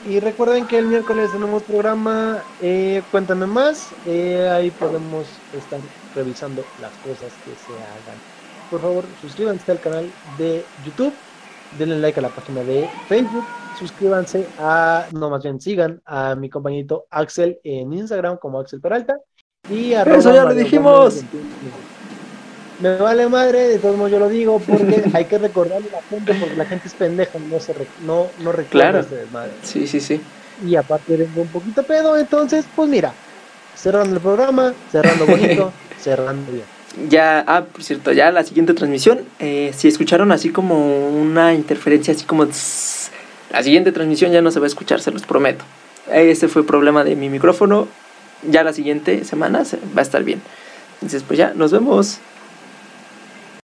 Y 0.07 0.21
recuerden 0.21 0.65
que 0.67 0.77
el 0.77 0.87
miércoles 0.87 1.31
tenemos 1.33 1.63
programa 1.63 2.41
eh, 2.61 3.01
Cuéntame 3.11 3.45
más. 3.45 3.89
Eh, 4.05 4.47
ahí 4.49 4.71
podemos 4.71 5.27
estar 5.51 5.81
revisando 6.15 6.63
las 6.81 6.93
cosas 6.99 7.33
que 7.43 7.51
se 7.51 7.73
hagan. 7.73 8.17
Por 8.71 8.79
favor, 8.79 9.03
suscríbanse 9.21 9.69
al 9.69 9.81
canal 9.81 10.09
de 10.37 10.63
YouTube. 10.85 11.13
Denle 11.77 11.99
like 11.99 12.19
a 12.19 12.23
la 12.23 12.29
página 12.29 12.63
de 12.63 12.89
Facebook. 13.09 13.43
Suscríbanse 13.77 14.47
a, 14.57 15.07
no 15.11 15.29
más 15.29 15.43
bien 15.43 15.59
sigan 15.59 16.01
a 16.05 16.35
mi 16.35 16.49
compañito 16.49 17.05
Axel 17.09 17.59
en 17.65 17.91
Instagram 17.91 18.37
como 18.37 18.61
Axel 18.61 18.79
Peralta. 18.79 19.19
Y 19.69 19.91
Eso 19.91 20.33
ya 20.33 20.45
lo 20.45 20.53
dijimos. 20.53 21.21
Me 22.79 22.95
vale 22.97 23.27
madre, 23.27 23.67
de 23.69 23.79
todos 23.79 23.97
modos 23.97 24.11
yo 24.11 24.19
lo 24.19 24.29
digo 24.29 24.59
porque 24.59 25.03
hay 25.13 25.25
que 25.25 25.37
recordarle 25.37 25.87
a 25.89 25.93
la 25.97 26.01
gente 26.09 26.33
porque 26.35 26.55
la 26.55 26.65
gente 26.65 26.87
es 26.87 26.93
pendeja, 26.93 27.39
no 27.39 27.59
se 27.59 27.73
no, 28.05 28.27
no 28.39 28.51
recuerda 28.51 28.89
Claro. 28.89 28.99
este 28.99 29.15
desmadre. 29.15 29.51
Sí, 29.63 29.87
sí, 29.87 29.99
sí. 29.99 30.21
Y 30.65 30.75
aparte 30.75 31.15
vengo 31.17 31.41
un 31.41 31.47
poquito 31.47 31.83
pedo, 31.83 32.17
entonces, 32.17 32.65
pues 32.75 32.89
mira, 32.89 33.13
cerrando 33.75 34.15
el 34.15 34.21
programa, 34.21 34.73
cerrando 34.91 35.25
bonito, 35.25 35.71
cerrando 36.01 36.51
bien. 36.51 36.65
Ya, 37.09 37.43
ah, 37.47 37.63
por 37.71 37.83
cierto, 37.83 38.11
ya 38.11 38.31
la 38.31 38.43
siguiente 38.43 38.73
transmisión, 38.73 39.19
eh, 39.39 39.71
si 39.75 39.87
escucharon 39.87 40.31
así 40.31 40.49
como 40.49 41.09
una 41.09 41.53
interferencia, 41.53 42.13
así 42.13 42.25
como... 42.25 42.47
tss, 42.47 43.11
la 43.51 43.61
siguiente 43.63 43.91
transmisión 43.91 44.31
ya 44.31 44.41
no 44.41 44.49
se 44.51 44.59
va 44.59 44.65
a 44.65 44.67
escuchar, 44.67 44.99
se 44.99 45.11
los 45.11 45.23
prometo. 45.23 45.63
Ese 46.11 46.47
fue 46.47 46.65
problema 46.65 47.03
de 47.03 47.15
mi 47.15 47.29
micrófono. 47.29 47.87
Ya 48.49 48.63
la 48.63 48.73
siguiente 48.73 49.23
semana 49.25 49.63
se- 49.63 49.77
va 49.95 49.99
a 49.99 50.01
estar 50.01 50.23
bien. 50.23 50.41
Entonces, 50.95 51.23
pues 51.25 51.37
ya, 51.37 51.53
nos 51.55 51.71
vemos. 51.71 52.17